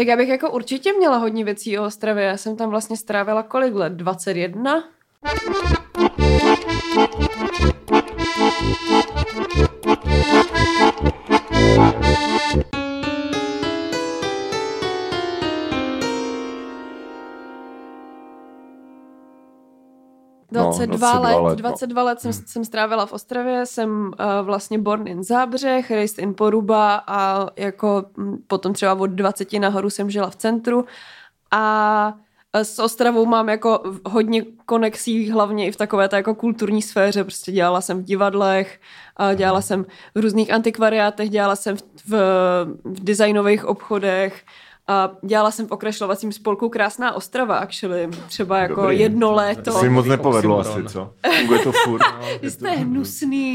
Tak 0.00 0.06
já 0.06 0.16
bych 0.16 0.28
jako 0.28 0.50
určitě 0.50 0.92
měla 0.92 1.16
hodně 1.16 1.44
věcí 1.44 1.78
o 1.78 1.84
Ostravě. 1.84 2.24
Já 2.24 2.36
jsem 2.36 2.56
tam 2.56 2.70
vlastně 2.70 2.96
strávila 2.96 3.42
kolik 3.42 3.74
let? 3.74 3.92
21? 3.92 4.84
No, 20.52 20.62
22 20.62 20.96
22 20.96 21.20
let, 21.20 21.36
let, 21.42 21.50
no. 21.50 21.54
22 21.54 22.02
let 22.02 22.20
jsem, 22.20 22.32
jsem 22.32 22.64
strávila 22.64 23.06
v 23.06 23.12
Ostravě, 23.12 23.66
jsem 23.66 23.90
uh, 24.06 24.46
vlastně 24.46 24.78
born 24.78 25.08
in 25.08 25.24
Zábřeh, 25.24 25.90
raised 25.90 26.18
in 26.18 26.34
Poruba 26.34 27.04
a 27.06 27.48
jako 27.56 28.04
mm, 28.16 28.36
potom 28.46 28.72
třeba 28.72 28.94
od 28.94 29.06
20 29.06 29.52
nahoru 29.52 29.90
jsem 29.90 30.10
žila 30.10 30.30
v 30.30 30.36
centru 30.36 30.84
a 31.50 32.14
eh, 32.52 32.64
s 32.64 32.78
Ostravou 32.78 33.26
mám 33.26 33.48
jako 33.48 33.82
hodně 34.06 34.44
konexí, 34.66 35.30
hlavně 35.30 35.66
i 35.66 35.72
v 35.72 35.76
takové 35.76 36.08
té 36.08 36.16
jako 36.16 36.34
kulturní 36.34 36.82
sféře. 36.82 37.24
Prostě 37.24 37.52
dělala 37.52 37.80
jsem 37.80 37.98
v 37.98 38.04
divadlech, 38.04 38.80
a 39.16 39.34
dělala 39.34 39.60
jsem 39.62 39.84
v 40.14 40.20
různých 40.20 40.52
antikvariátech, 40.52 41.30
dělala 41.30 41.56
jsem 41.56 41.76
v, 41.76 41.82
v, 42.08 42.14
v 42.84 43.04
designových 43.04 43.64
obchodech, 43.64 44.44
a 44.90 45.10
dělala 45.24 45.50
jsem 45.50 45.66
v 45.66 45.70
okrašlovacím 45.70 46.32
spolku 46.32 46.68
Krásná 46.68 47.14
Ostrava, 47.14 47.56
actually. 47.56 48.08
Třeba 48.28 48.58
jako 48.58 48.80
Dobrý. 48.80 49.00
jedno 49.00 49.32
léto. 49.32 49.62
To 49.62 49.72
se 49.72 49.84
mi 49.84 49.90
moc 49.90 50.06
nepovedlo 50.06 50.56
Oxymoron. 50.58 50.86
asi, 50.86 50.92
co? 50.94 51.12
Funguje 51.38 51.58
to 51.60 51.72
furt. 51.72 52.02
Vy 52.42 52.50
jste 52.50 52.70
hnusný. 52.70 53.54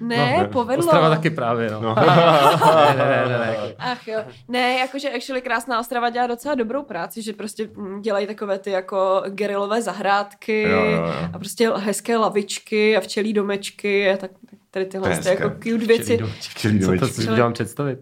Ne, 0.00 0.16
No, 0.36 0.42
ne. 0.42 0.48
povedlo. 0.52 0.84
Ostrava 0.84 1.08
taky 1.10 1.30
právě, 1.30 1.70
no. 1.70 1.80
No. 1.80 1.94
ne, 2.06 2.94
ne, 2.98 3.24
ne, 3.28 3.28
ne, 3.28 3.38
ne. 3.38 3.56
Ach 3.78 4.08
jo. 4.08 4.18
Ne, 4.48 4.78
jakože 4.78 5.10
actually 5.10 5.40
Krásná 5.42 5.80
Ostrava 5.80 6.10
dělá 6.10 6.26
docela 6.26 6.54
dobrou 6.54 6.82
práci, 6.82 7.22
že 7.22 7.32
prostě 7.32 7.68
dělají 8.00 8.26
takové 8.26 8.58
ty 8.58 8.70
jako 8.70 9.22
gerilové 9.28 9.82
zahrádky 9.82 10.62
Jo, 10.62 10.78
jo, 10.84 10.90
jo. 10.90 11.12
a 11.32 11.38
prostě 11.38 11.70
hezké 11.70 12.16
lavičky 12.16 12.96
a 12.96 13.00
včelí 13.00 13.32
domečky 13.32 14.10
a 14.10 14.16
tak 14.16 14.30
tady 14.70 14.86
tyhle 14.86 15.18
To 15.18 15.28
jako 15.28 15.50
cute 15.50 15.86
věci. 15.86 16.18
Včelí 16.40 16.80
Co 16.80 16.86
to 16.86 16.94
domečky. 16.94 17.22
si 17.22 17.30
udělám 17.30 17.52
představit? 17.52 17.98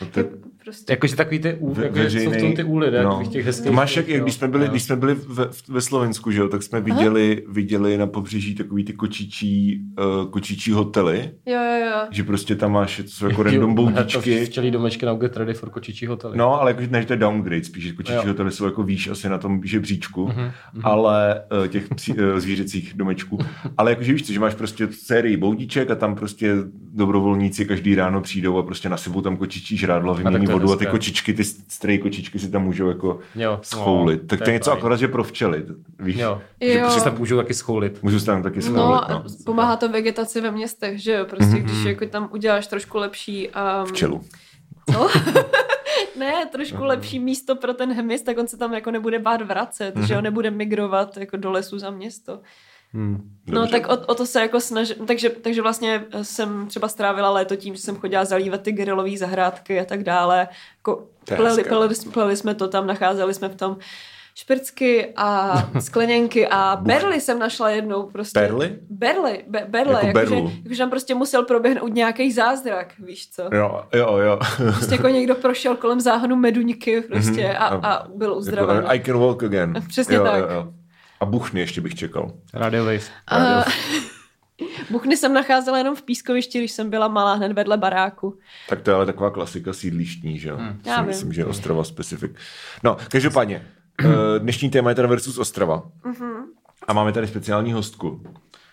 No 0.00 0.06
to 0.06 0.20
je- 0.20 0.47
Prostě. 0.68 0.92
Jakože 0.92 1.16
takový 1.16 1.38
ty, 1.38 1.54
ú, 1.58 1.72
Ve- 1.74 1.84
jako, 1.84 1.98
jsou 1.98 2.30
v 2.30 2.36
tom 2.40 2.52
ty 2.52 2.64
úly, 2.64 2.90
ne? 2.90 3.02
no. 3.02 3.22
Těch 3.30 3.46
hezkých. 3.46 3.70
Máš 3.72 3.96
jak, 3.96 4.08
jak 4.08 4.22
když 4.22 4.34
jsme 4.34 4.48
byli, 4.48 4.64
Jo. 4.64 4.70
když 4.70 4.82
jsme 4.82 4.96
byli 4.96 5.14
ve, 5.14 5.48
ve 5.68 5.80
Slovensku, 5.80 6.30
že 6.30 6.40
jo, 6.40 6.48
tak 6.48 6.62
jsme 6.62 6.80
viděli, 6.80 7.44
viděli 7.48 7.98
na 7.98 8.06
pobřeží 8.06 8.54
takový 8.54 8.84
ty 8.84 8.92
kočičí, 8.92 9.80
uh, 10.22 10.30
kočičí 10.30 10.72
hotely, 10.72 11.30
Jo, 11.46 11.54
jo, 11.62 11.86
jo. 11.86 12.00
že 12.10 12.22
prostě 12.24 12.54
tam 12.56 12.72
máš, 12.72 12.96
to 12.96 13.02
jsou 13.08 13.26
jako 13.26 13.42
random 13.48 13.74
boudičky. 13.74 14.44
Včelí 14.44 14.70
domečky 14.70 15.06
na 15.06 15.14
Get 15.14 15.36
Ready 15.36 15.54
for 15.54 15.70
kočičí 15.70 16.06
hotely. 16.06 16.36
No, 16.38 16.60
ale 16.60 16.70
jakože 16.70 16.88
ne, 16.90 17.00
že 17.00 17.06
to 17.06 17.12
je 17.12 17.16
downgrade, 17.16 17.64
spíš, 17.64 17.84
že 17.84 17.92
kočičí 17.92 18.14
Jo. 18.16 18.22
hotely 18.26 18.50
jsou 18.50 18.64
jako 18.64 18.82
výš 18.82 19.08
asi 19.08 19.28
na 19.28 19.38
tom 19.38 19.60
žebříčku, 19.64 20.26
Mhm, 20.28 20.50
ale 20.82 21.42
uh, 21.60 21.66
těch 21.66 21.88
psí, 21.94 22.12
uh, 22.12 22.18
zvířecích 22.38 22.92
domečků. 22.96 23.38
Ale 23.76 23.90
jakože 23.90 24.12
víš 24.12 24.26
co, 24.26 24.32
že 24.32 24.40
máš 24.40 24.54
prostě 24.54 24.88
sérii 24.90 25.36
boudíček 25.36 25.90
a 25.90 25.94
tam 25.94 26.14
prostě 26.14 26.54
dobrovolníci 26.94 27.64
každý 27.64 27.94
ráno 27.94 28.20
přijdou 28.20 28.58
a 28.58 28.62
prostě 28.62 28.88
nasypou 28.88 29.20
tam 29.20 29.36
kočičí 29.36 29.76
žrádlo, 29.76 30.14
vymění 30.14 30.46
to 30.46 30.52
je 30.52 30.57
vodu 30.58 30.72
a 30.72 30.76
ty 30.76 30.86
kočičky, 30.86 31.34
ty 31.34 31.44
stray 31.44 31.98
kočičky 31.98 32.38
si 32.38 32.50
tam 32.50 32.64
můžou 32.64 32.88
jako 32.88 33.18
Jo. 33.34 33.58
schoulit. 33.62 34.22
No, 34.22 34.28
tak 34.28 34.38
to 34.38 34.44
to 34.44 34.50
je 34.50 34.54
něco 34.54 34.70
fajn. 34.70 34.78
akorát, 34.78 34.96
že 34.96 35.08
pro 35.08 35.24
včely, 35.24 35.66
víš? 35.98 36.16
Jo. 36.16 36.40
Jo. 36.60 36.72
Že 36.72 36.80
prostě 36.80 37.00
se 37.00 37.10
můžou 37.10 37.36
taky 37.36 37.54
schoulit. 37.54 38.02
Můžu 38.02 38.20
se 38.20 38.26
tam 38.26 38.42
taky 38.42 38.62
schoulit, 38.62 38.78
No, 38.78 38.90
no. 39.08 39.16
a 39.16 39.24
pomáhá 39.46 39.76
to 39.76 39.88
vegetaci 39.88 40.40
ve 40.40 40.50
městech, 40.50 41.02
že 41.02 41.12
jo? 41.12 41.24
Prostě 41.24 41.56
Mhm, 41.56 41.62
když 41.64 41.84
jako 41.84 42.06
tam 42.06 42.28
uděláš 42.32 42.66
trošku 42.66 42.98
lepší... 42.98 43.48
Um, 43.48 43.86
Včelu. 43.86 44.24
Co? 44.92 45.08
ne, 46.18 46.46
trošku 46.52 46.84
lepší 46.84 47.18
místo 47.20 47.56
pro 47.56 47.74
ten 47.74 47.92
hmyz, 47.92 48.22
tak 48.22 48.38
on 48.38 48.48
se 48.48 48.56
tam 48.56 48.74
jako 48.74 48.90
nebude 48.90 49.18
bát 49.18 49.42
vracet, 49.42 49.94
Mhm. 49.96 50.06
že 50.06 50.14
jo, 50.14 50.20
nebude 50.20 50.50
migrovat 50.50 51.16
jako 51.16 51.36
do 51.36 51.50
lesu 51.50 51.78
za 51.78 51.90
město. 51.90 52.40
Hmm. 52.94 53.30
No 53.46 53.66
tak 53.66 53.88
o, 53.88 53.96
o, 54.06 54.14
to 54.14 54.26
se 54.26 54.40
jako 54.40 54.60
snažím, 54.60 54.96
takže, 55.06 55.28
takže 55.30 55.62
vlastně 55.62 56.04
jsem 56.22 56.66
třeba 56.66 56.88
strávila 56.88 57.30
léto 57.30 57.56
tím, 57.56 57.74
že 57.74 57.80
jsem 57.82 57.96
chodila 57.96 58.24
zalívat 58.24 58.62
ty 58.62 58.72
gerilové 58.72 59.16
zahrádky 59.16 59.80
a 59.80 59.84
tak 59.84 60.02
dále. 60.02 60.48
Jako 60.78 61.06
pleli, 61.36 61.64
pleli, 61.64 61.94
pleli, 62.12 62.36
jsme 62.36 62.54
to 62.54 62.68
tam, 62.68 62.86
nacházeli 62.86 63.34
jsme 63.34 63.48
v 63.48 63.54
tom 63.56 63.76
šprcky 64.34 65.12
a 65.16 65.54
skleněnky 65.80 66.48
a 66.48 66.76
berly 66.80 67.20
jsem 67.20 67.38
našla 67.38 67.70
jednou 67.70 68.02
prostě. 68.06 68.40
Perly? 68.40 68.76
Berly, 68.90 69.44
be, 69.48 69.66
berle, 69.68 69.92
Jako 69.94 70.06
jakože, 70.18 70.34
berlu. 70.34 70.52
jakože 70.62 70.78
tam 70.78 70.90
prostě 70.90 71.14
musel 71.14 71.44
proběhnout 71.44 71.94
nějaký 71.94 72.32
zázrak, 72.32 72.94
víš 72.98 73.30
co. 73.30 73.42
Jo, 73.52 73.82
jo, 73.94 74.16
jo. 74.18 74.38
Prostě 74.56 74.94
jako 74.94 75.08
někdo 75.08 75.34
prošel 75.34 75.76
kolem 75.76 76.00
záhonu 76.00 76.36
meduňky 76.36 77.00
prostě 77.00 77.42
Mhm. 77.48 77.56
a, 77.58 77.66
a 77.92 78.08
byl 78.08 78.34
uzdraven. 78.34 78.76
Jako, 78.76 78.88
I 78.88 79.00
can 79.00 79.18
walk 79.18 79.42
again. 79.42 79.74
Přesně 79.88 80.16
jo, 80.16 80.24
tak. 80.24 80.40
Jo, 80.40 80.46
jo. 80.54 80.72
A 81.20 81.24
buchny 81.24 81.60
ještě 81.60 81.80
bych 81.80 81.94
čekal. 81.94 82.32
Radio 82.54 82.84
Waves. 82.84 83.10
A, 83.26 83.64
Buchny 84.90 85.16
jsem 85.16 85.32
nacházela 85.34 85.78
jenom 85.78 85.96
v 85.96 86.02
pískovišti, 86.02 86.58
když 86.58 86.72
jsem 86.72 86.90
byla 86.90 87.08
malá 87.08 87.34
hned 87.34 87.52
vedle 87.52 87.76
baráku. 87.76 88.38
Tak 88.68 88.80
to 88.80 88.90
je 88.90 88.94
ale 88.94 89.06
taková 89.06 89.30
klasika 89.30 89.72
sídlištní, 89.72 90.38
že 90.38 90.48
jo? 90.48 90.56
Hmm. 90.56 90.80
Já 90.86 91.02
myslím, 91.02 91.32
že 91.32 91.40
je 91.40 91.44
Ostrava 91.44 91.84
specifik. 91.84 92.38
No, 92.84 92.96
každopádně, 93.10 93.66
eh, 94.04 94.38
dnešní 94.38 94.70
téma 94.70 94.88
je 94.88 94.94
teda 94.94 95.08
versus 95.08 95.38
Ostrava. 95.38 95.82
Mhm. 96.04 96.34
A 96.88 96.92
máme 96.92 97.12
tady 97.12 97.26
speciální 97.26 97.72
hostku. 97.72 98.22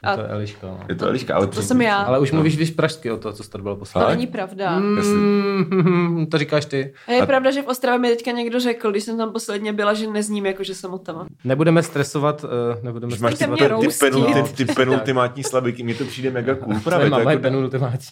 A 0.05 0.15
To 0.15 0.21
je 0.21 0.27
Eliška. 0.27 0.67
No. 0.67 0.79
Je 0.89 0.95
to 0.95 1.07
Eliška, 1.07 1.35
ale 1.35 1.47
to 1.47 1.61
jsem 1.61 1.81
já. 1.81 1.97
Ale 2.01 2.19
už 2.19 2.31
mluvíš 2.31 2.57
víš 2.57 2.71
pražsky 2.71 3.11
o 3.11 3.17
to, 3.17 3.33
co 3.33 3.43
jsi 3.43 3.49
tady 3.49 3.61
byl 3.61 3.73
To 3.73 3.79
poslední. 3.79 4.05
Ale- 4.05 4.15
není 4.15 4.27
pravda. 4.27 4.79
Mm, 4.79 6.27
to 6.31 6.37
říkáš 6.37 6.65
ty. 6.65 6.93
A 7.07 7.11
je 7.11 7.25
pravda, 7.25 7.51
že 7.51 7.61
v 7.61 7.67
Ostravě 7.67 7.99
mi 7.99 8.09
teďka 8.09 8.31
někdo 8.31 8.59
řekl, 8.59 8.91
když 8.91 9.03
jsem 9.03 9.17
tam 9.17 9.31
posledně 9.31 9.73
byla, 9.73 9.93
že 9.93 10.07
nezním 10.07 10.45
jako, 10.45 10.63
že 10.63 10.75
jsem 10.75 10.93
od 10.93 11.01
tam. 11.03 11.27
Nebudeme 11.43 11.83
stresovat, 11.83 12.43
uh, 12.43 12.49
nebudeme 12.83 13.15
Že 13.15 13.23
máš 13.23 13.33
ty, 13.35 13.45
ty, 13.45 13.51
ty, 13.57 13.67
roustit. 13.67 13.99
penul, 13.99 14.29
No. 14.35 14.43
ty, 14.47 14.65
ty 14.65 14.73
penultimátní 14.73 15.43
slabiky, 15.43 15.83
mně 15.83 15.95
to 15.95 16.05
přijde 16.05 16.31
mega 16.31 16.55
cool. 16.55 16.79
Právě 16.83 17.09
to 17.09 17.19
jako, 17.19 17.41
penu 17.41 17.59
ultimátní. 17.59 18.07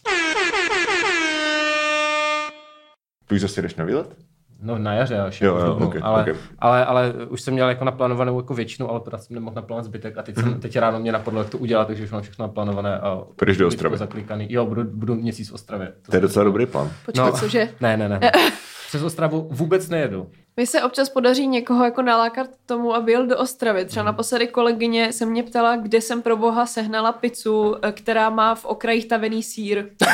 Ty 3.27 3.35
už 3.35 3.41
zase 3.41 3.61
jdeš 3.61 3.75
na 3.75 3.85
výlet? 3.85 4.15
No 4.63 4.77
na 4.77 4.93
jaře 4.93 5.19
až. 5.19 5.41
Jo, 5.41 5.55
v 5.55 5.59
jo, 5.59 5.65
dubnu, 5.65 5.87
ok, 5.87 5.95
ale, 6.01 6.31
ok. 6.31 6.37
ale, 6.59 6.85
ale, 6.85 7.13
už 7.29 7.41
jsem 7.41 7.53
měl 7.53 7.69
jako 7.69 7.85
naplánovanou 7.85 8.39
jako 8.39 8.53
většinu, 8.53 8.89
ale 8.89 8.99
teda 8.99 9.17
jsem 9.17 9.33
nemohl 9.33 9.55
naplánovat 9.55 9.85
zbytek 9.85 10.17
a 10.17 10.21
teď, 10.21 10.35
jsem, 10.35 10.59
teď 10.59 10.75
ráno 10.75 10.99
mě 10.99 11.11
napadlo, 11.11 11.41
jak 11.41 11.49
to 11.49 11.57
udělat, 11.57 11.87
takže 11.87 12.03
už 12.03 12.11
mám 12.11 12.21
všechno 12.21 12.47
naplánované 12.47 12.99
a 12.99 13.21
Půjdeš 13.35 13.57
do 13.57 13.67
Ostravy. 13.67 13.97
Zaklikaný. 13.97 14.47
Jo, 14.49 14.65
budu, 14.65 14.83
budu 14.83 15.15
měsíc 15.15 15.49
v 15.49 15.53
Ostravě. 15.53 15.93
To 16.09 16.15
je 16.15 16.21
docela 16.21 16.45
dobrý 16.45 16.65
plán. 16.65 16.91
Počkej, 17.05 17.25
no. 17.25 17.31
cože? 17.31 17.69
Ne, 17.81 17.97
ne, 17.97 18.09
ne. 18.09 18.19
Přes 18.87 19.03
Ostravu 19.03 19.47
vůbec 19.51 19.89
nejedu. 19.89 20.27
Mně 20.57 20.67
se 20.67 20.83
občas 20.83 21.09
podaří 21.09 21.47
někoho 21.47 21.85
jako 21.85 22.01
nalákat 22.01 22.47
k 22.47 22.57
tomu, 22.65 22.95
aby 22.95 23.11
jel 23.11 23.27
do 23.27 23.37
Ostravy. 23.37 23.85
Třeba 23.85 24.05
naposledy 24.05 24.47
kolegyně 24.47 25.13
se 25.13 25.25
mě 25.25 25.43
ptala, 25.43 25.75
kde 25.75 26.01
jsem 26.01 26.21
pro 26.21 26.37
boha 26.37 26.65
sehnala 26.65 27.11
pizzu, 27.11 27.75
eh, 27.81 27.91
která 27.91 28.29
má 28.29 28.55
v 28.55 28.65
okrajích 28.65 29.07
tavený 29.07 29.43
sír. 29.43 29.85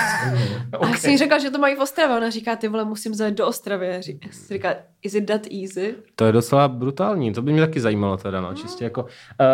A 0.81 0.87
já 0.87 0.97
jsem 0.97 1.11
jí 1.11 1.17
řekla, 1.17 1.39
že 1.39 1.51
to 1.51 1.57
mají 1.57 1.75
v 1.75 1.79
Ostravě. 1.79 2.17
Ona 2.17 2.29
říká, 2.29 2.55
ty 2.55 2.67
vole, 2.67 2.85
musím 2.85 3.13
zajet 3.13 3.35
do 3.35 3.47
Ostravy. 3.47 4.03
Jsem 4.03 4.19
říká, 4.51 4.75
is 5.01 5.13
it 5.13 5.25
that 5.25 5.41
easy? 5.61 5.95
To 6.15 6.25
je 6.25 6.31
docela 6.31 6.67
brutální, 6.67 7.33
to 7.33 7.41
by 7.41 7.51
mě 7.51 7.61
taky 7.61 7.79
zajímalo 7.79 8.17
teda, 8.17 8.41
no, 8.41 8.53
čistě 8.53 8.83
jako. 8.83 9.01
Uh, 9.01 9.07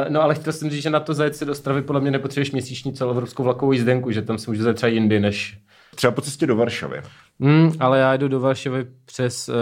no 0.09 0.21
ale 0.21 0.35
chtěl 0.35 0.53
jsem 0.53 0.69
říct, 0.69 0.83
že 0.83 0.89
na 0.89 0.99
to 0.99 1.13
zajet 1.13 1.35
si 1.35 1.45
do 1.45 1.51
Ostravy 1.51 1.81
podle 1.81 2.01
mě 2.01 2.11
nepotřebuješ 2.11 2.51
měsíční 2.51 2.93
celoevropskou 2.93 3.43
vlakovou 3.43 3.71
jízdenku, 3.71 4.11
že 4.11 4.21
tam 4.21 4.37
si 4.37 4.51
můžu 4.51 4.63
zajet 4.63 4.75
třeba 4.77 4.89
jindy 4.89 5.19
než... 5.19 5.57
Třeba 5.95 6.11
po 6.11 6.21
cestě 6.21 6.47
do 6.47 6.55
Varšavy. 6.55 7.01
Hmm, 7.39 7.71
ale 7.79 7.99
já 7.99 8.17
jdu 8.17 8.27
do 8.27 8.39
Varšavy 8.39 8.85
přes 9.05 9.49
uh, 9.49 9.55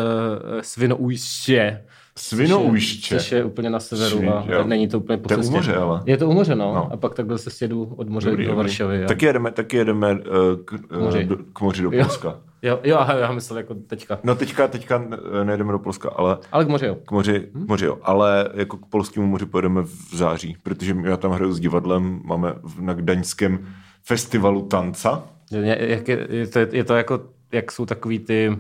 Svinoujště. 0.61 1.81
Svinouště. 2.17 3.16
Což 3.19 3.31
je 3.31 3.44
úplně 3.44 3.69
na 3.69 3.79
severu 3.79 4.17
Svin- 4.17 4.33
a 4.33 4.45
jo. 4.53 4.63
není 4.63 4.88
to 4.88 4.99
úplně 4.99 5.17
po 5.17 5.27
To 5.29 5.33
je 5.33 5.47
u 5.47 5.51
moře, 5.51 5.75
ale. 5.75 6.01
Je 6.05 6.17
to 6.17 6.29
u 6.29 6.33
moře, 6.33 6.55
no. 6.55 6.73
No. 6.73 6.94
A 6.94 6.97
pak 6.97 7.13
takhle 7.13 7.38
se 7.38 7.49
sjedu 7.49 7.94
od 7.97 8.09
moře 8.09 8.29
Dobrý, 8.29 8.45
do. 8.45 8.55
Varšavy. 8.55 9.03
A... 9.03 9.07
Taky 9.07 9.25
jedeme, 9.25 9.51
taky 9.51 9.77
jedeme 9.77 10.11
uh, 10.11 10.17
k, 10.66 10.71
uh, 10.97 11.03
moři. 11.03 11.23
do, 11.25 11.38
k 11.53 11.61
moři 11.61 11.83
do 11.83 11.91
Jo. 11.91 12.03
Polska. 12.03 12.35
Jo, 12.65 12.79
jo, 12.83 12.97
aha, 13.00 13.13
já 13.13 13.31
myslel 13.31 13.57
jako 13.57 13.75
teďka. 13.75 14.19
No 14.23 14.35
teďka, 14.35 14.67
teďka 14.67 15.05
nejedeme 15.44 15.71
do 15.71 15.79
Polska, 15.79 16.09
ale 16.09 16.38
Ale 16.51 16.65
k 16.65 16.67
moři, 16.67 16.85
jo. 16.85 16.95
k 17.05 17.11
moři, 17.11 17.39
k 17.65 17.68
moři 17.68 17.86
jo. 17.86 17.97
Ale 18.03 18.50
jako 18.53 18.77
k 18.77 18.86
polskému 18.86 19.27
moři 19.27 19.45
pojedeme 19.45 19.81
v 19.81 20.15
září, 20.15 20.57
protože 20.63 20.95
já 21.03 21.18
tam 21.18 21.31
hraju 21.31 21.53
s 21.53 21.59
divadlem, 21.59 22.21
máme 22.25 22.53
v- 22.63 22.81
na 22.81 22.94
Gdaňském 22.94 23.68
festivalu 24.03 24.62
tanca. 24.62 25.24
Je, 25.53 25.77
jak 25.91 26.07
je, 26.07 26.27
je, 26.29 26.47
to, 26.47 26.59
je 26.59 26.83
to 26.83 26.95
jako, 26.95 27.19
jak 27.51 27.71
jsou 27.71 27.85
takový 27.85 28.19
ty 28.19 28.57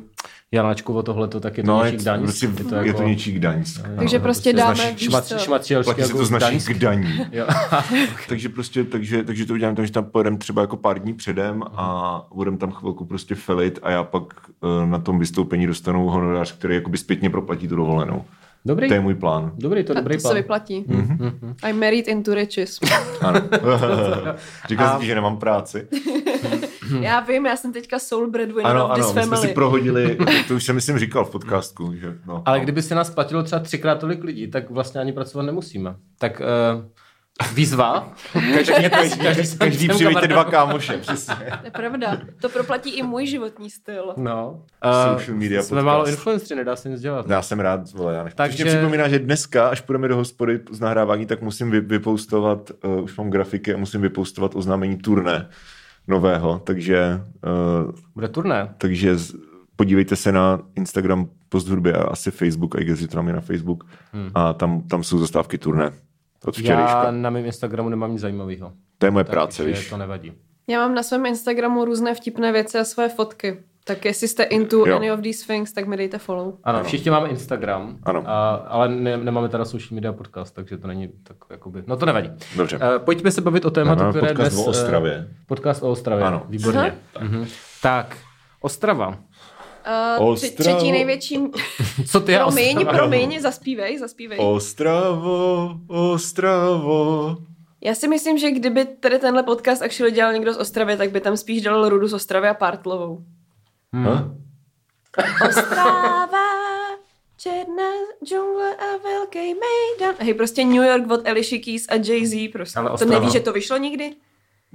Janáčkovo 0.51 1.03
tohleto, 1.03 1.39
tak 1.39 1.57
je 1.57 1.63
to 1.63 1.67
No, 1.71 1.77
no, 1.77 1.85
je, 1.85 1.91
něčí 1.91 1.97
to, 1.97 2.03
Gdaňsk. 2.03 2.23
prostě, 2.23 2.45
je 2.63 2.69
to, 2.69 2.75
je 2.75 2.87
jako, 2.87 2.97
to 2.97 3.03
něčí 3.07 3.31
Gdaňsk. 3.31 3.81
Takže 3.97 4.17
no. 4.19 4.23
prostě 4.23 4.51
z 4.51 4.55
dáme, 4.55 4.69
naší- 4.69 4.91
víš 4.95 5.03
šmat, 5.03 5.25
co? 5.25 5.37
šmatřielský 5.37 5.87
Platí 5.93 6.01
se 6.01 6.07
to 6.09 6.17
jako 6.17 6.25
z 6.25 6.31
našich. 6.31 6.81
Jo. 7.31 7.45
takže, 8.29 8.49
prostě, 8.49 8.83
takže, 8.83 9.23
takže 9.23 9.45
to 9.45 9.53
uděláme 9.53 9.75
tak, 9.75 9.85
že 9.85 9.91
tam 9.91 10.05
pojedeme 10.05 10.37
třeba 10.37 10.61
jako 10.61 10.77
pár 10.77 10.99
dní 10.99 11.13
předem 11.13 11.63
a 11.75 12.27
budeme 12.35 12.57
tam 12.57 12.71
chvilku 12.71 13.05
prostě 13.05 13.35
felit 13.35 13.79
a 13.83 13.91
já 13.91 14.03
pak 14.03 14.23
uh, 14.23 14.89
na 14.89 14.99
tom 14.99 15.19
vystoupení 15.19 15.67
dostanu 15.67 16.09
honorář, 16.09 16.51
který 16.57 16.75
jakoby 16.75 16.97
zpětně 16.97 17.29
proplatí 17.29 17.67
tu 17.67 17.75
dovolenou. 17.75 18.25
Dobrý, 18.65 18.87
To 18.87 18.93
je 18.93 18.99
můj 18.99 19.15
plán. 19.15 19.51
dobrý, 19.57 19.83
to 19.83 19.91
A 19.93 19.95
dobrý 19.95 20.13
to 20.15 20.19
se 20.19 20.23
plán. 20.27 20.35
vyplatí. 20.35 20.85
Mhm. 20.87 21.55
I'm 21.69 21.79
married 21.79 22.07
into 22.07 22.33
riches. 22.33 22.79
Ano. 23.21 23.41
Říkal 24.69 24.89
jsem 24.91 24.99
ti, 24.99 25.05
že 25.05 25.15
nemám 25.15 25.37
práci. 25.37 25.87
Já 27.01 27.19
vím, 27.19 27.45
já 27.45 27.55
jsem 27.55 27.73
teďka 27.73 27.99
soul 27.99 28.27
breadwinner 28.31 28.71
Ano, 28.71 28.87
of 28.89 28.95
this 28.95 29.05
ano, 29.05 29.13
my 29.13 29.21
jsme 29.21 29.35
family. 29.35 29.47
si 29.47 29.53
prohodili, 29.53 30.17
to 30.47 30.55
už 30.55 30.63
jsem 30.63 30.75
myslím 30.75 30.99
říkal 30.99 31.25
v 31.25 31.29
podcastku, 31.31 31.93
že 31.95 32.13
no. 32.27 32.43
Ale 32.45 32.59
kdyby 32.59 32.81
se 32.81 32.95
nás 32.95 33.09
platilo 33.09 33.43
třeba 33.43 33.59
třikrát 33.59 33.95
tolik 33.95 34.23
lidí, 34.23 34.47
tak 34.51 34.69
vlastně 34.69 35.01
ani 35.01 35.13
pracovat 35.13 35.43
nemusíme. 35.43 35.95
Tak 36.19 36.41
uh, 36.75 36.85
výzva. 37.53 38.13
Každý, 38.33 38.73
každý, 38.89 39.19
každý- 39.19 39.57
každý 39.57 39.87
přivíte 39.89 40.27
dva 40.27 40.43
kámoše, 40.43 40.97
přesně. 40.97 41.35
To 41.35 41.65
je 41.65 41.71
pravda. 41.71 42.17
To 42.41 42.49
proplatí 42.49 42.89
i 42.89 43.03
můj 43.03 43.27
životní 43.27 43.69
styl. 43.69 44.13
No. 44.17 44.63
Social 45.13 45.37
media 45.37 45.61
jsme 45.61 45.69
podcast. 45.69 45.85
málo 45.85 46.07
influenceri, 46.07 46.57
nedá 46.57 46.75
se 46.75 46.89
nic 46.89 47.01
dělat. 47.01 47.29
Já 47.29 47.41
jsem 47.41 47.59
rád, 47.59 47.91
vole, 47.93 48.15
já 48.15 48.23
nechci. 48.23 48.35
Takže- 48.37 48.57
Takže... 48.63 48.77
připomíná, 48.77 49.07
že 49.07 49.19
dneska, 49.19 49.67
až 49.69 49.81
půjdeme 49.81 50.07
do 50.07 50.15
hospody 50.15 50.59
z 50.71 50.79
nahrávání, 50.79 51.25
tak 51.25 51.41
musím 51.41 51.71
vy, 51.71 51.81
vypostovat, 51.81 52.71
uh, 52.85 53.03
už 53.03 53.17
mám 53.17 53.29
grafiky 53.29 53.73
a 53.73 53.77
musím 53.77 54.01
vypostovat 54.01 54.55
oznámení 54.55 54.97
turné 54.97 55.49
nového, 56.07 56.59
takže, 56.63 57.21
uh, 57.85 57.91
Bude 58.15 58.27
turné. 58.27 58.75
takže 58.77 59.17
z, 59.17 59.35
podívejte 59.75 60.15
se 60.15 60.31
na 60.31 60.61
Instagram 60.75 61.29
Post 61.49 61.67
hudby 61.67 61.93
a 61.93 62.03
asi 62.03 62.31
Facebook, 62.31 62.75
a 62.75 62.95
že 62.95 63.07
to 63.07 63.15
tam 63.15 63.27
je 63.27 63.33
na 63.33 63.41
Facebook 63.41 63.83
hmm. 64.13 64.29
a 64.35 64.53
tam, 64.53 64.81
tam 64.81 65.03
jsou 65.03 65.19
zastávky 65.19 65.57
turné 65.57 65.91
od 66.45 66.57
včerejška. 66.57 67.03
Já 67.03 67.11
na 67.11 67.29
mém 67.29 67.45
Instagramu 67.45 67.89
nemám 67.89 68.11
nic 68.11 68.21
zajímavého. 68.21 68.73
To 68.97 69.05
je 69.05 69.11
moje 69.11 69.23
práce, 69.23 69.63
Takže 69.63 69.79
víš. 69.79 69.89
to 69.89 69.97
nevadí. 69.97 70.33
Já 70.67 70.79
mám 70.79 70.95
na 70.95 71.03
svém 71.03 71.25
Instagramu 71.25 71.85
různé 71.85 72.15
vtipné 72.15 72.51
věci 72.51 72.79
a 72.79 72.83
své 72.83 73.09
fotky. 73.09 73.63
Tak 73.85 74.05
jestli 74.05 74.27
jste 74.27 74.43
into 74.43 74.87
Jo. 74.87 74.95
any 74.95 75.11
of 75.11 75.21
these 75.21 75.47
things, 75.47 75.73
tak 75.73 75.87
mi 75.87 75.97
dejte 75.97 76.17
follow. 76.17 76.53
Ano, 76.63 76.83
všichni 76.83 77.11
máme 77.11 77.29
Instagram, 77.29 77.97
Ano. 78.03 78.23
A, 78.25 78.53
ale 78.55 78.89
ne, 78.89 79.17
nemáme 79.17 79.49
teda 79.49 79.65
social 79.65 79.89
media 79.95 80.13
podcast, 80.13 80.55
takže 80.55 80.77
to 80.77 80.87
není 80.87 81.07
tak 81.23 81.37
jakoby, 81.49 81.83
no 81.87 81.97
to 81.97 82.05
nevadí. 82.05 82.29
Dobře. 82.55 82.77
Uh, 82.77 82.83
pojďme 83.05 83.31
se 83.31 83.41
bavit 83.41 83.65
o 83.65 83.71
tématu, 83.71 83.99
Máme 84.03 84.11
které 84.13 84.27
podcast 84.33 84.55
dnes... 84.55 84.67
o 84.67 84.69
Ostravě. 84.69 85.13
eh, 85.13 85.35
podcast 85.45 85.83
o 85.83 85.89
Ostravě, 85.89 86.25
Ano. 86.25 86.43
výborně. 86.49 86.95
Mhm. 87.19 87.45
Tak, 87.81 88.17
Ostrava. 88.61 89.07
Uh, 90.19 90.27
Ostravo. 90.27 90.55
třetí 90.57 90.91
největší... 90.91 91.39
Co 92.07 92.19
ty 92.19 92.31
je 92.31 92.39
promiň, 92.39 92.77
Ostrava? 92.77 92.97
promiň, 92.97 93.39
zaspívej, 93.41 93.97
zaspívej. 93.99 94.37
Ostravo, 94.41 95.69
Ostravo. 95.87 97.37
Já 97.81 97.95
si 97.95 98.07
myslím, 98.07 98.37
že 98.37 98.51
kdyby 98.51 98.85
tady 98.85 99.19
tenhle 99.19 99.43
podcast 99.43 99.81
actually 99.81 100.11
dělal 100.11 100.33
někdo 100.33 100.53
z 100.53 100.57
Ostravy, 100.57 100.97
tak 100.97 101.11
by 101.11 101.21
tam 101.21 101.37
spíš 101.37 101.61
dal 101.61 101.89
Rudu 101.89 102.07
z 102.07 102.13
Ostravy 102.13 102.47
a 102.47 102.53
Partlovou. 102.53 103.19
Hm? 103.93 104.39
Ostrava, 105.49 106.37
černá 107.37 107.83
džungle 108.25 108.75
a 108.75 108.97
velký 109.03 109.39
mejdan. 109.39 110.15
Hej, 110.19 110.33
prostě 110.33 110.65
New 110.65 110.83
York 110.83 111.11
od 111.11 111.27
Alicia 111.27 111.61
Keys 111.65 111.85
a 111.89 111.95
Jay-Z, 111.95 112.51
prostě. 112.51 112.79
Ale 112.79 112.97
to 112.97 113.05
nevíš, 113.05 113.31
že 113.31 113.39
to 113.39 113.53
vyšlo 113.53 113.77
nikdy? 113.77 114.15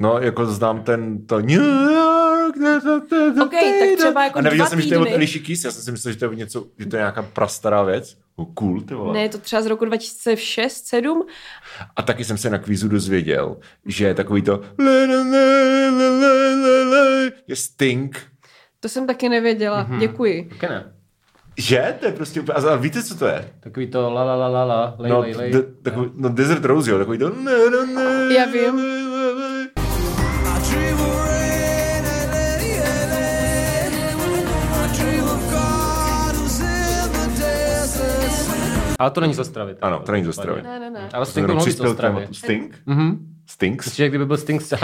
No, 0.00 0.18
jako 0.18 0.46
znám 0.46 0.82
ten, 0.82 1.26
to 1.26 1.40
New 1.40 1.62
York, 1.92 2.58
da, 2.58 2.78
da, 2.78 2.98
da, 2.98 3.30
da, 3.30 3.44
OK, 3.44 3.50
tak 3.50 3.98
třeba 3.98 4.24
jako 4.24 4.38
A 4.38 4.42
neviděl 4.42 4.66
dva 4.66 4.70
jsem, 4.70 4.80
že 4.80 4.88
to 4.88 4.94
je 4.94 4.98
od. 4.98 5.08
Alicia 5.08 5.44
Keys, 5.46 5.64
já 5.64 5.70
jsem 5.70 5.82
si 5.82 5.92
myslel, 5.92 6.12
že 6.12 6.18
to 6.18 6.24
je 6.24 6.36
něco, 6.36 6.66
že 6.78 6.86
to 6.86 6.96
je 6.96 7.00
nějaká 7.00 7.22
prastará 7.22 7.82
věc. 7.82 8.16
Oh, 8.36 8.46
cool, 8.54 8.80
ty 8.80 8.94
vole. 8.94 9.14
Ne, 9.14 9.22
je 9.22 9.28
to 9.28 9.38
třeba 9.38 9.62
z 9.62 9.66
roku 9.66 9.84
2006, 9.84 10.86
7 10.86 11.26
A 11.96 12.02
taky 12.02 12.24
jsem 12.24 12.38
se 12.38 12.50
na 12.50 12.58
kvízu 12.58 12.88
dozvěděl, 12.88 13.56
že 13.86 14.14
takový 14.14 14.42
to 14.42 14.60
le, 14.78 15.06
le, 15.06 15.22
le, 15.22 15.90
le, 15.90 15.90
le, 15.90 16.54
le, 16.54 16.84
le, 16.84 17.32
je 17.46 17.56
Sting. 17.56 18.26
To 18.80 18.88
jsem 18.88 19.06
taky 19.06 19.28
nevěděla. 19.28 19.82
Mhm. 19.82 19.92
Mm-hmm. 19.96 20.00
Děkuji. 20.00 20.44
Taky 20.48 20.66
ne. 20.72 20.92
Že? 21.58 21.94
To 22.00 22.06
je 22.06 22.12
prostě 22.12 22.40
úplně... 22.40 22.54
A 22.54 22.76
víte, 22.76 23.02
co 23.02 23.14
to 23.18 23.26
je? 23.26 23.50
Takový 23.60 23.86
to 23.86 24.10
la 24.10 24.24
la 24.24 24.34
la 24.36 24.48
la 24.48 24.64
la, 24.64 24.94
lej, 24.98 25.10
No, 25.12 25.20
lej, 25.20 25.34
lej. 25.36 25.52
de, 25.52 25.62
takový, 25.62 26.10
no 26.14 26.28
Desert 26.28 26.64
Rose, 26.64 26.90
jo, 26.90 26.98
takový 26.98 27.18
to... 27.18 27.30
Ne, 27.30 27.52
ne, 27.70 27.86
ne, 28.28 28.34
Já 28.34 28.46
vím. 28.46 28.80
Ale 38.98 39.10
to 39.10 39.20
není 39.20 39.34
z 39.34 39.38
Ostravy. 39.38 39.76
Ano, 39.82 40.00
to 40.06 40.12
není 40.12 40.24
z 40.24 40.28
Ostravy. 40.28 40.62
Ne, 40.62 40.80
ne, 40.80 40.90
ne. 40.90 41.08
Ale 41.12 41.26
Sting 41.26 41.44
jenom 41.44 41.56
mohli 41.56 41.72
z 41.72 41.80
Ostravy. 41.80 42.28
Sting? 42.32 42.78
Mhm. 42.86 43.37
Stinks? 43.50 43.86
Myslím, 43.86 44.04
že 44.04 44.08
kdyby 44.08 44.26
byl 44.26 44.36
Sting, 44.36 44.62
z- 44.62 44.74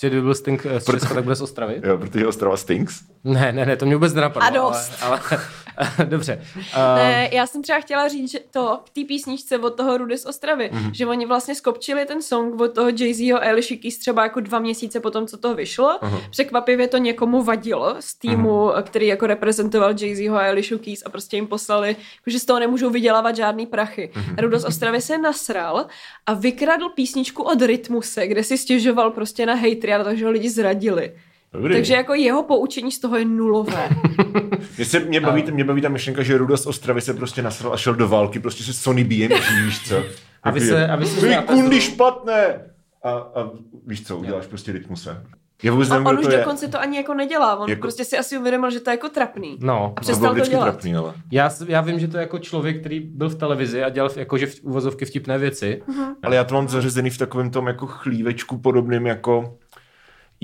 že 0.00 0.06
kdyby 0.08 0.22
byl 0.22 0.34
Sting 0.34 0.66
eh, 0.66 0.80
z 0.80 0.84
Česka, 0.84 1.14
tak 1.14 1.24
bude 1.24 1.36
z 1.36 1.42
Ostravy? 1.42 1.80
Jo, 1.84 1.98
protože 1.98 2.26
Ostrava 2.26 2.56
Stinks. 2.56 3.00
Ne, 3.24 3.52
ne, 3.52 3.66
ne, 3.66 3.76
to 3.76 3.86
mě 3.86 3.94
vůbec 3.96 4.14
nenapadlo. 4.14 4.46
A 4.48 4.50
dost. 4.50 4.92
Ale, 5.02 5.20
ale 5.30 5.40
dobře. 6.04 6.42
Uh, 6.56 6.62
Ne, 6.96 7.28
já 7.32 7.46
jsem 7.46 7.62
třeba 7.62 7.80
chtěla 7.80 8.08
říct, 8.08 8.30
že 8.30 8.38
to 8.50 8.80
v 8.84 8.90
té 8.90 9.00
písničce 9.08 9.58
od 9.58 9.70
toho 9.70 9.96
Rudy 9.98 10.18
z 10.18 10.26
Ostravy, 10.26 10.70
Mhm. 10.72 10.84
mm-hmm. 10.84 10.92
že 10.94 11.06
oni 11.06 11.26
vlastně 11.26 11.54
skopčili 11.54 12.04
ten 12.06 12.22
song 12.22 12.60
od 12.60 12.74
toho 12.74 12.88
Jay-Zho 12.90 13.36
a 13.36 13.48
Alicia 13.50 13.80
Keys 13.82 13.98
třeba 13.98 14.22
jako 14.22 14.40
dva 14.40 14.58
měsíce 14.58 15.00
potom, 15.00 15.26
co 15.26 15.36
to 15.36 15.54
vyšlo. 15.54 15.98
Aha. 16.04 16.20
Překvapivě 16.30 16.88
to 16.88 16.96
někomu 16.96 17.42
vadilo 17.42 17.96
z 18.00 18.14
týmu, 18.14 18.64
Mhm. 18.66 18.82
který 18.82 19.06
jako 19.06 19.26
reprezentoval 19.26 19.92
Jay-Zho 19.94 20.34
a 20.36 20.48
Alicia 20.48 20.78
Keys 20.78 21.02
a 21.06 21.10
prostě 21.10 21.36
jim 21.36 21.46
poslali, 21.46 21.88
jako, 21.88 22.30
že 22.30 22.38
z 22.38 22.44
toho 22.44 22.58
nemůžou 22.60 22.90
vydělávat 22.90 23.36
žádný 23.36 23.66
prachy. 23.66 24.10
Mhm. 24.14 24.34
A 24.38 24.40
Rudo 24.40 24.58
z 24.58 24.64
Ostravy 24.64 25.00
se 25.00 25.18
nasral 25.18 25.86
a 26.26 26.34
vykradl 26.34 26.88
písničku 26.88 27.42
od 27.42 27.62
Rytmuse, 27.62 28.26
kde 28.26 28.44
si 28.44 28.58
stěžoval 28.58 29.10
prostě 29.10 29.46
na 29.46 29.54
hejtry 29.54 29.94
a 29.94 29.98
na 29.98 30.04
to, 30.04 30.14
že 30.16 30.24
ho 30.24 30.30
lidi 30.30 30.50
zradili. 30.50 31.12
Dobrý. 31.54 31.74
Takže 31.74 31.94
jako 31.94 32.14
jeho 32.14 32.42
poučení 32.42 32.92
z 32.92 32.98
toho 33.00 33.16
je 33.16 33.24
nulové. 33.24 33.88
Mě, 34.76 34.84
se, 34.86 35.00
mě, 35.00 35.20
baví, 35.20 35.44
mě 35.50 35.64
baví 35.64 35.82
ta 35.82 35.88
myšlenka, 35.88 36.22
že 36.22 36.38
Ruda 36.38 36.56
z 36.56 36.66
Ostravy 36.66 37.00
se 37.00 37.14
prostě 37.14 37.42
nasral 37.42 37.72
a 37.72 37.76
šel 37.76 37.94
do 37.94 38.08
války, 38.08 38.38
prostě 38.40 38.64
se 38.64 38.72
Sony 38.72 39.04
BM, 39.04 39.34
víš 39.64 39.88
co? 39.88 40.02
A 40.42 40.50
vy 40.50 40.60
se- 40.60 40.88
a 40.88 40.96
vy 40.96 41.06
se 41.06 41.20
znáte 41.20 41.54
kundy 41.54 41.80
špatné! 41.80 42.60
A, 43.02 43.10
a 43.10 43.50
víš 43.86 44.06
co, 44.06 44.16
uděláš 44.18 44.46
prostě 44.46 44.72
rytmuse. 44.72 45.22
Já 45.62 45.72
vůbec 45.72 45.90
A 45.90 45.94
nevím, 45.94 46.06
on 46.06 46.12
kdo 46.14 46.20
už 46.20 46.26
to 46.26 46.32
je. 46.32 46.38
dokonce 46.38 46.68
to 46.68 46.80
ani 46.80 46.96
jako 46.96 47.14
nedělá. 47.14 47.54
On 47.56 47.60
Jako- 47.60 47.70
jako... 47.70 47.80
prostě 47.80 48.04
si 48.04 48.18
asi 48.18 48.38
uvědomil, 48.38 48.70
že 48.70 48.80
to 48.80 48.90
je 48.90 48.94
jako 48.94 49.08
trapný. 49.08 49.56
no, 49.60 49.84
A 49.84 49.88
To 49.88 50.00
přestal 50.00 50.20
bylo 50.20 50.30
to 50.30 50.34
vždycky 50.34 50.50
dělat. 50.50 50.64
trapný, 50.64 50.96
ale. 50.96 51.14
já, 51.32 51.50
já 51.68 51.80
vím, 51.80 51.98
že 52.00 52.08
to 52.08 52.16
je 52.16 52.20
jako 52.20 52.38
člověk, 52.38 52.80
který 52.80 53.00
byl 53.00 53.28
v 53.28 53.34
televizi 53.34 53.84
a 53.84 53.88
dělal 53.88 54.10
jakože 54.16 54.46
v 54.46 54.60
uvozovky 54.62 55.04
vtipné 55.04 55.38
věci. 55.38 55.82
Ale 56.22 56.36
já 56.36 56.44
to 56.44 56.54
mám 56.54 56.68
zařazený 56.68 57.10
v 57.10 57.18
takovém 57.18 57.50
tom 57.50 57.66
jako 57.66 57.86
chlívečku 57.86 58.58
podobným 58.58 59.06
jako 59.06 59.58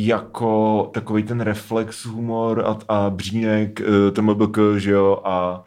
jako 0.06 0.90
takový 0.94 1.22
ten 1.22 1.40
reflex 1.40 2.06
humor 2.06 2.64
a, 2.66 2.78
a 2.88 3.10
břínek, 3.10 3.80
eh, 3.80 4.10
TMBK, 4.10 4.58
že 4.76 4.90
jo, 4.90 5.20
a, 5.24 5.64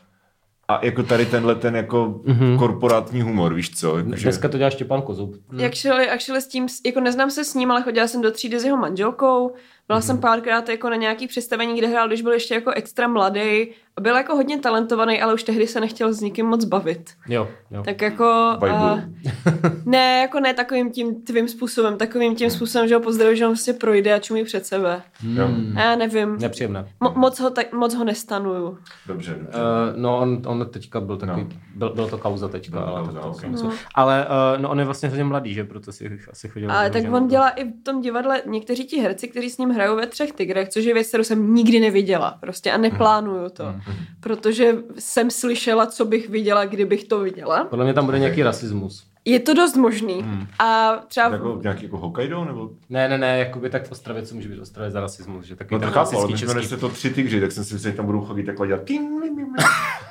a 0.68 0.86
jako 0.86 1.04
tady 1.04 1.26
tenhle 1.26 1.56
ten 1.56 1.76
jako 1.76 2.22
mm-hmm. 2.26 2.60
korporátní 2.60 3.22
humor, 3.22 3.54
víš 3.54 3.80
co? 3.80 3.98
Jako, 3.98 4.16
že... 4.16 4.24
Dneska 4.24 4.50
to 4.50 4.58
dělá 4.58 4.70
Štěpán 4.70 5.02
Kozub. 5.02 5.36
Actually, 5.66 6.10
actually 6.10 6.42
s 6.42 6.48
tím, 6.48 6.68
jako 6.86 7.00
neznám 7.00 7.32
se 7.32 7.46
s 7.46 7.54
ním, 7.54 7.72
ale 7.72 7.82
chodila 7.82 8.08
jsem 8.08 8.22
do 8.22 8.32
třídy 8.32 8.60
s 8.60 8.64
jeho 8.64 8.78
manželkou. 8.78 9.54
Byla 9.88 10.02
jsem 10.02 10.18
párkrát 10.18 10.70
jako 10.70 10.90
na 10.90 10.96
nějaký 10.96 11.28
představení, 11.28 11.78
kde 11.78 11.88
hrál, 11.88 12.08
když 12.08 12.22
byl 12.22 12.32
ještě 12.32 12.54
jako 12.54 12.72
extra 12.72 13.08
mladý. 13.08 13.68
A 13.98 14.02
byl 14.02 14.16
jako 14.16 14.36
hodně 14.36 14.60
talentovaný, 14.60 15.22
ale 15.22 15.34
už 15.34 15.44
tehdy 15.44 15.68
se 15.68 15.80
nechtěl 15.80 16.14
s 16.14 16.22
nikým 16.22 16.46
moc 16.46 16.66
bavit. 16.66 17.10
Jo, 17.28 17.48
jo. 17.72 17.84
Tak 17.84 18.02
jako... 18.02 18.58
Vibe. 18.62 18.75
A, 18.75 19.00
ne, 19.86 20.20
jako 20.22 20.40
ne 20.40 20.54
takovým 20.54 20.92
tím 20.92 21.22
tvým 21.22 21.48
způsobem, 21.48 21.98
takovým 21.98 22.36
tím 22.36 22.50
způsobem, 22.50 22.88
že 22.88 22.96
ho 22.96 23.02
pozdravil, 23.02 23.36
že 23.36 23.46
on 23.46 23.52
prostě 23.52 23.74
projde 23.74 24.13
a 24.13 24.20
čumí 24.20 24.44
před 24.44 24.66
sebe. 24.66 25.02
Jo. 25.34 25.48
A 25.75 25.80
já 25.82 25.96
nevím. 25.96 26.38
Nepříjemné. 26.38 26.88
Mo- 27.02 27.16
moc, 27.16 27.40
ho, 27.40 27.50
tak, 27.50 27.74
moc 27.74 27.94
ho 27.96 28.04
nestanuju. 28.04 28.78
Dobře, 29.08 29.32
dobře. 29.34 29.58
Uh, 29.60 30.02
no, 30.02 30.18
on, 30.18 30.42
on 30.46 30.66
teďka 30.70 31.00
byl 31.00 31.18
takový, 31.18 31.42
No. 31.44 31.50
no. 31.50 31.56
byl, 31.75 31.90
byl 31.96 32.08
to 32.08 32.18
kauza 32.18 32.48
teďka, 32.48 32.72
Byla 32.80 32.84
ale, 32.98 33.13
to 33.13 33.22
ok. 33.22 33.40
si 33.40 33.48
myslím. 33.48 33.72
ale 33.96 34.25
uh, 34.56 34.62
no, 34.62 34.70
on 34.70 34.80
je 34.80 34.86
vlastně 34.86 35.10
hodně 35.10 35.24
mladý, 35.24 35.54
že 35.54 35.63
proto 35.63 35.92
si 35.92 36.20
asi 36.32 36.50
chodil. 36.50 36.72
Ale 36.72 36.90
tak 36.90 37.04
on 37.13 37.24
to. 37.24 37.30
dělá 37.30 37.50
i 37.50 37.63
v 37.70 37.84
tom 37.84 38.02
divadle 38.02 38.42
někteří 38.46 38.86
ti 38.86 39.00
herci, 39.02 39.28
kteří 39.28 39.50
s 39.50 39.58
ním 39.58 39.70
hrajou 39.84 39.96
ve 39.96 40.08
třech 40.08 40.32
tigrech, 40.32 40.70
což 40.70 40.86
je 40.86 40.94
věc, 40.94 41.08
kterou 41.08 41.24
jsem 41.24 41.56
nikdy 41.56 41.80
neviděla. 41.80 42.38
Prostě 42.40 42.72
a 42.72 42.78
neplánuju 42.78 43.50
to. 43.50 43.75
Protože 44.20 44.75
jsem 45.00 45.32
slyšela, 45.32 45.86
co 45.86 46.06
bych 46.06 46.30
viděla, 46.30 46.66
kdybych 46.66 47.04
to 47.04 47.20
viděla. 47.20 47.63
Podle 47.66 47.86
mě 47.86 47.94
tam 47.94 48.06
bude 48.06 48.20
nějaký 48.20 48.44
rasismus. 48.44 49.08
Je 49.25 49.40
to 49.40 49.54
dost 49.54 49.75
možný. 49.75 50.25
A 50.60 50.92
třeba... 51.08 51.30
Jako, 51.30 51.60
nějaký 51.63 51.84
jako 51.84 51.98
Hokkaido, 51.98 52.46
nebo? 52.46 52.70
Ne, 52.90 53.10
ne, 53.10 53.18
ne, 53.18 53.40
jakoby 53.40 53.70
tak 53.70 53.88
v 53.88 53.92
Ostravě, 53.92 54.24
co 54.24 54.36
může 54.36 54.50
být 54.50 54.58
v 54.60 54.62
Ostravě 54.62 54.92
za 54.92 55.00
rasismus, 55.00 55.46
že 55.46 55.56
takový 55.56 55.74
No 55.75 55.80
ten 55.80 55.90
chápu, 55.90 55.98
ale 56.18 56.22
rasistický 56.22 56.46
my 56.46 56.52
jsme 56.52 56.62
český. 56.62 56.80
to 56.82 56.90
tři 56.90 57.10
tygři, 57.10 57.42
tak 57.42 57.52
jsem 57.52 57.63
si 57.63 57.74
myslel, 57.74 57.92
že 57.92 57.98
tam 57.98 58.06
budou 58.06 58.22
chodit 58.22 58.44
takhle 58.44 58.68
dělat. 58.68 58.82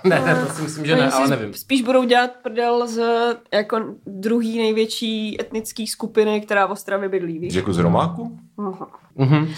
Ne, 0.05 0.21
ne, 0.21 0.45
to 0.47 0.53
si 0.53 0.63
myslím, 0.63 0.87
že 0.87 0.97
ne, 0.97 1.11
ale 1.11 1.29
nevím. 1.29 1.55
Spíš 1.55 1.83
budou 1.83 2.05
dělat 2.05 2.31
prdel 2.43 2.87
z 2.89 3.03
jako 3.53 3.95
druhý 4.07 4.59
největší 4.59 5.41
etnický 5.41 5.87
skupiny, 5.87 6.41
která 6.41 6.67
v 6.67 6.71
Ostravě 6.71 7.09
bydlí, 7.09 7.39
víš? 7.39 7.55
Jako 7.55 7.73
z 7.73 7.79
Romáku? 7.79 8.39
Mhm. 9.17 9.43
Uh, 9.43 9.49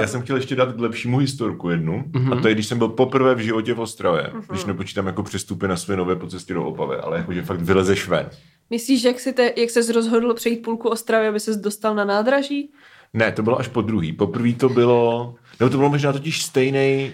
Já 0.00 0.06
jsem 0.06 0.22
chtěl 0.22 0.36
ještě 0.36 0.56
dát 0.56 0.72
k 0.72 0.80
lepšímu 0.80 1.18
historku 1.18 1.70
jednu. 1.70 2.04
A 2.32 2.36
to 2.36 2.48
je, 2.48 2.54
když 2.54 2.66
jsem 2.66 2.78
byl 2.78 2.88
poprvé 2.88 3.34
v 3.34 3.38
životě 3.38 3.74
v 3.74 3.80
Ostravě. 3.80 4.32
Když 4.50 4.64
nepočítám 4.64 5.06
jako 5.06 5.22
přestupy 5.22 5.68
na 5.68 5.76
Svinově 5.76 6.16
po 6.16 6.26
cestě 6.26 6.54
do 6.54 6.64
Opavy, 6.64 6.96
ale 6.96 7.18
jakože 7.18 7.42
fakt 7.42 7.60
vylezeš 7.60 8.08
ven. 8.08 8.30
Myslíš, 8.70 9.04
jak, 9.04 9.20
si 9.20 9.32
te, 9.32 9.52
jak 9.56 9.70
ses 9.70 9.90
rozhodl 9.90 10.34
přejít 10.34 10.62
půlku 10.62 10.88
Ostravy, 10.88 11.28
aby 11.28 11.40
ses 11.40 11.56
dostal 11.56 11.94
na 11.94 12.04
nádraží? 12.04 12.70
Ne, 13.12 13.32
to 13.32 13.42
bylo 13.42 13.58
až 13.58 13.68
po 13.68 13.82
druhý. 13.82 14.12
Poprvé 14.12 14.52
to 14.52 14.68
bylo, 14.68 15.34
nebo 15.60 15.70
to 15.70 15.76
bylo 15.76 15.90
možná 15.90 16.12
totiž 16.12 16.42
stejný. 16.42 17.12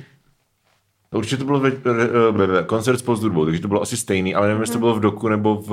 Určitě 1.14 1.36
to 1.36 1.44
bylo 1.44 1.60
ve, 1.60 1.70
re, 1.70 2.06
re, 2.36 2.46
re, 2.46 2.62
koncert 2.62 2.98
s 2.98 3.02
pozdrubou, 3.02 3.44
takže 3.44 3.60
to 3.60 3.68
bylo 3.68 3.82
asi 3.82 3.96
stejný, 3.96 4.34
ale 4.34 4.46
nevím, 4.46 4.60
jestli 4.60 4.72
to 4.72 4.78
bylo 4.78 4.94
v 4.94 5.00
doku 5.00 5.28
nebo 5.28 5.54
v, 5.54 5.68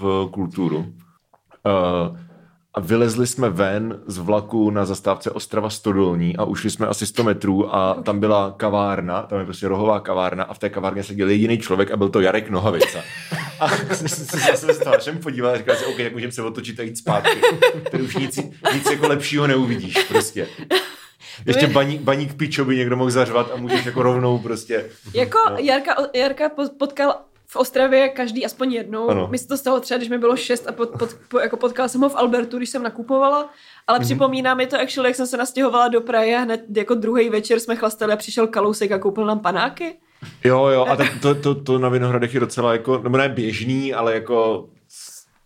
v 0.00 0.28
kulturu. 0.30 0.78
Uh, 0.78 2.16
a 2.74 2.80
vylezli 2.80 3.26
jsme 3.26 3.50
ven 3.50 4.00
z 4.06 4.18
vlaku 4.18 4.70
na 4.70 4.84
zastávce 4.84 5.30
Ostrava 5.30 5.70
Stodolní 5.70 6.36
a 6.36 6.44
ušli 6.44 6.70
jsme 6.70 6.86
asi 6.86 7.06
100 7.06 7.24
metrů 7.24 7.74
a 7.74 7.94
tam 7.94 8.20
byla 8.20 8.54
kavárna, 8.56 9.22
tam 9.22 9.38
je 9.38 9.44
prostě 9.44 9.68
rohová 9.68 10.00
kavárna 10.00 10.44
a 10.44 10.54
v 10.54 10.58
té 10.58 10.70
kavárně 10.70 11.02
seděl 11.02 11.28
jediný 11.28 11.58
člověk 11.58 11.90
a 11.90 11.96
byl 11.96 12.08
to 12.08 12.20
Jarek 12.20 12.50
Nohavica. 12.50 12.98
A 13.60 13.68
jsem 13.68 14.08
se 14.08 14.50
já 14.50 14.56
jsem 14.56 14.74
se 14.74 14.98
všem 14.98 15.18
podíval 15.18 15.52
a 15.52 15.56
říkal 15.56 15.76
si, 15.76 15.84
OK, 15.84 15.96
tak 15.96 16.12
můžeme 16.12 16.32
se 16.32 16.42
otočit 16.42 16.80
a 16.80 16.82
jít 16.82 16.98
zpátky. 16.98 17.40
Tady 17.90 18.02
už 18.02 18.16
nic, 18.16 18.36
nic 18.72 18.90
jako 18.90 19.08
lepšího 19.08 19.46
neuvidíš 19.46 19.98
prostě. 20.08 20.48
Ještě 21.46 21.66
baník, 21.66 22.00
baník 22.00 22.34
pičo 22.34 22.64
by 22.64 22.76
někdo 22.76 22.96
mohl 22.96 23.10
zařvat 23.10 23.50
a 23.54 23.56
můžeš 23.56 23.84
jako 23.84 24.02
rovnou 24.02 24.38
prostě... 24.38 24.90
Jako 25.14 25.38
Jarka, 25.58 25.94
Jarka 26.14 26.48
po- 26.48 26.68
potkal 26.78 27.14
v 27.46 27.56
Ostravě 27.56 28.08
každý 28.08 28.46
aspoň 28.46 28.72
jednou. 28.72 29.08
Ano. 29.08 29.28
Mi 29.30 29.38
se 29.38 29.48
to 29.48 29.56
stalo 29.56 29.80
třeba, 29.80 29.98
když 29.98 30.08
mi 30.08 30.18
bylo 30.18 30.36
šest 30.36 30.66
a 30.68 30.72
pod, 30.72 30.90
pod, 30.98 31.16
po, 31.28 31.38
jako 31.38 31.56
potkala 31.56 31.88
jsem 31.88 32.00
ho 32.00 32.08
v 32.08 32.16
Albertu, 32.16 32.56
když 32.56 32.70
jsem 32.70 32.82
nakupovala. 32.82 33.50
Ale 33.86 33.98
mm-hmm. 33.98 34.04
připomíná 34.04 34.54
mi 34.54 34.66
to, 34.66 34.80
actually, 34.80 35.08
jak 35.08 35.16
jsem 35.16 35.26
se 35.26 35.36
nastěhovala 35.36 35.88
do 35.88 36.00
Prahy 36.00 36.34
a 36.34 36.40
hned 36.40 36.64
jako 36.76 36.94
druhý 36.94 37.30
večer 37.30 37.60
jsme 37.60 37.76
chlastali 37.76 38.12
a 38.12 38.16
přišel 38.16 38.46
Kalousek 38.46 38.92
a 38.92 38.98
koupil 38.98 39.26
nám 39.26 39.40
panáky. 39.40 39.96
Jo, 40.44 40.66
jo, 40.66 40.86
a 40.88 40.96
tak 40.96 41.08
to, 41.22 41.34
to, 41.34 41.54
to 41.54 41.78
na 41.78 41.88
Vinohradech 41.88 42.34
je 42.34 42.40
docela 42.40 42.72
jako, 42.72 42.98
nebo 42.98 43.16
ne 43.16 43.28
běžný, 43.28 43.94
ale 43.94 44.14
jako 44.14 44.68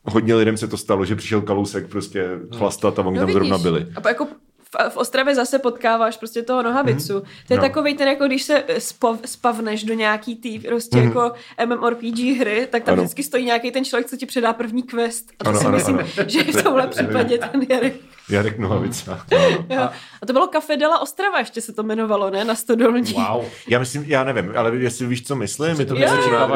hodně 0.05 0.35
lidem 0.35 0.57
se 0.57 0.69
to 0.69 0.77
stalo, 0.77 1.05
že 1.05 1.17
přišel 1.17 1.41
Kalousek 1.41 1.89
prostě 1.89 2.29
chlastat 2.57 2.99
a 2.99 3.03
oni 3.03 3.19
tam 3.19 3.33
zrovna 3.33 3.59
byli. 3.59 3.87
A 4.05 4.09
jako 4.09 4.27
v, 4.75 4.91
v 4.91 4.97
Ostravě 4.97 5.35
zase 5.35 5.59
potkáváš 5.59 6.17
prostě 6.17 6.43
toho 6.43 6.63
nohavicu. 6.63 7.13
Mhm. 7.15 7.23
To 7.47 7.55
je 7.55 7.57
No. 7.57 7.63
takový 7.63 7.95
ten, 7.95 8.09
jako 8.09 8.25
když 8.27 8.43
se 8.43 8.65
spav, 8.79 9.19
spavneš 9.25 9.85
do 9.85 9.95
nějaký 9.95 10.37
tý 10.37 10.59
prostě 10.59 10.99
jako 10.99 11.33
MMORPG 11.67 12.19
hry, 12.39 12.69
tak 12.71 12.85
tam. 12.85 12.93
Ano. 12.93 13.03
vždycky 13.03 13.23
stojí 13.23 13.45
nějaký 13.45 13.71
ten 13.71 13.85
člověk, 13.85 14.07
co 14.07 14.17
ti 14.17 14.27
předá 14.27 14.53
první 14.53 14.83
quest. 14.83 15.31
A 15.41 15.45
to 15.45 15.51
Ano, 15.51 15.59
si 15.61 15.67
ano, 15.67 15.75
myslím, 15.77 15.99
ano. 15.99 16.09
že 16.27 16.43
v 16.43 16.63
tomhle 16.63 16.87
případě 16.89 17.39
ten 17.39 17.67
Jarek. 17.71 17.95
Jarek 18.31 18.59
Nohavica. 18.59 19.27
Jo. 19.69 19.89
A 20.23 20.27
to 20.27 20.33
bylo 20.33 20.47
Café 20.47 20.77
Della 20.77 20.99
Ostrava, 20.99 21.39
ještě 21.39 21.61
se 21.61 21.73
to 21.73 21.83
jmenovalo, 21.83 22.31
ne? 22.31 22.45
Na 22.45 22.55
Stodolní. 22.55 23.13
Wow. 23.13 23.45
Já 23.69 23.79
myslím, 23.79 24.05
já 24.07 24.25
nevím, 24.25 24.53
ale 24.57 24.77
jestli 24.77 25.07
víš, 25.07 25.27
co 25.27 25.37
myslím, 25.37 25.81
je 25.81 25.87
to 25.87 25.95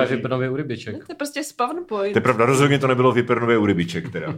že 0.08 0.16
Brnově 0.16 0.50
u 0.50 0.56
rybiček. 0.56 1.06
To 1.06 1.12
je 1.12 1.16
prostě 1.16 1.44
spawn 1.44 1.76
point. 1.88 2.12
To 2.12 2.18
je 2.18 2.22
pravda, 2.22 2.46
rozhodně 2.46 2.78
to 2.78 2.86
nebylo 2.86 3.12
Vypernově 3.12 3.58
u 3.58 3.66
rybiček, 3.66 4.12
teda. 4.12 4.34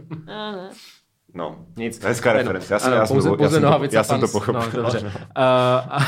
A. 1.34 1.38
No, 1.38 1.56
Nic. 1.76 2.04
Hezká 2.04 2.30
Ano, 2.30 2.38
reference. 2.38 2.74
Já 2.74 2.78
jsem, 2.78 2.92
ano, 2.92 3.00
já 3.00 3.06
jsem, 3.06 3.14
pouze, 3.14 3.28
to, 3.28 3.34
já 3.34 3.36
pouze 3.36 3.50
jsem, 3.60 3.62
to, 3.88 3.96
já 3.96 4.04
jsem 4.04 4.20
to 4.20 4.26
fans. 4.26 4.32
pochopil. 4.32 4.62
No, 4.62 4.82
dobře. 4.82 4.98
Uh, 4.98 5.12
a, 5.36 5.98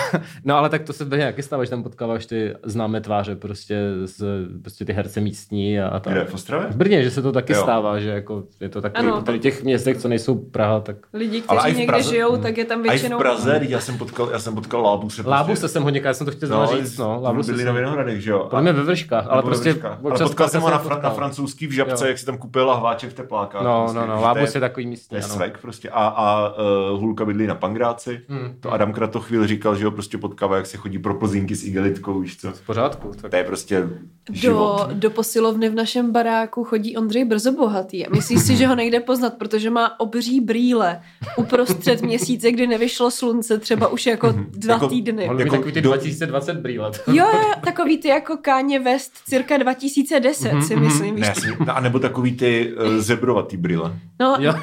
no 0.44 0.56
ale 0.56 0.68
tak 0.68 0.82
to 0.82 0.92
se 0.92 1.04
během 1.04 1.26
jaký 1.26 1.42
stává, 1.42 1.64
že 1.64 1.70
tam 1.70 1.82
potkáváš 1.82 2.26
ty 2.26 2.54
známé 2.64 3.00
tváře, 3.00 3.36
prostě, 3.36 3.78
z, 4.04 4.24
prostě 4.62 4.84
ty 4.84 4.92
herce 4.92 5.20
místní 5.20 5.80
a, 5.80 5.88
a 5.88 6.00
tak. 6.00 6.12
Kde, 6.12 6.24
v 6.24 6.34
Ostravě? 6.34 6.68
V 6.70 6.76
Brně, 6.76 7.02
že 7.02 7.10
se 7.10 7.22
to 7.22 7.32
taky 7.32 7.52
Jo. 7.52 7.62
stává, 7.62 7.98
že 8.00 8.08
jako 8.08 8.44
je 8.60 8.68
to 8.68 8.80
taky, 8.82 8.96
Ano. 8.96 9.22
tady 9.22 9.38
těch 9.38 9.62
městech, 9.64 9.96
co 9.98 10.08
nejsou 10.08 10.34
Praha, 10.34 10.80
tak 10.80 10.96
Lidi, 11.12 11.42
Ale 11.48 11.58
kteří 11.60 11.74
v 11.74 11.78
někde 11.78 11.92
Praze- 11.92 12.10
žijou, 12.10 12.36
tak 12.36 12.58
je 12.58 12.64
tam 12.64 12.78
A 12.80 12.82
i 12.82 12.86
v 12.88 12.90
většinou... 12.90 13.18
Praze, 13.18 13.60
já 13.62 13.80
jsem 13.80 13.98
potkal, 13.98 14.28
já 14.32 14.38
jsem 14.38 14.54
potkal 14.54 14.82
Lábuse. 14.82 15.22
Lábu 15.26 15.56
se 15.56 15.68
jsem 15.68 15.82
hodně, 15.82 16.00
já 16.04 16.14
jsem 16.14 16.26
to 16.26 16.32
chtěl 16.32 16.48
no, 16.48 16.66
říct, 16.66 16.98
no, 16.98 17.18
Lábu 17.22 17.42
byli 17.42 17.58
se 17.58 17.64
na 17.64 17.72
Vinohradech, 17.72 18.20
že 18.20 18.30
jo? 18.30 18.46
Podle 18.50 18.72
ve 18.72 18.82
Vrškách, 18.82 19.26
ale 19.28 19.42
prostě. 19.42 19.76
Ale 19.82 20.18
potkal 20.18 20.48
jsem 20.48 20.62
ho 20.62 20.70
na, 20.70 20.78
se 20.78 20.88
fran- 20.88 21.02
na 21.02 21.10
francouzský 21.10 21.66
v 21.66 21.72
Žabce, 21.72 22.08
jak 22.08 22.18
si 22.18 22.26
tam 22.26 22.38
kupil 22.38 22.66
lahváček 22.66 23.10
v 23.10 23.14
teplákách. 23.14 23.62
No, 23.62 23.82
prostě, 23.82 23.98
no, 23.98 24.06
no, 24.06 24.34
to 24.34 24.38
je 24.54 24.60
takový 24.60 24.86
To 25.16 25.20
je 25.20 25.24
ano. 25.24 25.34
svek 25.34 25.58
prostě. 25.58 25.90
A, 25.90 26.06
a 26.06 26.48
uh, 26.92 27.00
Hulka 27.00 27.24
bydlí 27.24 27.46
na 27.46 27.54
Pangráci. 27.54 28.20
Hmm. 28.28 28.54
To 28.60 28.72
Adam 28.72 28.92
Kratochvíl 28.92 29.46
říkal, 29.46 29.76
že 29.76 29.84
ho 29.84 29.90
prostě 29.90 30.18
potkává, 30.18 30.56
jak 30.56 30.66
se 30.66 30.76
chodí 30.76 30.98
pro 30.98 31.14
plzínky 31.14 31.54
s 31.56 31.64
igelitkou, 31.64 32.20
víš 32.20 32.36
co. 32.40 32.52
V 32.52 32.60
pořádku. 32.66 33.12
Tak. 33.20 33.30
To 33.30 33.36
je 33.36 33.44
prostě 33.44 33.80
Do, 33.80 34.34
život. 34.34 34.88
do 34.92 35.10
posilovny 35.10 35.68
v 35.68 35.74
našem 35.74 36.12
baráku 36.12 36.64
chodí 36.64 36.96
Ondřej 36.96 37.24
Brzo 37.24 37.52
Bohatý 37.52 38.06
a 38.06 38.10
myslíš 38.14 38.40
si, 38.42 38.56
že 38.56 38.66
ho 38.66 38.74
nejde 38.74 39.00
poznat, 39.00 39.34
protože 39.38 39.70
má 39.70 40.00
obří 40.00 40.40
brýle 40.40 41.00
uprostřed 41.36 42.02
měsíce, 42.02 42.50
kdy 42.52 42.66
nevyšlo 42.66 43.10
slunce, 43.10 43.58
třeba 43.58 43.88
už 43.88 44.06
jako 44.06 44.34
dva 44.50 44.74
Jako- 44.74 44.88
týdny. 44.88 45.26
Mohl 45.26 45.40
Jako 45.40 45.56
takový 45.56 45.72
ty 45.72 45.80
do- 45.80 45.88
2020 45.90 46.56
brýle. 46.56 46.90
Jo, 47.06 47.14
jo, 47.14 47.50
takový 47.64 47.98
ty 47.98 48.08
jako 48.08 48.36
Káně 48.36 48.80
West 48.80 49.12
cirka 49.28 49.56
2010 49.56 50.52
si 50.66 50.76
myslím, 50.76 51.14
víš. 51.14 51.26
Ne, 51.26 51.72
a 51.72 51.80
nebo 51.80 51.98
takový 51.98 52.36
ty 52.36 52.72
uh, 52.74 52.96
zebrovatý 52.98 53.56
brýle. 53.56 53.92
No, 54.20 54.36
Jo. 54.40 54.54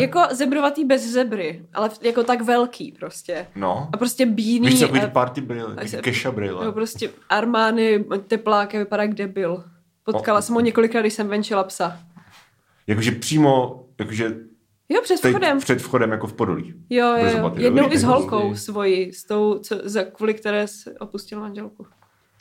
Jako 0.00 0.20
zebrovatý 0.30 0.84
bez 0.84 1.02
zebry, 1.12 1.66
ale 1.74 1.90
jako 2.02 2.22
tak 2.22 2.42
velký 2.42 2.92
prostě. 2.92 3.46
No. 3.54 3.88
A 3.92 3.96
prostě 3.96 4.26
bílý. 4.26 4.68
Víš 4.68 4.80
co, 4.80 4.88
takový 4.88 5.10
party 5.12 5.40
brýle, 5.40 5.76
keša 6.00 6.30
brýle. 6.30 6.64
jo, 6.64 6.72
prostě 6.72 7.10
armány, 7.28 8.04
tepláky, 8.26 8.78
vypadá 8.78 9.02
jak 9.02 9.14
debil. 9.14 9.64
Potkala 10.04 10.42
jsem 10.42 10.54
ho 10.54 10.60
několikrát, 10.60 11.00
když 11.00 11.12
jsem 11.12 11.28
venčila 11.28 11.64
psa. 11.64 11.98
Jakože 12.86 13.10
přímo, 13.12 13.84
jakože 14.00 14.34
Jo, 14.88 15.00
před 15.02 15.20
teď 15.20 15.30
vchodem. 15.30 15.58
před 15.58 15.80
vchodem 15.80 16.10
jako 16.12 16.26
v 16.26 16.32
Podolí. 16.32 16.74
Jo, 16.90 17.06
jo, 17.16 17.38
jo. 17.38 17.52
Jednou 17.56 17.92
i 17.92 17.98
s 17.98 18.02
holkou 18.02 18.54
svoji, 18.54 19.12
s 19.12 19.24
tou, 19.26 19.58
co, 19.58 19.80
za, 19.84 20.02
kvůli 20.04 20.34
které 20.34 20.66
se 20.68 20.94
opustil 20.98 21.40
manželku. 21.40 21.86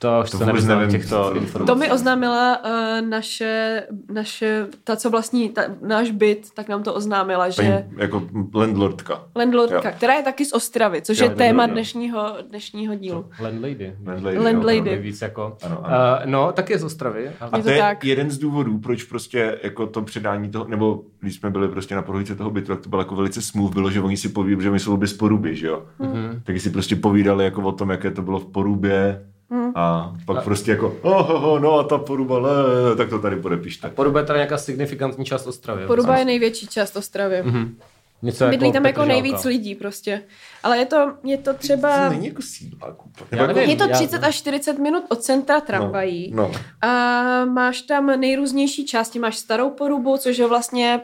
To 0.02 0.22
už 0.24 0.30
To 0.30 0.38
vůbec 0.38 0.66
nevím, 0.66 0.90
těchto 0.90 1.36
informací. 1.36 1.68
To 1.68 1.76
mi 1.76 1.92
oznámila 1.92 2.58
uh, 2.66 3.08
naše, 3.10 3.84
naše, 4.14 4.68
ta, 4.84 4.96
co 4.96 5.10
vlastní 5.10 5.50
ta, 5.50 5.62
náš 5.82 6.12
byt, 6.12 6.48
tak 6.54 6.70
nám 6.70 6.84
to 6.84 6.94
oznámila, 6.94 7.50
že 7.50 7.62
Paní, 7.62 8.02
jako 8.02 8.24
landlordka. 8.54 9.24
landlordka, 9.36 9.90
Jo. 9.90 9.96
která 9.98 10.14
je 10.14 10.24
taky 10.24 10.46
z 10.46 10.54
Ostravy, 10.54 11.02
což 11.02 11.20
Jo, 11.20 11.24
je 11.26 11.30
téma 11.30 11.66
jo, 11.66 11.72
dnešního, 11.74 12.38
dnešního 12.50 12.96
dílu. 12.96 13.26
Landlady. 13.40 13.96
Landlady. 14.06 14.38
Landlady. 14.38 14.90
jo, 14.90 14.96
To 14.96 15.02
víc 15.02 15.22
jako... 15.22 15.58
Ano, 15.64 15.86
ano. 15.86 15.98
Uh, 15.98 16.32
no, 16.32 16.52
tak 16.52 16.70
je 16.70 16.80
z 16.80 16.84
Ostravy. 16.84 17.32
A. 17.40 17.46
Je 17.58 17.64
to, 17.64 17.64
to 17.64 17.70
je 17.70 17.78
tak. 17.80 18.04
jeden 18.06 18.32
z 18.32 18.38
důvodů, 18.38 18.78
proč 18.80 19.04
prostě 19.04 19.60
jako 19.64 19.88
to 19.88 20.02
předání 20.02 20.50
toho, 20.50 20.66
nebo 20.68 21.02
když 21.20 21.36
jsme 21.36 21.50
byli 21.50 21.68
prostě 21.68 21.96
na 21.96 22.02
prohlídce 22.02 22.36
toho 22.36 22.50
bytu, 22.50 22.68
tak 22.68 22.82
to 22.84 22.90
bylo 22.90 23.02
jako 23.02 23.16
velice 23.16 23.42
smooth, 23.42 23.74
bylo, 23.74 23.92
že 23.92 24.02
oni 24.02 24.18
si 24.18 24.30
povídali, 24.30 24.64
že 24.64 24.72
my 24.72 24.80
jsou 24.80 24.98
bez 24.98 25.14
poruby, 25.14 25.56
že 25.56 25.68
jo. 25.68 25.84
Mm-hmm. 26.00 26.42
Tak 26.44 26.60
si 26.62 26.70
prostě 26.70 26.96
povídali 26.96 27.46
jako 27.46 27.62
o 27.62 27.72
tom, 27.72 27.90
jaké 27.90 28.12
to 28.12 28.22
bylo 28.22 28.40
v 28.40 28.46
porubě 28.46 29.26
Mm. 29.52 29.72
a 29.76 30.16
pak 30.26 30.38
a... 30.38 30.42
prostě 30.42 30.72
jako, 30.72 30.98
oh, 31.02 31.32
oh, 31.32 31.44
oh, 31.44 31.60
no 31.60 31.80
a 31.80 31.84
ta 31.84 31.98
poruba, 31.98 32.40
le, 32.40 32.52
tak 32.98 33.10
to 33.10 33.20
tady 33.20 33.36
podepište. 33.36 33.90
Poruba 33.90 34.20
je 34.20 34.26
teda 34.26 34.38
nějaká 34.38 34.58
signifikantní 34.58 35.26
část 35.26 35.48
Ostravy. 35.48 35.88
Poruba 35.88 36.18
je 36.18 36.26
největší 36.26 36.68
část 36.68 36.96
Ostravy. 36.96 37.44
Mhm. 37.44 37.78
Něco 38.22 38.48
Bydlí 38.48 38.72
tam 38.72 38.86
jako 38.86 39.06
nejvíc 39.06 39.44
lidí 39.44 39.76
prostě. 39.76 40.22
Ale 40.64 40.78
je 40.78 40.86
to, 40.86 41.14
je 41.24 41.38
to 41.38 41.54
třeba... 41.54 42.04
To 42.08 42.10
není 42.14 42.28
jako 42.28 42.42
sídlák 42.42 43.06
úplně. 43.06 43.28
Já 43.32 43.38
jako- 43.42 43.54
nevím. 43.54 43.70
Je 43.70 43.76
to 43.76 43.84
já- 43.84 43.96
30 43.96 44.24
až 44.24 44.36
40 44.36 44.80
minut 44.80 45.04
od 45.10 45.22
centra 45.24 45.62
tramvají. 45.62 46.32
No, 46.36 46.44
no. 46.54 46.90
A 46.90 47.46
máš 47.46 47.82
tam 47.82 48.06
nejrůznější 48.20 48.86
části. 48.86 49.20
Máš 49.20 49.38
starou 49.38 49.70
porubu, 49.70 50.18
což 50.18 50.38
je 50.38 50.48
vlastně 50.48 51.02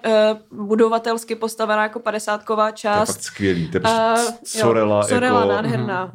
uh, 0.52 0.66
budovatelsky 0.68 1.36
postavená 1.36 1.84
jako 1.84 2.00
padesátková 2.00 2.66
To 2.66 2.70
je 2.70 2.78
část. 2.78 3.08
fakt 3.14 3.24
skvělý. 3.24 3.72
To 3.72 3.78
je 3.78 3.82
A, 3.84 4.14
prostě 4.16 4.60
Sorela, 4.60 5.04
Sorela 5.04 5.40
jako 5.40 5.52
nádherná. 5.52 6.12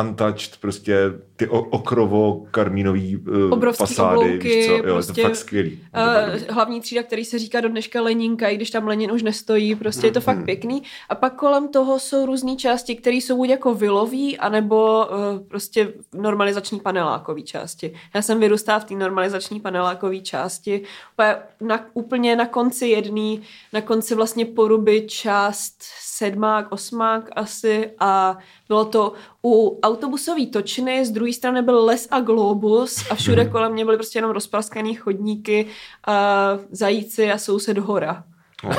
untouched, 0.00 0.56
prostě 0.60 0.96
ty 1.36 1.48
okrovo 1.48 2.42
karmínový 2.50 3.16
uh, 3.16 3.52
Obrovský 3.52 3.78
fasády, 3.86 4.16
oblouky, 4.16 4.48
víš 4.48 4.66
co, 4.66 4.72
jo, 4.72 4.76
je 4.76 4.82
prostě, 4.82 5.22
to 5.22 5.28
fakt 5.28 5.36
skvělý. 5.36 5.72
Uh, 5.96 6.54
hlavní 6.54 6.80
třída, 6.80 7.02
který 7.02 7.24
se 7.24 7.38
říká 7.38 7.60
do 7.60 7.68
dneška 7.68 8.02
Leninka, 8.02 8.48
i 8.48 8.56
když 8.56 8.70
tam 8.70 8.86
Lenin 8.86 9.12
už 9.12 9.22
nestojí, 9.22 9.74
prostě 9.74 10.06
je 10.06 10.12
to 10.12 10.18
Mhm. 10.20 10.24
fakt 10.24 10.44
pěkný. 10.44 10.82
A 11.08 11.14
pak 11.14 11.34
kolem 11.34 11.68
toho 11.68 11.98
jsou 11.98 12.26
různé 12.50 12.60
části, 12.60 12.96
které 12.96 13.16
jsou 13.16 13.36
buď 13.36 13.48
jako 13.48 13.74
vilový, 13.74 14.38
anebo 14.38 15.06
uh, 15.06 15.46
prostě 15.48 15.92
normalizační 16.14 16.80
panelákový 16.80 17.42
části. 17.42 17.94
Já 18.14 18.22
jsem 18.22 18.40
vyrůstala 18.40 18.78
v 18.78 18.84
té 18.84 18.94
normalizační 18.94 19.60
panelákové 19.60 20.20
části, 20.20 20.82
úplně 21.12 21.36
na, 21.60 21.86
úplně 21.94 22.36
na 22.36 22.46
konci 22.46 22.86
jedný, 22.86 23.42
na 23.72 23.80
konci 23.80 24.14
vlastně 24.14 24.46
poruby 24.46 25.06
část 25.08 25.76
sedmák, 26.00 26.72
osmák 26.72 27.30
asi 27.36 27.90
a 27.98 28.38
bylo 28.68 28.84
to 28.84 29.12
u 29.44 29.80
autobusové 29.82 30.46
točny, 30.46 31.06
z 31.06 31.10
druhé 31.10 31.32
strany 31.32 31.62
byl 31.62 31.84
les 31.84 32.08
a 32.10 32.20
globus 32.20 33.10
a 33.10 33.14
všude 33.14 33.44
kolem 33.44 33.72
mě 33.72 33.84
byly 33.84 33.96
prostě 33.96 34.18
jenom 34.18 34.30
rozpraskaný 34.30 34.94
chodníky, 34.94 35.66
a 36.06 36.58
zajíci 36.70 37.32
a 37.32 37.38
soused 37.38 37.78
hora. 37.78 38.24
No, 38.64 38.70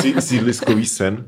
sí, 0.00 0.14
sídliskový 0.18 0.86
sen. 0.86 1.24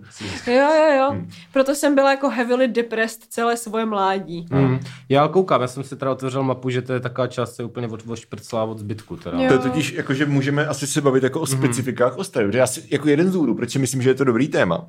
Jo, 0.47 0.53
jo, 0.55 0.97
jo. 0.99 1.11
Hmm. 1.11 1.29
Proto 1.53 1.75
jsem 1.75 1.95
byla 1.95 2.11
jako 2.11 2.31
heavily 2.31 2.69
depressed 2.69 3.23
celé 3.29 3.57
svoje 3.57 3.87
mládí. 3.87 4.47
Mm. 4.51 4.79
Já 5.09 5.29
koukám, 5.29 5.61
já 5.61 5.69
jsem 5.69 5.83
si 5.83 5.97
teda 5.97 6.13
otevřel 6.13 6.43
mapu, 6.43 6.71
že 6.71 6.83
to 6.83 6.93
je 6.93 7.01
taková 7.01 7.27
část, 7.27 7.55
co 7.55 7.63
je 7.63 7.67
úplně 7.67 7.89
od, 7.89 8.03
odšprclá 8.07 8.65
od 8.65 8.79
zbytku. 8.79 9.17
Teda. 9.17 9.43
Jo. 9.43 9.49
To 9.49 9.55
je 9.55 9.59
totiž, 9.59 9.93
jako, 9.93 10.15
že 10.15 10.27
můžeme 10.27 10.67
asi 10.67 10.87
se 10.87 11.01
bavit 11.01 11.23
jako 11.23 11.41
o 11.41 11.47
specifikách 11.47 12.19
Ostravy. 12.19 12.49
Protože 12.49 12.59
já 12.59 12.67
si, 12.67 12.83
jako 12.91 13.09
jeden 13.09 13.29
z 13.29 13.33
důvodů, 13.33 13.55
proč 13.55 13.71
si 13.71 13.79
myslím, 13.79 14.03
že 14.03 14.11
je 14.11 14.15
to 14.15 14.25
dobrý 14.25 14.49
téma 14.49 14.87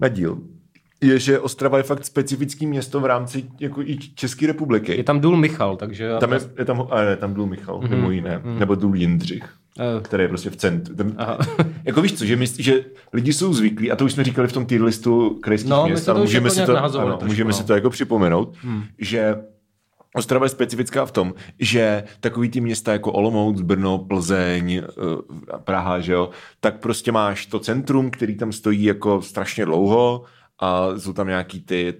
na 0.00 0.08
díl, 0.08 0.38
je, 1.00 1.18
že 1.18 1.40
Ostrava 1.40 1.78
je 1.78 1.82
fakt 1.82 2.04
specifický 2.04 2.66
město 2.66 3.00
v 3.00 3.04
rámci 3.04 3.44
jako 3.60 3.82
i 3.82 3.98
České 4.14 4.46
republiky. 4.46 4.96
Je 4.96 5.04
tam 5.04 5.20
důl 5.20 5.36
Michal, 5.36 5.76
takže... 5.76 6.10
Tam 6.20 6.32
je, 6.32 6.40
je 6.58 6.64
tam, 6.64 6.86
a 6.90 7.02
ne, 7.02 7.16
tam 7.16 7.34
důl 7.34 7.46
Michal, 7.46 7.80
mm-hmm. 7.80 7.90
mimo 7.90 8.10
jiné, 8.10 8.38
mm-hmm. 8.38 8.58
nebo 8.58 8.74
důl 8.74 8.96
Jindřich, 8.96 9.54
Eh, 9.80 10.00
který 10.02 10.22
je 10.24 10.28
prostě 10.28 10.50
v 10.50 10.56
centru. 10.56 10.94
Tam, 10.94 11.12
Aha. 11.16 11.38
jako 11.84 12.02
víš 12.02 12.12
co, 12.12 12.24
že, 12.24 12.36
my, 12.36 12.46
že 12.46 12.84
lidi 13.12 13.32
jsou 13.32 13.54
zvyklí, 13.54 13.90
a 13.90 13.96
to 13.96 14.04
už 14.04 14.12
jsme 14.12 14.24
říkali 14.24 14.48
v 14.48 14.52
tom 14.52 14.66
tier 14.66 14.82
listu 14.82 15.38
krajských 15.42 15.70
No, 15.70 15.86
měst, 15.86 16.08
ale 16.08 16.20
můžeme, 16.20 16.46
jako 16.48 16.54
si 16.54 16.66
to, 16.66 16.78
ano, 16.78 16.90
trošku, 16.90 17.26
můžeme 17.26 17.50
no. 17.50 17.56
si 17.56 17.64
to 17.64 17.74
jako 17.74 17.90
připomenout, 17.90 18.56
Hmm. 18.62 18.84
že 18.98 19.36
Ostrava 20.16 20.46
je 20.46 20.50
specifická 20.50 21.06
v 21.06 21.12
tom, 21.12 21.34
že 21.58 22.04
takový 22.20 22.48
ty 22.48 22.60
města 22.60 22.92
jako 22.92 23.12
Olomouc, 23.12 23.60
Brno, 23.60 23.98
Plzeň, 23.98 24.72
eh, 24.72 24.82
Praha, 25.64 26.00
že 26.00 26.12
jo, 26.12 26.30
tak 26.60 26.80
prostě 26.80 27.12
máš 27.12 27.46
to 27.46 27.58
centrum, 27.58 28.10
který 28.10 28.36
tam 28.36 28.52
stojí 28.52 28.84
jako 28.84 29.22
strašně 29.22 29.64
dlouho 29.64 30.22
a 30.60 30.88
jsou 30.98 31.12
tam 31.12 31.26
nějaký 31.26 31.62
ty 31.62 31.94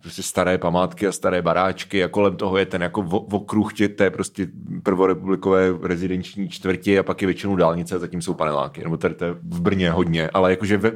prostě 0.00 0.22
staré 0.22 0.58
památky 0.58 1.06
a 1.06 1.12
staré 1.12 1.42
baráčky 1.42 2.04
a 2.04 2.08
kolem 2.08 2.36
toho 2.36 2.56
je 2.56 2.66
ten 2.66 2.82
jako 2.82 3.02
vo- 3.02 3.26
okruh 3.36 3.72
tě, 3.72 3.88
té 3.88 4.10
prostě 4.10 4.48
prvorepublikové 4.82 5.66
rezidenční 5.82 6.48
čtvrti 6.48 6.98
a 6.98 7.02
pak 7.02 7.22
je 7.22 7.26
většinou 7.26 7.56
dálnice 7.56 7.94
a 7.94 7.98
zatím 7.98 8.22
jsou 8.22 8.34
paneláky, 8.34 8.82
nebo 8.84 8.96
tady 8.96 9.14
to 9.14 9.24
je 9.24 9.32
v 9.32 9.60
Brně 9.60 9.90
hodně, 9.90 10.30
ale 10.34 10.50
jakože 10.50 10.76
ve, 10.76 10.92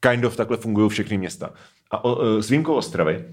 kind 0.00 0.24
of 0.24 0.36
takhle 0.36 0.56
fungují 0.56 0.90
všechny 0.90 1.18
města. 1.18 1.50
A 1.90 2.04
o, 2.04 2.22
e, 2.38 2.42
s 2.42 2.48
výjimkou 2.48 2.74
Ostravy, 2.74 3.24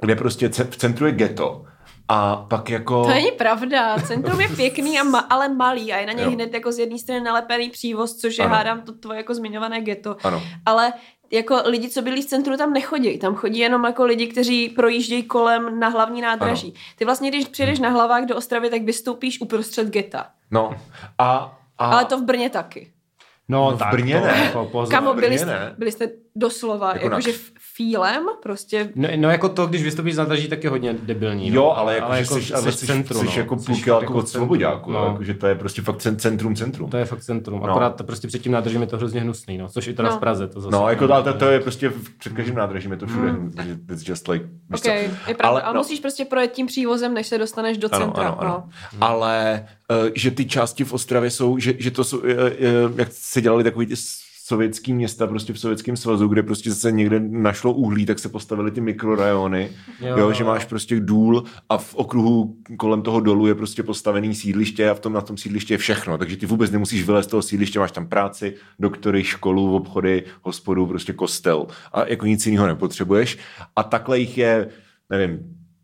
kde 0.00 0.16
prostě 0.16 0.48
v 0.48 0.76
centru 0.76 1.06
je 1.06 1.12
ghetto 1.12 1.64
a 2.08 2.36
pak 2.36 2.70
jako... 2.70 3.02
To 3.02 3.08
není 3.08 3.32
pravda. 3.32 3.98
Centrum 3.98 4.40
je 4.40 4.48
pěkný, 4.48 4.98
a 4.98 5.02
ma, 5.02 5.18
ale 5.18 5.48
malý 5.48 5.92
a 5.92 5.98
je 5.98 6.06
na 6.06 6.12
něj 6.12 6.24
Jo. 6.24 6.30
hned 6.30 6.54
jako 6.54 6.72
z 6.72 6.78
jedné 6.78 6.98
strany 6.98 7.20
nalepený 7.20 7.70
přívoz, 7.70 8.16
což 8.16 8.38
je 8.38 8.44
Ano. 8.44 8.54
hádám 8.54 8.82
to 8.82 8.92
tvoje 8.92 9.16
jako 9.16 9.34
zmiňované 9.34 9.80
ghetto. 9.80 10.16
Ano. 10.24 10.42
Ale 10.66 10.92
jako 11.30 11.62
lidi, 11.64 11.88
co 11.88 12.02
byli 12.02 12.22
v 12.22 12.26
centru, 12.26 12.56
tam 12.56 12.72
nechodí. 12.72 13.18
Tam 13.18 13.34
chodí 13.34 13.58
jenom 13.58 13.84
jako 13.84 14.04
lidi, 14.04 14.26
kteří 14.26 14.68
projíždějí 14.68 15.22
kolem 15.22 15.80
na 15.80 15.88
hlavní 15.88 16.20
nádraží. 16.20 16.74
Ty 16.96 17.04
vlastně, 17.04 17.30
když 17.30 17.44
přijedeš 17.48 17.78
na 17.78 17.88
hlavách 17.88 18.24
do 18.24 18.36
Ostravy, 18.36 18.70
tak 18.70 18.82
vystoupíš 18.82 19.40
uprostřed 19.40 19.88
geta. 19.88 20.26
No 20.50 20.74
a... 21.18 21.58
a 21.78 21.90
Ale 21.90 22.04
to 22.04 22.18
v 22.18 22.22
Brně 22.22 22.50
taky. 22.50 22.92
No, 23.48 23.70
v 23.70 23.78
tak 23.78 23.90
Brně 23.90 24.20
to, 24.20 24.26
ne. 24.26 24.42
Jako 24.44 24.64
pozor. 24.64 24.94
Kamo, 24.94 25.14
Brně 25.14 25.28
byli 25.28 25.36
ne. 25.46 25.56
jste, 25.56 25.74
byli 25.78 25.92
jste 25.92 26.08
doslova, 26.36 26.92
Jako 26.92 27.04
jakože 27.04 27.28
na- 27.30 27.34
f- 27.34 27.50
fílem, 27.76 28.24
prostě 28.42 28.90
No, 28.94 29.08
no, 29.16 29.30
jako 29.30 29.48
to, 29.48 29.66
když 29.66 29.82
vystoupíš 29.82 30.14
z 30.14 30.18
nádraží, 30.18 30.48
tak 30.48 30.64
je 30.64 30.70
hodně 30.70 30.92
debilní. 31.02 31.48
Jo, 31.48 31.54
no. 31.62 31.78
ale 31.78 31.94
jako, 31.94 32.06
ale 32.06 32.18
jako 32.20 32.40
jsi, 32.40 32.54
ale 32.54 32.72
jsi 32.72 32.86
centru, 32.86 33.18
jsi 33.18 33.24
no. 33.26 33.32
jako 33.36 33.58
Jsi 33.58 33.66
půl 33.66 33.76
kiláku 33.76 34.02
jako 34.04 34.14
od 34.14 34.28
centrum, 34.28 34.40
Svobodáku, 34.48 34.92
no. 34.92 35.00
no. 35.00 35.06
jakože 35.06 35.34
to 35.34 35.46
je 35.46 35.54
prostě 35.54 35.82
fakt 35.82 35.96
cen- 35.96 36.16
centrum, 36.16 36.56
centrum. 36.56 36.90
To 36.90 36.96
je 36.96 37.04
fakt 37.04 37.20
centrum. 37.20 37.60
No. 37.60 37.70
Akorát 37.70 38.02
prostě 38.06 38.28
před 38.28 38.42
tím 38.42 38.52
nádražím 38.52 38.80
je 38.80 38.86
to 38.86 38.96
hrozně 38.96 39.20
hnusný, 39.20 39.58
no. 39.58 39.68
Což 39.68 39.86
i 39.86 39.94
teda 39.94 40.08
No. 40.08 40.16
v 40.16 40.20
Praze. 40.20 40.48
To 40.48 40.60
zase 40.60 40.76
No, 40.76 40.88
jako 40.88 41.08
to, 41.08 41.22
to, 41.22 41.34
to 41.34 41.44
je 41.44 41.60
prostě 41.60 41.88
v- 41.88 42.10
před 42.18 42.32
každým 42.32 42.54
nádražím, 42.54 42.90
je 42.90 42.96
to 42.96 43.06
všude. 43.06 43.28
Hmm. 43.30 43.52
It's 43.92 44.08
just 44.08 44.28
like, 44.28 44.44
víš 44.44 44.80
OK, 44.80 44.82
co. 44.82 44.88
je 44.90 45.10
pravda, 45.24 45.48
ale, 45.48 45.62
ale 45.62 45.74
no, 45.74 45.80
musíš 45.80 46.00
prostě 46.00 46.24
projet 46.24 46.52
tím 46.52 46.66
přívozem, 46.66 47.14
než 47.14 47.26
se 47.26 47.38
dostaneš 47.38 47.78
do 47.78 47.88
ano, 47.92 48.04
centra. 48.04 48.22
ano, 48.28 48.40
ano. 48.40 48.64
No. 48.98 49.06
Ale 49.06 49.66
uh, 49.90 50.08
že 50.14 50.30
ty 50.30 50.44
části 50.46 50.84
v 50.84 50.92
Ostravě 50.92 51.30
jsou, 51.30 51.58
že, 51.58 51.74
že 51.78 51.90
to 51.90 52.04
jsou, 52.04 52.18
uh, 52.18 52.24
uh, 52.24 52.98
jak 52.98 53.08
se 53.10 53.40
dělali 53.40 53.64
takový 53.64 53.86
ty 53.86 53.94
sovětský 54.46 54.94
města 54.94 55.26
prostě 55.26 55.52
v 55.52 55.58
Sovětském 55.58 55.96
svazu, 55.96 56.28
kde 56.28 56.42
prostě 56.42 56.74
se 56.74 56.92
někde 56.92 57.20
našlo 57.20 57.72
uhlí, 57.72 58.06
tak 58.06 58.18
se 58.18 58.28
postavily 58.28 58.70
ty 58.70 58.80
mikrorajony, 58.80 59.70
jo, 60.00 60.18
Jo, 60.18 60.32
že 60.32 60.44
máš 60.44 60.64
prostě 60.64 61.00
důl 61.00 61.44
a 61.68 61.78
v 61.78 61.94
okruhu 61.94 62.56
kolem 62.76 63.02
toho 63.02 63.20
dolu 63.20 63.46
je 63.46 63.54
prostě 63.54 63.82
postavený 63.82 64.34
sídliště 64.34 64.90
a 64.90 64.94
v 64.94 65.00
tom 65.00 65.12
na 65.12 65.20
tom 65.20 65.36
sídliště 65.36 65.74
je 65.74 65.78
všechno, 65.78 66.18
takže 66.18 66.36
ty 66.36 66.46
vůbec 66.46 66.70
nemusíš 66.70 67.06
vylézt 67.06 67.28
z 67.28 67.30
toho 67.30 67.42
sídliště, 67.42 67.78
máš 67.78 67.92
tam 67.92 68.08
práci, 68.08 68.54
doktory, 68.78 69.24
školu, 69.24 69.76
obchody, 69.76 70.24
hospodu, 70.42 70.86
prostě 70.86 71.12
kostel. 71.12 71.66
A 71.92 72.04
jako 72.04 72.26
nic 72.26 72.46
jiného 72.46 72.66
nepotřebuješ. 72.66 73.38
A 73.76 73.82
takhle 73.82 74.18
jich 74.18 74.38
je, 74.38 74.68
nevím, 75.10 75.38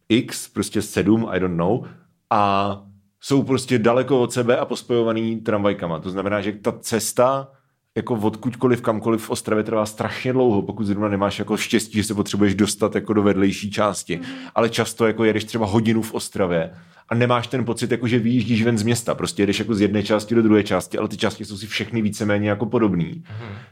x, 0.09 0.49
prostě 0.49 0.83
sedm, 0.83 1.27
I 1.31 1.41
don't 1.41 1.57
know, 1.57 1.85
a 2.31 2.83
jsou 3.21 3.43
prostě 3.43 3.79
daleko 3.79 4.21
od 4.21 4.33
sebe 4.33 4.57
a 4.57 4.65
pospojovaný 4.65 5.41
tramvajkama. 5.41 5.99
To 5.99 6.11
znamená, 6.11 6.41
že 6.41 6.53
ta 6.53 6.73
cesta 6.73 7.49
jako 7.97 8.15
odkudkoliv, 8.15 8.83
kamkoliv 8.83 9.23
v 9.23 9.31
Ostravě 9.31 9.65
trvá 9.65 9.87
strašně 9.87 10.33
dlouho, 10.33 10.63
pokud 10.63 10.85
zrovna 10.85 11.09
nemáš 11.09 11.39
jako 11.39 11.57
štěstí, 11.57 11.93
že 11.93 12.05
se 12.05 12.15
potřebuješ 12.15 12.55
dostat 12.55 12.95
jako 12.95 13.13
do 13.13 13.23
vedlejší 13.23 13.71
části. 13.71 14.21
Ale 14.55 14.71
často 14.71 15.07
jako 15.07 15.25
jedeš 15.25 15.45
třeba 15.45 15.67
hodinu 15.67 16.03
v 16.03 16.15
Ostravě 16.15 16.71
a 17.13 17.15
nemáš 17.15 17.47
ten 17.47 17.65
pocit, 17.65 17.91
jako 17.91 18.09
že 18.09 18.19
vyjíždíš 18.19 18.63
ven 18.65 18.79
z 18.79 18.83
města. 18.83 19.15
Prostě 19.15 19.43
jedeš 19.43 19.59
jako 19.59 19.75
z 19.75 19.81
jedné 19.81 20.03
části 20.03 20.35
do 20.35 20.43
druhé 20.43 20.63
části, 20.65 20.99
ale 20.99 21.09
ty 21.09 21.17
části 21.17 21.45
jsou 21.45 21.57
si 21.57 21.67
všechny 21.67 22.03
víceméně 22.03 22.49
jako 22.49 22.67
podobný. 22.67 23.25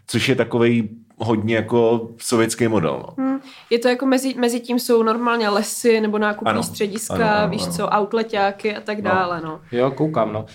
Což 0.07 0.29
je 0.29 0.35
takovej 0.35 0.89
hodně 1.23 1.57
jako 1.57 2.09
sovětský 2.19 2.69
model. 2.69 3.03
No. 3.19 3.25
Hm, 3.25 3.41
Je 3.71 3.79
to 3.79 3.89
jako 3.89 4.07
mezi, 4.07 4.35
mezi 4.35 4.61
tím 4.61 4.79
jsou 4.79 5.03
normálně 5.03 5.49
lesy 5.49 6.01
nebo 6.01 6.19
nákupní 6.19 6.51
Ano, 6.51 6.63
střediska, 6.63 7.15
ano, 7.15 7.25
ano, 7.39 7.49
víš 7.51 7.63
ano. 7.63 7.73
co, 7.73 7.89
outletáky 7.89 8.77
a 8.77 8.81
tak 8.81 9.03
dále, 9.03 9.41
no. 9.45 9.61
Jo, 9.73 9.91
koukám, 9.91 10.33
no. 10.33 10.41
Uh, 10.41 10.47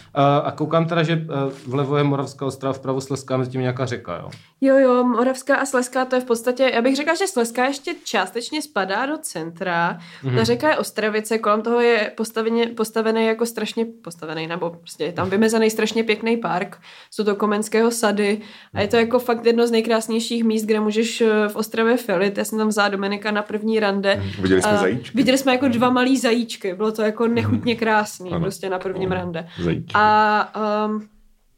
a 0.44 0.52
koukám 0.52 0.86
teda, 0.86 1.04
že 1.04 1.16
uh, 1.16 1.22
vlevo 1.68 1.98
je 1.98 2.04
Moravská 2.04 2.46
ostrava, 2.46 2.74
vpravo 2.74 3.02
Slezská, 3.02 3.38
mezi 3.38 3.52
tím 3.52 3.62
nějaká 3.62 3.86
řeka, 3.86 4.16
jo. 4.16 4.30
Jo, 4.62 4.78
jo, 4.78 5.04
Moravská 5.04 5.56
a 5.56 5.66
Slezská, 5.66 6.06
to 6.06 6.16
je 6.16 6.22
v 6.22 6.26
podstatě, 6.26 6.72
já 6.74 6.82
bych 6.82 6.96
řekla, 6.96 7.16
že 7.16 7.28
Slezská 7.28 7.66
ještě 7.66 7.96
částečně 8.04 8.62
spadá 8.62 9.06
do 9.06 9.18
centra. 9.18 9.98
Mm-hmm. 10.24 10.36
Ta 10.36 10.44
řeka 10.44 10.70
je 10.70 10.78
Ostravice, 10.78 11.38
kolem 11.38 11.62
toho 11.62 11.80
je 11.80 12.12
postavený, 12.18 12.68
postavený 12.76 13.26
jako 13.26 13.46
strašně 13.46 13.86
postavený, 14.04 14.48
nebo 14.48 14.70
prostě 14.70 15.04
je 15.04 15.12
tam 15.12 15.30
vymezený 15.30 15.70
strašně 15.70 16.04
pěkný 16.04 16.38
park. 16.38 16.78
Jsou 17.12 17.24
to 17.24 17.36
Komenského 17.36 17.92
sady 17.92 18.42
a 18.74 18.82
je 18.82 18.88
to 18.88 18.96
jako 18.98 19.20
fakt 19.20 19.46
jedno 19.46 19.68
z 19.68 19.72
nejkrásnějších 19.72 20.44
míst, 20.44 20.64
kde 20.66 20.80
můžeš 20.80 21.22
eh, 21.22 21.48
v 21.50 21.56
Ostravě 21.56 21.98
filit. 21.98 22.38
Já 22.38 22.44
jsem 22.46 22.58
tam 22.60 22.68
vzala 22.68 22.90
Dominika 22.90 23.32
na 23.32 23.42
první 23.42 23.80
rande. 23.80 24.24
Viděli 24.42 24.62
jsme 24.62 24.78
zajíčky. 24.78 25.18
Viděli 25.18 25.38
jsme 25.38 25.52
jako 25.52 25.68
dva 25.68 25.90
malý 25.90 26.18
zajíčky, 26.18 26.74
bylo 26.74 26.92
to 26.92 27.02
jako 27.02 27.28
nechutně 27.28 27.76
krásný, 27.76 28.30
Ano. 28.32 28.40
prostě 28.40 28.70
na 28.70 28.80
prvním 28.80 29.12
Ano. 29.12 29.22
rande. 29.22 29.48
Zajíčky. 29.64 29.92
A 29.94 30.86
um, 30.86 31.08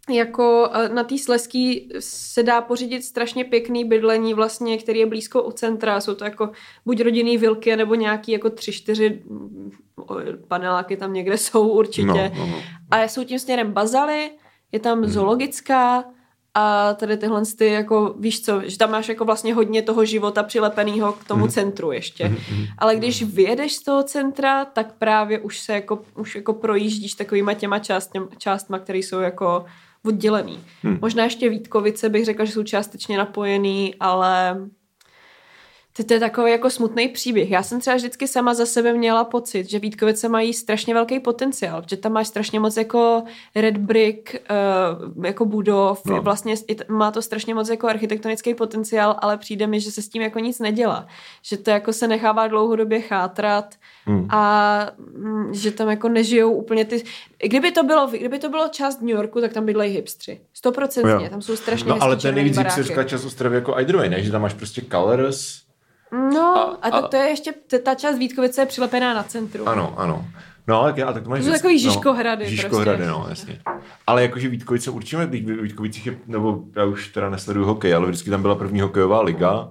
jako 0.09 0.69
na 0.93 1.03
té 1.03 1.17
Sleský 1.17 1.89
se 1.99 2.43
dá 2.43 2.61
pořídit 2.61 3.03
strašně 3.03 3.43
pěkný 3.43 3.85
bydlení 3.85 4.33
vlastně, 4.33 4.77
který 4.77 4.99
je 4.99 5.05
blízko 5.05 5.43
u 5.43 5.51
centra. 5.51 6.01
Jsou 6.01 6.15
to 6.15 6.23
jako 6.23 6.51
buď 6.85 7.01
rodinný 7.01 7.37
vilky, 7.37 7.75
nebo 7.75 7.95
nějaký 7.95 8.31
jako 8.31 8.49
tři, 8.49 8.71
čtyři 8.71 9.23
mm, 9.25 9.71
paneláky 10.47 10.97
tam 10.97 11.13
někde 11.13 11.37
jsou 11.37 11.67
určitě. 11.67 12.07
No, 12.07 12.31
no, 12.37 12.47
no. 12.47 12.61
A 12.91 13.03
jsou 13.03 13.23
tím 13.23 13.39
směrem 13.39 13.71
bazaly, 13.71 14.29
je 14.71 14.79
tam 14.79 15.05
zoologická 15.05 16.03
a 16.59 16.93
tady 16.93 17.17
tyhle 17.17 17.41
ty 17.57 17.67
jako, 17.67 18.15
víš 18.19 18.41
co, 18.41 18.61
že 18.65 18.77
tam 18.77 18.91
máš 18.91 19.09
jako 19.09 19.25
vlastně 19.25 19.53
hodně 19.53 19.81
toho 19.81 20.05
života 20.05 20.43
přilepeného 20.43 21.13
k 21.13 21.23
tomu 21.23 21.47
centru 21.47 21.91
ještě. 21.91 22.37
Ale 22.77 22.95
když 22.95 23.23
vyjedeš 23.23 23.75
z 23.75 23.83
toho 23.83 24.03
centra, 24.03 24.65
tak 24.65 24.93
právě 24.93 25.39
už 25.39 25.59
se 25.59 25.73
jako, 25.73 26.01
už 26.15 26.35
jako 26.35 26.53
projíždíš 26.53 27.13
takovýma 27.13 27.53
těma 27.53 27.79
částma, 27.79 28.27
částma, 28.37 28.79
které 28.79 28.99
jsou 28.99 29.19
jako 29.19 29.65
oddělený. 30.05 30.59
Možná 31.01 31.23
ještě 31.23 31.49
Vítkovice 31.49 32.09
bych 32.09 32.25
řekla, 32.25 32.45
že 32.45 32.51
jsou 32.51 32.63
částečně 32.63 33.17
napojený, 33.17 33.95
ale 33.99 34.57
to, 35.97 36.03
to 36.03 36.13
je 36.13 36.19
takový 36.19 36.51
jako 36.51 36.69
smutný 36.69 37.07
příběh. 37.07 37.51
Já 37.51 37.63
jsem 37.63 37.79
třeba 37.79 37.95
vždycky 37.95 38.27
sama 38.27 38.53
za 38.53 38.65
sebe 38.65 38.93
měla 38.93 39.23
pocit, 39.23 39.69
že 39.69 39.79
Vítkovice 39.79 40.29
mají 40.29 40.53
strašně 40.53 40.93
velký 40.93 41.19
potenciál, 41.19 41.83
že 41.89 41.97
tam 41.97 42.11
máš 42.11 42.27
strašně 42.27 42.59
moc 42.59 42.77
jako 42.77 43.23
red 43.55 43.77
brick, 43.77 44.35
uh, 45.15 45.25
jako 45.25 45.45
budov, 45.45 46.01
No. 46.05 46.21
vlastně 46.21 46.55
má 46.87 47.11
to 47.11 47.21
strašně 47.21 47.53
moc 47.55 47.69
jako 47.69 47.87
architektonický 47.87 48.53
potenciál, 48.53 49.15
ale 49.19 49.37
přijde 49.37 49.67
mi, 49.67 49.79
že 49.79 49.91
se 49.91 50.01
s 50.01 50.09
tím 50.09 50.21
jako 50.21 50.39
nic 50.39 50.59
nedělá. 50.59 51.07
Že 51.41 51.57
to 51.57 51.69
jako 51.69 51.93
se 51.93 52.07
nechává 52.07 52.47
dlouhodobě 52.47 53.01
chátrat 53.01 53.75
Hmm. 54.05 54.27
a 54.29 54.91
mm, 55.17 55.53
že 55.53 55.71
tam 55.71 55.89
jako 55.89 56.09
nežijou 56.09 56.51
úplně 56.53 56.85
ty... 56.85 57.03
Kdyby 57.43 57.71
to 57.71 57.83
bylo, 57.83 58.07
kdyby 58.07 58.39
to 58.39 58.49
bylo 58.49 58.67
část 58.67 59.01
New 59.01 59.15
Yorku, 59.15 59.41
tak 59.41 59.53
tam 59.53 59.65
bydlejí 59.65 59.93
hipstři. 59.93 60.41
Stoprocentně, 60.53 61.29
tam 61.29 61.41
jsou 61.41 61.55
strašně 61.55 61.89
No 61.89 61.97
ale 62.03 62.17
červený 62.17 62.35
nejvíc 62.35 62.57
hipsterská 62.57 63.03
část 63.03 63.25
Ostravy 63.25 63.55
jako 63.55 63.75
Eitherway, 63.77 64.09
ne? 64.09 64.23
Že 64.23 64.31
tam 64.31 64.41
máš 64.41 64.53
prostě 64.53 64.81
Colors. 64.91 65.66
No, 66.11 66.55
A- 66.57 66.77
a, 66.81 66.89
a, 66.89 66.97
a- 66.97 67.07
to, 67.07 67.15
je 67.15 67.23
ještě, 67.29 67.53
ta 67.83 67.95
část 67.95 68.17
Vítkovice 68.17 68.61
je 68.61 68.65
přilepená 68.65 69.13
na 69.13 69.23
centru. 69.23 69.67
Ano, 69.69 69.93
ano. 69.97 70.25
No, 70.67 70.81
ale 70.81 70.93
tak 70.93 71.23
to 71.23 71.29
máš... 71.29 71.39
To 71.39 71.45
jsou 71.45 71.51
takový 71.51 71.79
Žižkohrady 71.79 72.43
No, 72.43 72.49
Žižkohrady, 72.49 72.97
prostě. 72.97 73.11
no, 73.11 73.25
jasně. 73.29 73.61
Ale 74.07 74.21
jakože 74.21 74.49
Vítkovice 74.49 74.91
určitě, 74.91 75.27
teď 75.27 75.45
v 75.45 75.61
Vítkovicích 75.61 76.05
je, 76.05 76.17
nebo 76.27 76.59
já 76.75 76.85
už 76.85 77.07
teda 77.07 77.29
nesleduju 77.29 77.65
hokej, 77.65 77.95
ale 77.95 78.05
vždycky 78.07 78.29
tam 78.29 78.41
byla 78.41 78.55
první 78.55 78.81
hokejová 78.81 79.21
liga, 79.21 79.69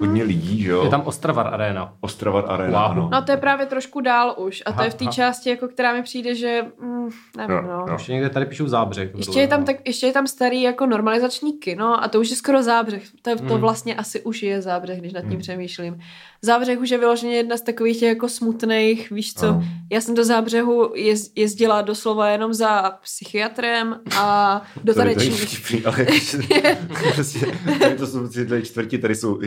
hodně 0.00 0.22
lidí, 0.22 0.62
že 0.62 0.70
jo? 0.70 0.84
Je 0.84 0.90
tam 0.90 1.00
Ostravar 1.04 1.54
Arena. 1.54 1.94
Ostravar 2.00 2.44
Arena, 2.48 2.82
Wow. 2.82 2.90
ano. 2.90 3.08
No 3.12 3.22
to 3.22 3.30
je 3.32 3.36
právě 3.36 3.66
trošku 3.66 4.00
dál 4.00 4.34
už. 4.38 4.62
A 4.66 4.70
to 4.72 4.74
Aha, 4.76 4.84
je 4.84 4.90
v 4.90 4.94
té 4.94 5.06
části, 5.06 5.50
jako, 5.50 5.68
která 5.68 5.92
mi 5.94 6.02
přijde, 6.02 6.34
že... 6.34 6.62
Mm, 6.80 7.08
nevím, 7.36 7.56
Jo, 7.56 7.62
no. 7.62 7.68
jo. 7.88 7.92
Ještě 7.92 8.12
někde 8.12 8.30
tady 8.30 8.46
píšou 8.46 8.68
zábřeh. 8.68 9.10
Ještě 9.16 9.40
je, 9.40 9.48
tam 9.48 9.64
tak, 9.64 9.76
ještě 9.86 10.06
je 10.06 10.12
tam 10.12 10.26
starý 10.26 10.62
jako 10.62 10.86
normalizační 10.86 11.52
kino 11.52 12.04
a 12.04 12.08
to 12.08 12.20
už 12.20 12.30
je 12.30 12.36
skoro 12.36 12.62
zábřeh. 12.62 13.02
To, 13.22 13.30
je, 13.30 13.36
to 13.36 13.42
Hmm. 13.44 13.60
vlastně 13.60 13.94
asi 13.94 14.20
už 14.22 14.42
je 14.42 14.62
zábřeh, 14.62 14.98
když 15.00 15.12
nad 15.12 15.20
tím 15.30 15.38
přemýšlím. 15.38 15.98
Zábřeh 16.42 16.78
už 16.80 16.90
je 16.90 16.98
vyloženě 16.98 17.36
jedna 17.36 17.56
z 17.56 17.60
takových 17.60 18.00
těch 18.00 18.08
jako 18.08 18.28
smutných, 18.28 19.10
víš 19.10 19.34
co, 19.34 19.46
Ano. 19.48 19.64
já 19.92 20.00
jsem 20.00 20.14
do 20.14 20.24
zábřehu 20.24 20.92
jez, 20.94 21.30
jezdila 21.36 21.82
doslova 21.82 22.28
jenom 22.28 22.54
za 22.54 22.90
psychiatrem 23.02 24.00
a 24.16 24.62
do 24.84 24.94
Sorry, 24.94 25.14
to 25.14 25.20
je 25.22 25.28
tanečník. 25.30 25.48
vtipný, 25.50 25.84
ale 25.84 26.06
prostě, 27.14 27.46
tady 27.80 27.96
to 27.96 28.06
jsou 28.06 28.28
tyhle 28.28 28.62
čtvrti, 28.62 28.98
tady 28.98 29.14
jsou 29.14 29.38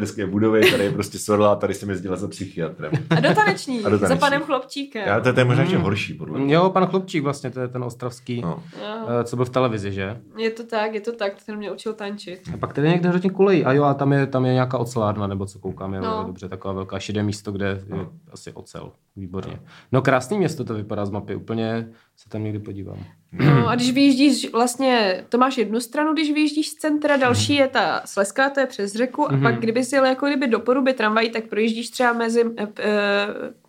hipsterské 0.00 0.26
budovy, 0.26 0.70
tady 0.70 0.84
je 0.84 0.90
prostě 0.92 1.18
sorla, 1.18 1.56
tady 1.56 1.74
jsem 1.74 1.90
jezdila 1.90 2.16
za 2.16 2.28
psychiatrem. 2.28 2.92
A 3.10 3.20
do 3.20 3.34
taneční, 3.34 3.84
A 3.84 3.88
do 3.88 3.98
za 3.98 4.06
taneční. 4.06 4.20
panem 4.20 4.42
Chlopčíkem. 4.42 5.02
Já 5.06 5.20
to, 5.20 5.32
to 5.32 5.40
je 5.40 5.44
možná 5.44 5.62
ještě 5.62 5.78
horší, 5.78 6.14
podle 6.14 6.38
mě. 6.38 6.54
Jo, 6.54 6.70
pan 6.70 6.86
Chlopčík 6.86 7.22
vlastně, 7.22 7.50
to 7.50 7.60
je 7.60 7.68
ten 7.68 7.84
ostravský, 7.84 8.40
No. 8.40 8.62
Eh, 9.20 9.24
co 9.24 9.36
byl 9.36 9.44
v 9.44 9.50
televizi, 9.50 9.92
že? 9.92 10.20
Je 10.36 10.50
to 10.50 10.64
tak, 10.66 10.94
je 10.94 11.00
to 11.00 11.12
tak, 11.12 11.32
ten 11.46 11.56
mě 11.56 11.70
učil 11.72 11.92
tančit. 11.92 12.40
A 12.54 12.56
pak 12.56 12.72
tady 12.72 12.88
někde 12.88 13.08
hrozně 13.08 13.30
kulej. 13.30 13.64
A 13.66 13.72
jo, 13.72 13.84
a 13.84 13.94
tam 13.94 14.12
je, 14.12 14.26
tam 14.26 14.44
je 14.46 14.52
nějaká 14.52 14.78
ocelárna, 14.78 15.26
nebo 15.26 15.46
co 15.46 15.58
koukám, 15.58 15.94
je 15.94 16.00
No. 16.00 16.06
no. 16.20 16.24
dobře, 16.26 16.48
taková 16.48 16.74
velká 16.74 16.98
šedé 16.98 17.22
místo, 17.22 17.52
kde 17.52 17.66
je 17.66 18.06
asi 18.32 18.52
ocel. 18.52 18.92
Výborně. 19.16 19.60
No 19.92 20.02
krásný 20.02 20.38
město 20.38 20.64
to 20.64 20.74
vypadá 20.74 21.06
z 21.06 21.10
mapy, 21.10 21.34
úplně 21.34 21.88
se 22.16 22.28
tam 22.28 22.44
někdy 22.44 22.58
podívám. 22.58 22.98
No 23.38 23.68
a 23.68 23.74
když 23.74 23.92
vyjíždíš 23.92 24.52
vlastně, 24.52 25.24
to 25.28 25.38
máš 25.38 25.58
jednu 25.58 25.80
stranu, 25.80 26.12
když 26.12 26.32
vyjíždíš 26.32 26.68
z 26.68 26.74
centra, 26.74 27.16
další 27.16 27.54
je 27.54 27.68
ta 27.68 28.02
Slezská, 28.04 28.50
to 28.50 28.60
je 28.60 28.66
přes 28.66 28.92
řeku 28.92 29.32
a 29.32 29.36
pak 29.42 29.58
kdyby 29.58 29.84
si 29.84 29.94
jel 29.94 30.06
jako 30.06 30.26
kdyby 30.26 30.46
do 30.46 30.60
Poruby 30.60 30.92
tramvají, 30.92 31.30
tak 31.30 31.46
projíždíš 31.46 31.90
třeba 31.90 32.12
mezi, 32.12 32.44
e, 32.56 32.62
e, 32.62 33.26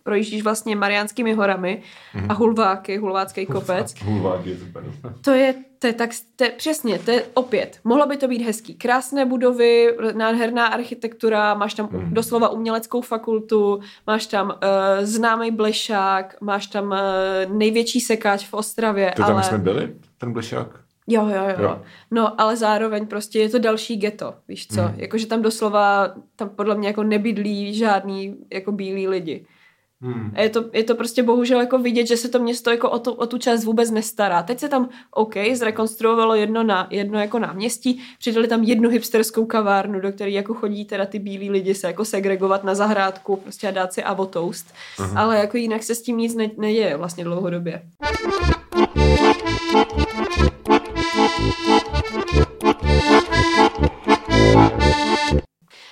projíždíš 0.08 0.42
vlastně 0.42 0.76
Mariánskými 0.76 1.32
horami 1.34 1.82
a 2.28 2.32
Hulváky, 2.34 2.96
Hulvácký 2.96 3.46
kopec. 3.46 3.94
Hulvák 4.04 4.46
je 4.46 4.56
super. 4.58 4.84
To 5.20 5.30
je, 5.30 5.54
to 5.78 5.86
je 5.86 5.92
tak, 5.92 6.10
to 6.36 6.44
je, 6.44 6.50
přesně, 6.50 6.98
to 6.98 7.10
je 7.10 7.24
opět, 7.34 7.78
mohlo 7.84 8.06
by 8.06 8.16
to 8.16 8.28
být 8.28 8.42
hezký. 8.42 8.74
Krásné 8.74 9.24
budovy, 9.26 9.96
nádherná 10.14 10.66
architektura, 10.66 11.54
máš 11.54 11.74
tam 11.74 11.88
Mhm. 11.92 12.14
doslova 12.14 12.48
uměleckou 12.48 13.00
fakultu, 13.00 13.80
máš 14.06 14.26
tam 14.26 14.46
uh, 14.48 14.54
známý 15.04 15.50
blešák, 15.50 16.36
máš 16.40 16.66
tam 16.66 16.84
uh, 16.90 17.56
největší 17.58 18.00
sekáč 18.00 18.46
v 18.48 18.54
Ostravě, 18.54 19.12
To 19.16 19.22
tam 19.22 19.32
ale... 19.34 19.42
jsme 19.44 19.58
byli, 19.58 19.92
ten 20.18 20.32
blešák? 20.32 20.80
Jo, 21.10 21.28
jo, 21.28 21.42
jo, 21.48 21.54
Jo. 21.62 21.82
No, 22.10 22.40
ale 22.40 22.56
zároveň 22.56 23.06
prostě 23.06 23.38
je 23.38 23.48
to 23.48 23.58
další 23.58 23.96
ghetto, 23.96 24.34
víš 24.48 24.66
co? 24.66 24.80
Mhm. 24.82 24.92
Mm. 24.94 25.00
Jakože 25.00 25.26
tam 25.26 25.42
doslova, 25.42 26.14
tam 26.36 26.48
podle 26.48 26.74
mě 26.74 26.88
jako 26.88 27.02
nebydlí 27.02 27.74
žádný 27.74 28.36
jako 28.52 28.72
bílí 28.72 29.08
lidi. 29.08 29.46
Hmm. 30.00 30.32
A 30.34 30.40
je 30.40 30.48
to, 30.48 30.64
je 30.72 30.84
to 30.84 30.94
prostě 30.94 31.22
bohužel 31.22 31.60
jako 31.60 31.78
vidět, 31.78 32.06
že 32.06 32.16
se 32.16 32.28
to 32.28 32.38
město 32.38 32.70
jako 32.70 32.90
o, 32.90 32.98
tu, 32.98 33.12
o 33.12 33.26
tu 33.26 33.38
část 33.38 33.64
vůbec 33.64 33.90
nestará. 33.90 34.42
Teď 34.42 34.58
se 34.58 34.68
tam, 34.68 34.88
OK, 35.10 35.34
zrekonstruovalo 35.54 36.34
jedno, 36.34 36.62
na, 36.62 36.86
jedno 36.90 37.18
jako 37.20 37.38
náměstí, 37.38 38.02
přidali 38.18 38.48
tam 38.48 38.62
jednu 38.62 38.90
hipsterskou 38.90 39.46
kavárnu, 39.46 40.00
do 40.00 40.12
které 40.12 40.30
jako 40.30 40.54
chodí 40.54 40.84
teda 40.84 41.06
ty 41.06 41.18
bílí 41.18 41.50
lidi 41.50 41.74
se 41.74 41.86
jako 41.86 42.04
segregovat 42.04 42.64
na 42.64 42.74
zahrádku 42.74 43.36
prostě 43.36 43.68
a 43.68 43.70
dát 43.70 43.92
si 43.92 44.02
avo 44.02 44.26
toast. 44.26 44.74
Ale 45.16 45.38
jako 45.38 45.56
jinak 45.56 45.82
se 45.82 45.94
s 45.94 46.02
tím 46.02 46.16
nic 46.16 46.34
ne, 46.34 46.50
neděje 46.56 46.96
vlastně 46.96 47.24
dlouhodobě. 47.24 47.82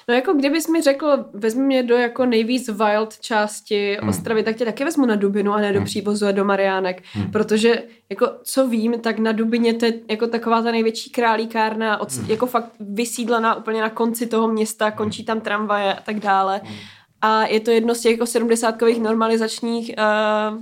No 0.09 0.15
jako 0.15 0.33
kdybys 0.33 0.69
mi 0.69 0.81
řekl, 0.83 1.25
vezmi 1.33 1.63
mě 1.65 1.83
do 1.83 1.97
jako 1.97 2.27
nejvíc 2.27 2.69
wild 2.69 3.19
části 3.21 3.97
Hmm. 4.01 4.09
Ostravy, 4.09 4.43
tak 4.43 4.57
tě 4.57 4.65
taky 4.65 4.85
vezmu 4.85 5.07
na 5.07 5.17
Dubinu 5.17 5.53
a 5.53 5.61
ne 5.61 5.73
do 5.73 5.83
Přívozu 5.85 6.27
a 6.27 6.33
do 6.33 6.45
Mariánek, 6.45 7.03
Hmm. 7.13 7.31
protože 7.31 7.83
jako 8.11 8.31
co 8.43 8.69
vím, 8.69 9.01
tak 9.01 9.19
na 9.19 9.33
Dubině 9.33 9.75
to 9.75 9.87
je 9.87 9.93
jako 10.11 10.27
taková 10.27 10.63
ta 10.63 10.71
největší 10.71 11.11
králíkárna, 11.11 12.01
od, 12.01 12.13
Hmm. 12.13 12.31
jako 12.31 12.47
fakt 12.47 12.73
vysídlená 12.81 13.55
úplně 13.55 13.81
na 13.81 13.91
konci 13.91 14.27
toho 14.27 14.49
města, 14.49 14.91
končí 14.91 15.25
tam 15.25 15.41
tramvaje 15.41 15.95
a 15.95 16.01
tak 16.01 16.21
dále. 16.21 16.61
Hmm. 16.65 16.77
A 17.23 17.47
je 17.47 17.61
to 17.61 17.71
jedno 17.71 17.95
z 17.95 18.01
těch 18.01 18.13
jako 18.13 18.27
sedmdesátkových 18.27 19.01
normalizačních 19.01 19.91
uh, 19.99 20.59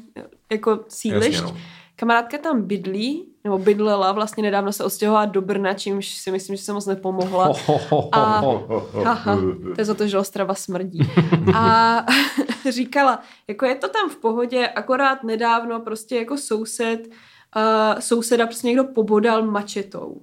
jako 0.53 0.85
sídlišť. 0.89 1.33
Jasně, 1.43 1.53
no. 1.53 1.59
Kamarádka 1.97 2.39
tam 2.39 2.63
bydlí, 2.63 3.34
nebo 3.45 3.59
bydlela, 3.59 4.13
vlastně 4.13 4.43
nedávno 4.43 4.73
se 4.73 4.85
odstěhovala 4.85 5.25
do 5.25 5.43
Brna, 5.43 5.75
čímž 5.75 6.09
si 6.09 6.31
myslím, 6.31 6.57
že 6.57 6.63
se 6.63 6.73
moc 6.73 6.87
nepomohla. 6.87 7.53
A 8.13 8.43
Haha, 9.05 9.37
to 9.75 9.81
je 9.81 9.85
za 9.85 9.95
to, 9.95 10.09
že 10.09 10.19
Ostrava 10.19 10.55
smrdí. 10.55 10.99
A 11.55 12.07
říkala, 12.71 13.21
jako 13.49 13.67
je 13.67 13.75
to 13.75 13.89
tam 13.89 14.11
v 14.11 14.17
pohodě, 14.17 14.69
akorát 14.69 15.25
nedávno 15.25 15.81
prostě 15.81 16.17
jako 16.17 16.39
soused, 16.39 17.01
uh, 17.07 18.01
souseda 18.01 18.47
prostě 18.47 18.67
někdo 18.67 18.85
pobodal 18.85 19.43
mačetou. 19.43 20.21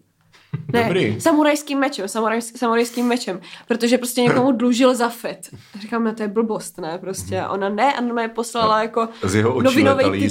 Ne, 0.73 0.83
Dobrý. 0.83 1.21
samurajským 1.21 1.79
mečem, 1.79 2.07
samuraj, 2.07 2.41
samurajským 2.41 3.05
mečem, 3.05 3.41
protože 3.67 3.97
prostě 3.97 4.21
někomu 4.21 4.51
dlužil 4.57 4.95
za 4.95 5.09
fet. 5.09 5.49
Říkám, 5.79 6.03
no 6.03 6.13
to 6.13 6.23
je 6.23 6.27
blbost, 6.27 6.77
ne, 6.77 6.97
prostě. 6.97 7.41
A 7.41 7.49
ona 7.49 7.69
ne, 7.69 7.93
a 7.93 8.01
mě 8.01 8.27
poslala 8.27 8.81
jako 8.81 9.09
Z 9.23 9.35
jeho 9.35 9.61
novinový 9.61 10.03
letaly 10.03 10.29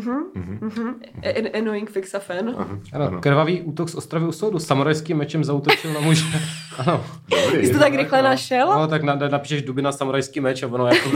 titulek. 0.00 0.26
skřičky. 0.72 1.40
An- 1.40 1.62
Annoying 1.62 1.90
fix 1.90 2.14
a 2.14 2.18
fan. 2.18 2.56
Ano, 2.92 3.20
krvavý 3.20 3.62
útok 3.62 3.88
z 3.88 3.94
Ostravy 3.94 4.26
u 4.26 4.32
soudu. 4.32 4.58
Samurajským 4.58 5.16
mečem 5.16 5.44
zautočil 5.44 5.92
na 5.92 6.00
muže. 6.00 6.24
ano. 6.78 7.04
Dobrý. 7.46 7.66
Jsi 7.66 7.72
to 7.72 7.78
tak 7.78 7.94
rychle 7.94 8.22
našel? 8.22 8.66
No, 8.78 8.88
tak 8.88 9.02
na, 9.02 9.14
napíšeš 9.14 9.62
Dubina 9.62 9.92
samurajský 9.92 10.40
meč 10.40 10.62
a 10.62 10.66
ono 10.66 10.86
jako 10.86 11.08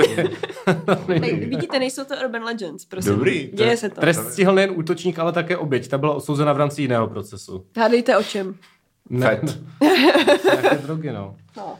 Ne, 1.08 1.18
vidíte, 1.46 1.78
nejsou 1.78 2.04
to 2.04 2.14
urban 2.24 2.42
legends, 2.44 2.84
prosím. 2.84 3.12
Dobrý, 3.12 3.48
to 3.48 3.56
Děje 3.56 3.70
je- 3.70 3.76
se 3.76 3.88
to. 3.90 4.00
Trest 4.00 4.32
stihl 4.32 4.54
nejen 4.54 4.70
útočník, 4.74 5.18
ale 5.18 5.32
také 5.32 5.56
oběť. 5.56 5.88
Ta 5.88 5.98
byla 5.98 6.14
osouzena 6.14 6.52
v 6.52 6.56
rámci 6.56 6.82
jiného 6.82 7.06
procesu. 7.06 7.64
Hádejte 7.76 8.16
o 8.18 8.22
čem. 8.22 8.54
Ne, 9.10 9.26
Fet. 9.26 9.58
Nějaké 10.44 10.78
drogy, 10.78 11.12
no. 11.12 11.36
No. 11.56 11.76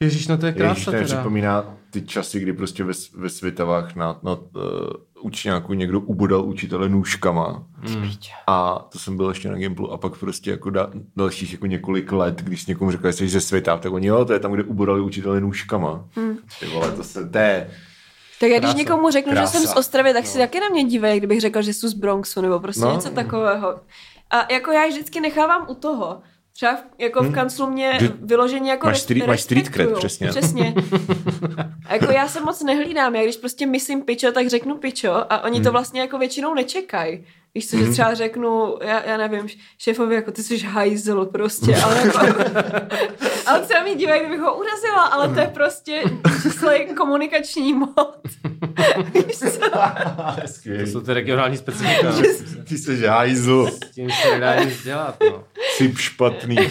Ježíš, 0.00 0.28
no 0.28 0.38
to 0.38 0.46
je 0.46 0.50
Ježíš, 0.50 0.62
krása 0.62 0.84
to 0.84 0.90
mi 0.96 1.04
teda. 1.04 1.16
připomíná 1.16 1.76
ty 1.90 2.02
časy, 2.02 2.40
kdy 2.40 2.52
prostě 2.52 2.84
ve, 2.84 2.92
ve 3.16 3.28
Svitavách 3.28 3.94
na, 3.96 4.18
na 4.22 4.32
uh, 4.32 4.40
učňáku 5.24 5.74
někdo 5.74 6.00
ubodal 6.00 6.44
učitele 6.44 6.88
nůžkama. 6.88 7.64
Hmm. 7.82 8.10
A 8.46 8.86
to 8.92 8.98
jsem 8.98 9.16
byl 9.16 9.28
ještě 9.28 9.48
na 9.48 9.54
Gimplu 9.56 9.92
a 9.92 9.96
pak 9.96 10.16
prostě 10.18 10.50
jako 10.50 10.70
da, 10.70 10.90
dalších 11.16 11.52
jako 11.52 11.66
několik 11.66 12.12
let, 12.12 12.42
když 12.42 12.62
s 12.62 12.66
někomu 12.66 12.90
řekl, 12.90 13.06
že 13.06 13.12
jsi 13.12 13.28
ze 13.28 13.40
Svitav, 13.40 13.80
tak 13.80 13.92
oni 13.92 14.06
jo, 14.06 14.24
to 14.24 14.32
je 14.32 14.38
tam, 14.38 14.52
kde 14.52 14.62
ubodali 14.62 15.00
učitele 15.00 15.40
nůžkama. 15.40 16.04
Hmm. 16.16 16.36
Ty 16.60 16.66
vole, 16.66 16.90
to 16.92 17.04
se, 17.04 17.28
to 17.28 17.38
je, 17.38 17.70
Tak 18.40 18.50
já 18.50 18.58
když 18.58 18.60
Krása. 18.70 18.78
někomu 18.78 19.10
řeknu, 19.10 19.30
že 19.32 19.36
Krása. 19.36 19.52
jsem 19.58 19.66
z 19.66 19.76
Ostravy, 19.76 20.12
tak 20.12 20.26
si 20.26 20.38
taky 20.38 20.60
na 20.60 20.68
mě 20.68 20.84
dívají, 20.84 21.18
kdybych 21.18 21.40
řekl, 21.40 21.62
že 21.62 21.72
jsem 21.72 21.88
z 21.90 21.94
Bronxu 21.94 22.40
nebo 22.40 22.60
prostě 22.60 22.84
No. 22.84 22.92
něco 22.92 23.10
takového. 23.10 23.80
A 24.30 24.52
jako 24.52 24.70
já 24.72 24.82
je 24.82 24.90
vždycky 24.90 25.20
nechávám 25.20 25.66
u 25.68 25.74
toho. 25.74 26.20
Třeba 26.56 26.76
v, 26.76 26.82
jako 26.98 27.22
v 27.22 27.32
kanclu 27.32 27.70
mě 27.70 27.92
Že- 28.00 28.12
vyloženě 28.22 28.70
jako 28.70 28.86
máš 28.86 29.02
street- 29.02 29.26
máš 29.26 29.40
street 29.40 29.66
cred, 29.74 29.92
přesně. 29.98 30.28
Přesně. 30.28 30.74
A 31.86 31.92
jako 31.94 32.12
já 32.12 32.28
se 32.28 32.40
moc 32.40 32.62
nehlídám, 32.62 33.14
já 33.14 33.22
když 33.22 33.36
prostě 33.36 33.66
myslím 33.66 34.02
pičo, 34.02 34.32
tak 34.32 34.46
řeknu 34.48 34.76
pičo 34.76 35.12
a 35.32 35.44
oni 35.44 35.60
to 35.62 35.72
vlastně 35.72 36.00
jako 36.00 36.18
většinou 36.18 36.54
nečekají. 36.54 37.26
Víš 37.54 37.70
co, 37.70 37.76
že 37.76 37.88
třeba 37.90 38.14
řeknu, 38.14 38.76
já, 38.82 39.02
já 39.04 39.16
nevím, 39.16 39.48
šéfovi, 39.78 40.14
jako 40.14 40.32
ty 40.32 40.42
jsi 40.42 40.58
hajzl 40.58 41.24
prostě, 41.24 41.76
ale 41.76 41.96
jako, 42.06 42.18
ale 43.46 43.66
se 43.66 43.74
na 43.74 43.82
mě 43.82 43.94
dívají, 43.94 44.20
kdybych 44.20 44.40
ho 44.40 44.58
urazila, 44.58 45.02
ale 45.04 45.28
to 45.34 45.40
je 45.40 45.46
prostě 45.46 46.02
číslej 46.42 46.86
komunikační 46.96 47.72
mod. 47.72 48.18
Víš 49.26 49.38
co? 49.38 49.70
To 50.80 50.86
jsou 50.86 51.00
ty 51.00 51.14
regionální 51.14 51.56
specifika. 51.56 52.12
ty 52.68 52.78
jsi 52.78 53.06
hajzl, 53.06 53.66
S 53.66 53.90
tím 53.94 54.10
se 54.22 54.30
nedá 54.30 54.64
nic 54.64 54.82
dělat, 54.84 55.16
no. 55.30 55.44
Jsi 55.76 55.94
špatný. 55.96 56.56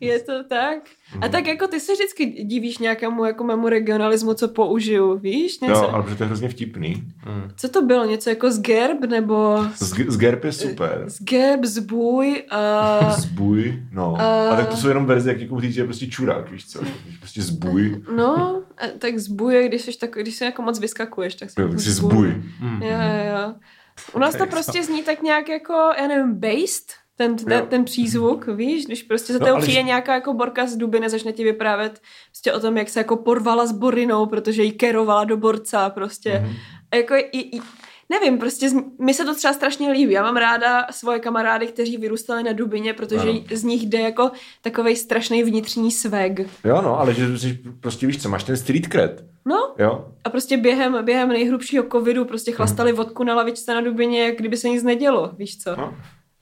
Je 0.00 0.20
to 0.20 0.44
tak? 0.48 0.78
A 1.20 1.28
tak 1.28 1.46
jako 1.46 1.66
ty 1.68 1.80
se 1.80 1.92
vždycky 1.92 2.26
divíš 2.26 2.78
nějakému 2.78 3.24
jako 3.24 3.44
mému 3.44 3.68
regionalismu, 3.68 4.34
co 4.34 4.48
použiju, 4.48 5.18
víš? 5.18 5.60
Něco, 5.60 5.74
Jo, 5.74 5.90
ale 5.92 6.02
protože 6.02 6.16
to 6.16 6.22
je 6.22 6.26
hrozně 6.26 6.48
vtipný. 6.48 7.04
Co 7.56 7.68
to 7.68 7.82
bylo? 7.82 8.04
Něco 8.04 8.30
jako 8.30 8.50
z 8.50 8.60
gerb 8.60 9.00
nebo 9.04 9.64
Z, 9.74 9.94
z 10.08 10.16
Gerb 10.16 10.44
je 10.44 10.52
super. 10.52 11.04
z 11.06 11.22
gerb, 11.22 11.64
zbůj? 11.64 12.42
Uh, 13.02 13.10
Zbuj, 13.18 13.82
no. 13.92 14.16
A 14.52 14.56
tak 14.56 14.68
to 14.68 14.76
jsou 14.76 14.88
jenom 14.88 15.06
verze, 15.06 15.30
jak 15.30 15.40
někomu 15.40 15.60
říct, 15.60 15.74
že 15.74 15.80
je 15.80 15.84
prostě 15.84 16.06
čurák, 16.06 16.50
víš 16.50 16.70
co? 16.70 16.80
Prostě 17.18 17.42
zbuj. 17.42 18.02
no, 18.16 18.62
a 18.78 18.86
tak 18.98 19.18
zbůj, 19.18 19.64
když 19.68 19.82
jsi, 19.82 19.98
tak, 19.98 20.10
když 20.10 20.34
jsi 20.34 20.44
jako 20.44 20.62
moc 20.62 20.78
vyskakuješ, 20.78 21.34
tak 21.34 21.50
jsi 21.50 21.60
Jo, 21.60 21.66
jako 21.66 21.74
tak 21.74 21.84
si 21.84 21.90
zbuj. 21.92 22.42
Jo, 22.80 22.80
jo, 22.80 23.36
jo. 23.36 23.54
U 24.12 24.18
nás 24.18 24.36
to 24.36 24.46
prostě 24.46 24.82
zní 24.84 25.02
tak 25.02 25.22
nějak 25.22 25.48
jako, 25.48 25.72
já 25.72 26.08
nevím, 26.08 26.34
based, 26.34 26.92
ten, 27.18 27.36
ten, 27.36 27.52
Jo. 27.58 27.66
ten 27.70 27.84
přízvuk, 27.84 28.46
víš, 28.46 28.86
když 28.86 29.02
prostě 29.02 29.32
za 29.32 29.38
No, 29.38 29.46
tebou 29.46 29.58
přijde 29.60 29.74
že- 29.80 29.82
nějaká 29.82 30.14
jako 30.14 30.32
borka 30.34 30.66
z 30.66 30.76
Dubiny, 30.76 31.10
začne 31.10 31.32
ti 31.32 31.44
vyprávět 31.44 32.00
prostě 32.30 32.52
o 32.52 32.60
tom, 32.60 32.76
jak 32.76 32.88
se 32.88 33.00
jako 33.00 33.16
porvala 33.16 33.66
s 33.66 33.72
Borinou, 33.72 34.26
protože 34.26 34.62
jí 34.62 34.72
kerovala 34.72 35.24
do 35.24 35.36
borca 35.36 35.90
prostě. 35.90 36.32
Mhm. 36.38 36.50
Mm-hmm. 36.50 36.56
A 36.90 36.96
jako 36.96 37.14
i, 37.14 37.38
i, 37.56 37.60
nevím, 38.10 38.38
prostě 38.38 38.70
z, 38.70 38.74
mi 39.00 39.14
se 39.14 39.24
to 39.24 39.34
třeba 39.34 39.52
strašně 39.54 39.92
líbí. 39.92 40.12
Já 40.12 40.22
mám 40.22 40.36
ráda 40.36 40.86
svoje 40.90 41.18
kamarády, 41.18 41.66
kteří 41.66 41.96
vyrůstali 41.96 42.42
na 42.42 42.52
Dubině, 42.52 42.92
protože 42.94 43.20
Ano. 43.30 43.40
z 43.52 43.64
nich 43.64 43.82
jde 43.86 44.00
jako 44.00 44.30
takovej 44.62 44.96
strašný 44.96 45.42
vnitřní 45.42 45.90
swag. 45.90 46.38
Jo, 46.64 46.82
no, 46.82 47.00
ale 47.00 47.14
že 47.14 47.38
jsi 47.38 47.58
prostě 47.80 48.06
víš 48.06 48.22
co, 48.22 48.28
máš 48.28 48.44
ten 48.44 48.56
street 48.56 48.86
cred. 48.92 49.24
No, 49.46 49.56
Jo, 49.78 50.08
a 50.24 50.30
prostě 50.30 50.56
během, 50.56 51.04
během 51.04 51.28
nejhrubšího 51.28 51.84
covidu 51.92 52.24
prostě 52.24 52.52
chlastali 52.52 52.92
Mhm. 52.92 52.96
vodku 52.96 53.24
na 53.24 53.34
lavičce 53.34 53.74
na 53.74 53.80
Dubině, 53.80 54.24
jak 54.24 54.36
kdyby 54.36 54.56
se 54.56 54.68
nic 54.68 54.82
nedělo, 54.82 55.30
víš 55.38 55.58
co? 55.58 55.76
no. 55.76 55.94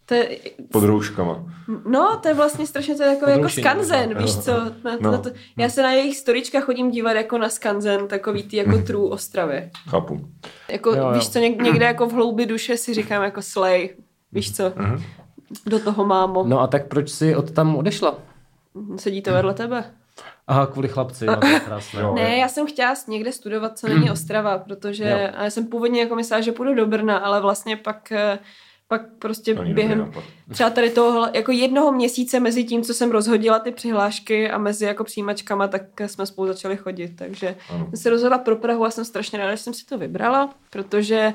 To 0.07 0.15
je, 0.15 0.39
Pod 0.73 0.85
rouškama. 0.85 1.45
no, 1.89 2.19
to 2.23 2.29
je 2.29 2.35
vlastně 2.35 2.67
strašně 2.67 2.95
to 2.95 3.03
je 3.03 3.17
takový 3.17 3.33
jako 3.33 3.49
skanzen, 3.49 4.19
víš 4.19 4.37
co? 4.39 4.53
Na, 4.85 4.97
No. 5.01 5.11
na 5.13 5.19
to, 5.19 5.31
já 5.59 5.69
se 5.69 5.83
na 5.83 5.93
jejich 5.93 6.17
storičkách 6.17 6.65
chodím 6.65 6.91
dívat 6.91 7.13
jako 7.13 7.39
na 7.39 7.49
skanzen, 7.49 8.09
takový 8.09 8.43
ty 8.43 8.57
jako 8.57 8.79
true 8.79 9.11
Ostravy. 9.11 9.71
Chápu. 9.91 10.29
Jako, 10.69 10.91
Jo, 10.91 10.97
jo. 10.97 11.13
víš 11.15 11.29
co, 11.31 11.39
něk, 11.39 11.63
někde 11.63 11.85
jako 11.87 12.07
v 12.07 12.13
hloubi 12.13 12.47
duše 12.47 12.77
si 12.77 12.95
říkám 12.95 13.23
jako 13.23 13.43
slay, 13.43 13.91
víš 14.33 14.57
co? 14.57 14.73
Do 15.67 15.79
toho 15.79 16.05
mámo. 16.05 16.45
No 16.47 16.61
a 16.61 16.67
tak 16.67 16.89
proč 16.89 17.11
jsi 17.11 17.37
od 17.37 17.51
tam 17.51 17.77
odešla? 17.77 18.15
Sedí 18.97 19.23
to 19.23 19.33
vedle 19.33 19.55
tebe. 19.55 19.85
Aha, 20.47 20.67
kvůli 20.67 20.89
chlapci, 20.89 21.27
no, 21.27 21.37
to 21.37 21.47
je 21.47 21.61
krásné. 21.61 22.01
Jo. 22.03 22.15
Ne, 22.15 22.37
já 22.37 22.49
jsem 22.49 22.67
chtěla 22.67 22.95
někde 23.09 23.33
studovat, 23.33 23.79
co 23.79 23.89
není 23.89 24.11
Ostrava, 24.11 24.59
protože 24.59 25.05
Jo. 25.05 25.43
já 25.45 25.51
jsem 25.51 25.67
původně 25.67 26.01
jako 26.01 26.15
myslela, 26.17 26.41
že 26.41 26.53
půjdu 26.53 26.75
do 26.75 26.87
Brna, 26.87 27.19
ale 27.19 27.41
vlastně 27.41 27.77
pak, 27.77 28.13
eh, 28.13 28.39
pak 28.89 29.03
prostě 29.19 29.55
není 29.55 29.75
během 29.75 30.13
třeba 30.53 30.71
tady 30.71 30.91
toho 30.91 31.29
jako 31.35 31.53
jednoho 31.53 31.93
měsíce 31.93 32.41
mezi 32.41 32.65
tím, 32.65 32.83
co 32.83 32.95
jsem 32.95 33.11
rozhodila 33.11 33.59
ty 33.59 33.73
přihlášky 33.73 34.51
a 34.51 34.59
mezi 34.59 34.85
jako 34.85 35.05
přijímačkama, 35.05 35.69
tak 35.69 35.83
jsme 36.07 36.27
spolu 36.27 36.49
začali 36.49 36.77
chodit, 36.77 37.09
takže 37.17 37.57
Ano. 37.71 37.87
jsem 37.87 37.97
se 37.97 38.11
rozhodla 38.11 38.39
pro 38.39 38.57
Prahu 38.57 38.85
a 38.85 38.91
jsem 38.91 39.05
strašně 39.05 39.39
ráda, 39.39 39.55
že 39.55 39.63
jsem 39.63 39.75
si 39.75 39.87
to 39.87 39.99
vybrala, 39.99 40.55
protože 40.71 41.35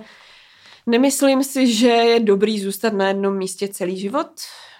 nemyslím 0.87 1.43
si, 1.43 1.73
že 1.73 1.87
je 1.87 2.19
dobrý 2.19 2.59
zůstat 2.59 2.93
na 2.93 3.07
jednom 3.07 3.37
místě 3.37 3.67
celý 3.67 3.97
život, 3.97 4.27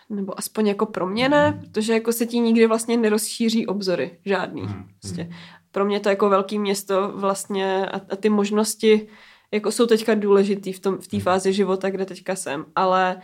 nebo 0.10 0.40
aspoň 0.40 0.68
jako 0.68 0.86
pro 0.86 1.08
mě 1.08 1.30
ne, 1.30 1.60
protože 1.62 1.94
jako 1.94 2.14
se 2.14 2.26
ti 2.26 2.40
nikdy 2.40 2.68
vlastně 2.68 2.98
nerozšíří 2.98 3.68
obzory, 3.68 4.18
žádný. 4.26 4.64
Prostě. 5.02 5.30
Pro 5.72 5.86
mě 5.86 6.00
to 6.00 6.10
jako 6.10 6.30
velký 6.30 6.60
město 6.60 7.12
vlastně 7.16 7.86
a, 7.86 8.02
a 8.10 8.16
ty 8.16 8.30
možnosti 8.30 9.08
jako 9.52 9.72
jsou 9.72 9.86
teďka 9.86 10.14
důležitý 10.14 10.74
v 10.74 10.80
tom 10.80 10.98
v 10.98 11.08
té 11.08 11.20
fázi 11.20 11.54
života, 11.54 11.90
kde 11.90 12.06
teďka 12.06 12.36
jsem, 12.36 12.66
ale 12.76 13.22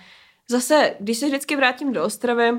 zase, 0.49 0.95
když 0.99 1.17
se 1.17 1.25
vždycky 1.25 1.55
vrátím 1.55 1.93
do 1.93 2.03
Ostravy, 2.03 2.51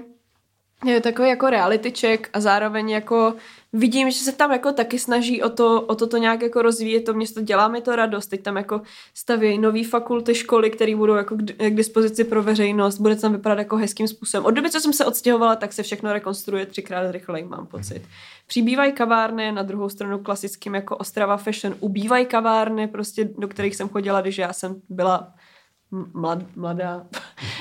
je 0.85 1.01
takový 1.01 1.29
jako 1.29 1.51
reality 1.51 1.91
check 1.91 2.31
a 2.33 2.41
zároveň 2.41 2.91
jako 2.91 3.35
vidím, 3.73 4.11
že 4.11 4.19
se 4.19 4.33
tam 4.33 4.53
jako 4.53 4.73
taky 4.73 4.99
snaží 4.99 5.43
o 5.43 5.49
to, 5.49 5.81
o 5.81 5.95
to, 5.95 6.07
to 6.07 6.17
nějak 6.17 6.43
jako 6.43 6.63
rozvíjet 6.63 7.05
to 7.05 7.15
město, 7.15 7.41
dělá 7.41 7.69
mi 7.69 7.81
to 7.81 7.97
radost, 7.97 8.27
teď 8.27 8.43
tam 8.43 8.57
jako 8.57 8.81
staví 9.15 9.59
nové 9.59 9.85
fakulty, 9.85 10.35
školy, 10.35 10.71
které 10.71 10.97
budou 10.97 11.15
jako 11.15 11.37
k, 11.37 11.41
k 11.43 11.75
dispozici 11.75 12.25
pro 12.25 12.43
veřejnost, 12.43 12.99
bude 12.99 13.17
tam 13.17 13.33
vypadat 13.33 13.59
jako 13.59 13.77
hezkým 13.77 14.09
způsobem. 14.09 14.45
Od 14.45 14.51
doby, 14.51 14.71
co 14.71 14.81
jsem 14.81 14.93
se 14.93 15.05
odstěhovala, 15.05 15.57
tak 15.57 15.73
se 15.73 15.83
všechno 15.83 16.13
rekonstruuje 16.13 16.67
třikrát 16.67 17.11
rychleji, 17.11 17.45
mám 17.45 17.67
pocit. 17.67 18.03
Přibývají 18.47 18.93
kavárny, 18.93 19.53
na 19.53 19.63
druhou 19.63 19.89
stranu 19.89 20.19
klasickým 20.19 20.75
jako 20.75 20.97
Ostrava 20.97 21.37
Fashion 21.37 21.77
ubývají 21.81 22.27
kavárny, 22.27 22.89
prostě 22.89 23.29
do 23.39 23.49
kterých 23.49 23.77
jsem 23.77 23.89
chodila, 23.89 24.21
když 24.21 24.39
já 24.39 24.53
jsem 24.53 24.81
byla 24.89 25.35
mlad, 25.91 26.57
mladá. 26.57 27.07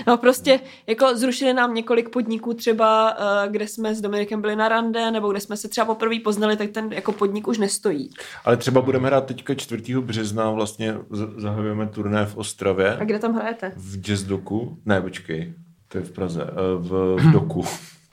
No 0.08 0.18
prostě 0.18 0.60
jako 0.88 1.18
zrušili 1.18 1.54
nám 1.54 1.74
několik 1.74 2.10
podniků 2.10 2.54
třeba, 2.54 3.18
eh, 3.46 3.50
kde 3.50 3.68
jsme 3.68 3.96
s 3.96 4.02
Dominikem 4.02 4.42
byli 4.42 4.56
na 4.56 4.70
rande, 4.70 5.12
nebo 5.12 5.32
kde 5.32 5.40
jsme 5.40 5.58
se 5.58 5.68
třeba 5.68 5.86
poprvé 5.86 6.16
poznali, 6.24 6.58
tak 6.58 6.70
ten 6.70 6.94
jako 6.94 7.12
podnik 7.12 7.48
už 7.48 7.58
nestojí. 7.58 8.10
Ale 8.46 8.58
třeba 8.58 8.82
budeme 8.82 9.08
hrát 9.08 9.26
teďka 9.26 9.56
4. 9.56 10.02
března, 10.02 10.52
vlastně 10.52 10.96
zahajujeme 11.38 11.88
turné 11.88 12.26
v 12.26 12.38
Ostravě, 12.38 12.98
A 12.98 13.04
kde 13.04 13.20
tam 13.20 13.34
hrajete? 13.36 13.72
v 13.76 13.98
Jazz 14.02 14.24
Doku. 14.24 14.78
Ne, 14.86 15.02
počkej, 15.02 15.54
to 15.88 15.98
je 15.98 16.04
v 16.04 16.12
Praze, 16.12 16.44
eh, 16.44 16.54
v, 16.78 17.16
v 17.20 17.32
Doku. 17.32 17.64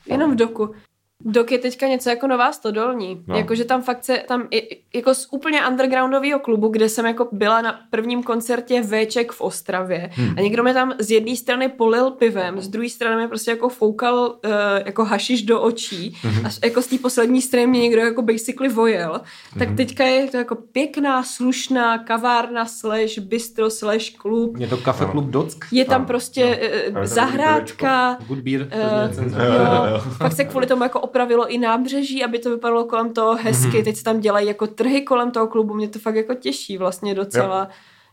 Jenom 0.07 0.33
v 0.33 0.37
doku. 0.37 0.75
Dok 1.21 1.53
je 1.53 1.59
teďka 1.59 1.87
něco 1.87 2.11
jako 2.11 2.27
nová 2.27 2.53
stodolní. 2.53 3.15
No. 3.15 3.23
No. 3.27 3.37
Jakože 3.37 3.65
tam 3.65 3.83
fakt 3.83 4.05
se, 4.05 4.23
tam 4.29 4.49
i, 4.51 4.79
jako 4.95 5.15
z 5.15 5.29
úplně 5.31 5.67
undergroundového 5.67 6.39
klubu, 6.41 6.69
kde 6.69 6.89
jsem 6.89 7.07
jako 7.07 7.29
byla 7.33 7.61
na 7.63 7.81
prvním 7.91 8.23
koncertě 8.23 8.83
Vček 8.83 9.33
v 9.33 9.41
Ostravě 9.41 10.11
hmm. 10.13 10.35
a 10.39 10.41
někdo 10.41 10.63
mi 10.63 10.75
tam 10.75 10.93
z 10.99 11.11
jedné 11.11 11.37
strany 11.37 11.69
polil 11.69 12.11
pivem, 12.11 12.61
z 12.61 12.69
druhé 12.69 12.89
strany 12.89 13.23
mi 13.23 13.29
prostě 13.29 13.51
jako 13.51 13.69
foukal 13.69 14.17
uh, 14.45 14.51
jako 14.87 15.05
hašiš 15.05 15.43
do 15.43 15.61
očí 15.63 16.17
Mhm. 16.25 16.47
a 16.47 16.51
z- 16.51 16.59
jako 16.65 16.83
z 16.83 16.87
té 16.87 16.99
poslední 16.99 17.43
strany 17.43 17.67
mě 17.67 17.81
někdo 17.81 18.01
jako 18.01 18.23
basically 18.23 18.69
vojel. 18.69 19.21
Tak 19.59 19.69
teďka 19.77 20.05
je 20.05 20.27
to 20.31 20.37
jako 20.37 20.55
pěkná, 20.55 21.23
slušná 21.23 21.99
kavárna 21.99 22.67
slash 22.67 23.19
bistro 23.19 23.71
slash 23.71 24.11
klub. 24.17 24.57
Je 24.59 24.67
to 24.69 24.77
kafe 24.77 25.05
klub 25.07 25.25
Dock? 25.25 25.65
Je 25.73 25.85
tam 25.85 26.01
No, 26.01 26.07
prostě 26.07 26.61
no. 26.89 26.95
no. 26.95 27.01
A 27.01 27.07
zahrádka, 27.07 28.19
Good 28.29 28.39
beer. 28.39 28.69
Eh, 28.71 29.09
recenze. 29.09 29.37
Jo, 29.37 30.03
pak 30.19 30.33
se 30.33 30.45
kvůli 30.45 30.67
tomu 30.67 30.83
jako 30.83 31.01
opravilo 31.05 31.47
i 31.47 31.59
nábřeží, 31.59 32.25
aby 32.25 32.39
to 32.39 32.51
vypadalo 32.51 32.85
kolem 32.85 33.13
toho 33.13 33.35
hezky. 33.35 33.83
Teď 33.83 33.97
se 33.97 34.05
tam 34.05 34.21
dělají 34.21 34.47
jako 34.47 34.67
trhy 34.67 35.03
kolem 35.03 35.31
toho 35.31 35.47
klubu. 35.47 35.75
Mě 35.75 35.89
to 35.89 35.99
fakt 35.99 36.15
jako 36.17 36.35
těší 36.35 36.79
vlastně 36.79 37.15
docela. 37.15 37.69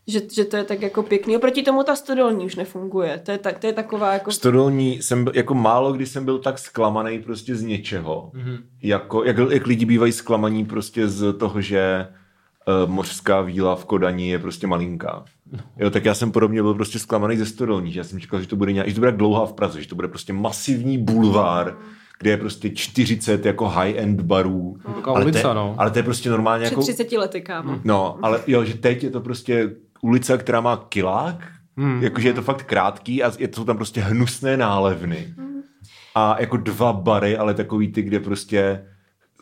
Že, 0.06 0.20
že 0.34 0.44
to 0.44 0.56
je 0.56 0.64
tak 0.64 0.82
jako 0.82 1.02
pěkný. 1.02 1.36
Oproti 1.36 1.62
tomu 1.62 1.82
ta 1.82 1.96
stodolní 1.96 2.44
už 2.44 2.56
nefunguje. 2.56 3.20
To 3.24 3.30
je, 3.30 3.38
ta, 3.38 3.52
to 3.52 3.66
je 3.66 3.72
taková 3.72 4.12
jako... 4.12 4.32
Stodolní 4.32 5.02
jsem 5.02 5.24
byl, 5.24 5.32
jako 5.36 5.54
málo 5.54 5.92
kdy 5.92 6.06
jsem 6.06 6.24
byl 6.24 6.38
tak 6.38 6.58
zklamaný 6.58 7.18
prostě 7.18 7.56
z 7.56 7.62
něčeho. 7.62 8.30
Mm-hmm. 8.34 8.58
Jako, 8.82 9.24
jak, 9.24 9.36
jak 9.50 9.66
lidi 9.66 9.84
bývají 9.84 10.12
zklamaní 10.12 10.64
prostě 10.64 11.08
z 11.08 11.32
toho, 11.32 11.60
že 11.60 12.08
uh, 12.84 12.90
mořská 12.90 13.40
víla 13.40 13.76
v 13.76 13.84
Kodani 13.84 14.30
je 14.30 14.38
prostě 14.38 14.66
malinká. 14.66 15.24
Jo, 15.76 15.90
tak 15.90 16.04
já 16.04 16.14
jsem 16.14 16.32
podobně 16.32 16.62
byl 16.62 16.74
prostě 16.74 16.98
zklamaný 16.98 17.36
ze 17.36 17.46
Stodolní, 17.46 17.92
že 17.92 18.00
já 18.00 18.04
jsem 18.04 18.20
čekal, 18.20 18.40
že 18.40 18.46
to 18.46 18.56
bude 18.56 18.72
nějak, 18.72 18.88
že 18.88 18.94
to 18.94 19.00
bude 19.00 19.12
dlouhá 19.12 19.46
v 19.46 19.52
Praze, 19.52 19.82
že 19.82 19.88
to 19.88 19.94
bude 19.94 20.08
prostě 20.08 20.32
masivní 20.32 20.98
bulvár, 20.98 21.76
kde 22.22 22.30
je 22.30 22.36
prostě 22.36 22.70
40 22.70 23.46
jako 23.46 23.68
high-end 23.68 24.20
barů. 24.20 24.76
Taková 24.94 25.16
ale, 25.16 25.24
ulice, 25.24 25.42
to, 25.42 25.48
je- 25.48 25.54
no. 25.54 25.74
ale 25.78 25.90
to 25.90 25.98
je 25.98 26.02
prostě 26.02 26.30
normálně 26.30 26.64
Před 26.64 26.72
jako... 26.72 26.82
30 26.82 27.12
lety, 27.12 27.40
kámo. 27.40 27.80
No, 27.84 28.18
ale 28.22 28.40
jo, 28.46 28.64
že 28.64 28.74
teď 28.74 29.04
je 29.04 29.10
to 29.10 29.20
prostě 29.20 29.70
ulice, 30.02 30.38
která 30.38 30.60
má 30.60 30.86
kilák, 30.88 31.48
hmm. 31.76 32.02
jakože 32.02 32.28
je 32.28 32.34
to 32.34 32.42
fakt 32.42 32.62
krátký 32.62 33.22
a 33.22 33.32
je 33.38 33.48
to, 33.48 33.56
jsou 33.60 33.64
tam 33.64 33.76
prostě 33.76 34.00
hnusné 34.00 34.56
nálevny. 34.56 35.34
A 36.14 36.36
jako 36.40 36.56
dva 36.56 36.92
bary, 36.92 37.36
ale 37.36 37.54
takový 37.54 37.92
ty, 37.92 38.02
kde 38.02 38.20
prostě 38.20 38.84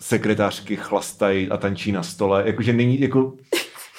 sekretářky 0.00 0.76
chlastají 0.76 1.48
a 1.50 1.56
tančí 1.56 1.92
na 1.92 2.02
stole. 2.02 2.42
Jakože 2.46 2.72
není, 2.72 3.00
jako... 3.00 3.32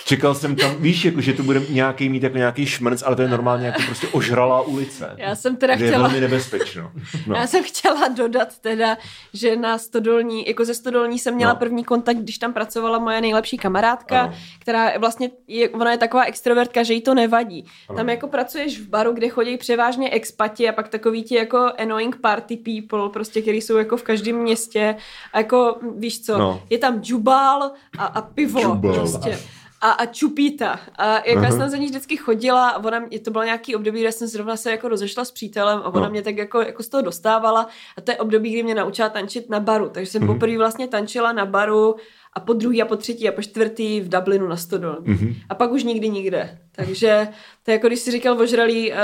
Čekal 0.06 0.36
jsem 0.36 0.56
tam, 0.56 0.76
víš, 0.76 1.06
jako, 1.06 1.22
že 1.22 1.34
to 1.34 1.44
bude 1.44 1.62
nějaký 1.70 2.10
mít 2.10 2.24
jako 2.24 2.38
nějaký 2.38 2.66
šmrnc, 2.66 3.04
ale 3.06 3.16
to 3.16 3.22
je 3.22 3.28
normálně 3.28 3.66
jako 3.66 3.82
prostě 3.86 4.08
ožralá 4.08 4.62
ulice. 4.62 5.16
Já 5.18 5.36
jsem 5.36 5.56
teda 5.56 5.76
kde 5.76 5.86
je 5.86 5.92
chtěla... 5.92 6.08
velmi 6.08 6.22
nebezpečno. 6.22 6.92
No. 7.28 7.36
Já 7.36 7.48
jsem 7.48 7.64
chtěla 7.64 8.08
dodat 8.08 8.58
teda, 8.60 8.98
že 9.34 9.56
na 9.56 9.78
Stodolní, 9.78 10.48
jako 10.48 10.66
ze 10.66 10.74
Stodolní 10.74 11.20
jsem 11.20 11.36
měla 11.36 11.54
No. 11.54 11.60
první 11.60 11.84
kontakt, 11.84 12.18
když 12.18 12.38
tam 12.38 12.54
pracovala 12.54 13.00
moje 13.00 13.22
nejlepší 13.22 13.58
kamarádka, 13.58 14.22
Ano. 14.22 14.34
která 14.60 14.98
vlastně, 15.00 15.30
je, 15.48 15.70
ona 15.70 15.92
je 15.92 15.98
taková 15.98 16.24
extrovertka, 16.24 16.84
že 16.84 16.94
jí 16.94 17.02
to 17.02 17.14
nevadí. 17.14 17.66
Ano. 17.90 17.98
Tam 17.98 18.10
jako 18.10 18.28
pracuješ 18.28 18.80
v 18.80 18.88
baru, 18.90 19.12
kde 19.14 19.30
chodí 19.30 19.58
převážně 19.58 20.10
expati 20.10 20.70
a 20.70 20.74
pak 20.74 20.88
takový 20.88 21.24
ti 21.24 21.36
jako 21.36 21.72
annoying 21.80 22.16
party 22.16 22.58
people, 22.58 23.10
prostě, 23.10 23.42
který 23.42 23.62
jsou 23.62 23.78
jako 23.78 23.98
v 23.98 24.04
každém 24.04 24.36
městě 24.36 24.96
a 25.34 25.38
jako, 25.38 25.76
víš 25.98 26.22
co, 26.22 26.38
No. 26.38 26.64
je 26.70 26.78
tam 26.78 27.02
džubal 27.02 27.72
a, 27.98 28.06
a 28.06 28.22
pivo 28.22 28.62
Džubal. 28.62 28.94
prostě. 28.94 29.40
A, 29.82 29.92
a 29.92 30.06
čupíta. 30.06 30.80
A 30.96 31.14
jak 31.14 31.44
já 31.44 31.52
jsem 31.52 31.70
za 31.70 31.78
ní 31.78 31.86
vždycky 31.86 32.18
chodila 32.18 32.70
a 32.70 32.84
ona, 32.84 33.00
mě- 33.00 33.20
to 33.20 33.32
bylo 33.32 33.44
nějaký 33.44 33.76
období, 33.76 34.00
kde 34.00 34.12
jsem 34.12 34.28
zrovna 34.28 34.56
se 34.58 34.72
jako 34.72 34.88
rozešla 34.88 35.26
s 35.26 35.32
přítelem 35.32 35.80
a 35.84 35.88
ona 35.88 36.06
No. 36.06 36.10
mě 36.10 36.22
tak 36.22 36.38
jako, 36.38 36.62
jako 36.62 36.84
z 36.84 36.88
toho 36.88 37.02
dostávala 37.02 37.68
a 37.98 38.02
to 38.02 38.12
je 38.12 38.18
období, 38.18 38.52
kdy 38.52 38.64
mě 38.64 38.76
naučila 38.76 39.10
tančit 39.10 39.50
na 39.50 39.60
baru. 39.60 39.90
Takže 39.90 40.12
jsem 40.12 40.22
mm-hmm. 40.22 40.34
poprvé 40.34 40.58
vlastně 40.58 40.88
tančila 40.88 41.32
na 41.32 41.46
baru 41.46 41.96
a 42.34 42.40
po 42.40 42.54
druhý 42.54 42.82
a 42.82 42.86
po 42.86 42.96
třetí 42.96 43.30
a 43.30 43.32
po 43.32 43.42
čtvrtý 43.42 44.02
v 44.02 44.10
Dublinu 44.10 44.48
na 44.48 44.58
Stodolní. 44.58 44.98
Mhm. 45.06 45.18
Mm-hmm. 45.28 45.36
A 45.50 45.56
pak 45.56 45.72
už 45.72 45.84
nikdy 45.84 46.10
nikde. 46.10 46.58
Takže 46.72 47.28
to 47.64 47.72
je 47.72 47.76
jako 47.76 47.88
když 47.88 48.00
jsi 48.00 48.12
říkal 48.12 48.42
ožralý, 48.42 48.92
uh, 48.92 48.98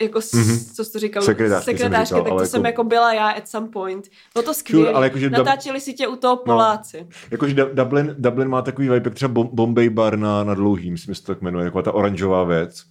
jako 0.00 0.18
mm-hmm. 0.18 0.74
co 0.76 0.84
jsi 0.84 0.92
to 0.92 0.98
říkal? 0.98 1.22
Sekretářky 1.22 1.64
jsem 1.70 1.76
Sekretářky, 1.76 2.06
říkal, 2.08 2.22
tak 2.22 2.28
to 2.30 2.34
ale 2.34 2.46
jsem 2.46 2.58
jako- 2.64 2.66
jako 2.66 2.84
byla 2.84 3.12
já 3.12 3.28
at 3.30 3.48
some 3.48 3.68
point. 3.68 4.08
Bylo 4.34 4.42
to 4.42 4.54
skvělé. 4.54 4.92
ale 4.92 5.06
jakože 5.06 5.28
Dub- 5.30 5.32
Natáčeli 5.38 5.80
si 5.80 5.92
tě 5.92 6.08
u 6.08 6.16
toho 6.16 6.36
Poláci. 6.36 7.06
Jakože 7.30 7.54
Du- 7.54 7.74
Dublin, 7.74 8.14
Dublin 8.18 8.48
má 8.48 8.62
takový 8.62 8.88
vibe, 8.88 9.06
jak 9.06 9.14
třeba 9.14 9.34
Bom- 9.34 9.50
Bombay 9.52 9.88
bar 9.88 10.18
na, 10.18 10.44
na 10.44 10.54
dlouhým, 10.54 10.98
se 10.98 11.06
to 11.22 11.34
tak 11.34 11.42
jmenuje, 11.42 11.64
jako 11.64 11.82
ta 11.82 11.92
oranžová 11.92 12.44
věc. 12.44 12.82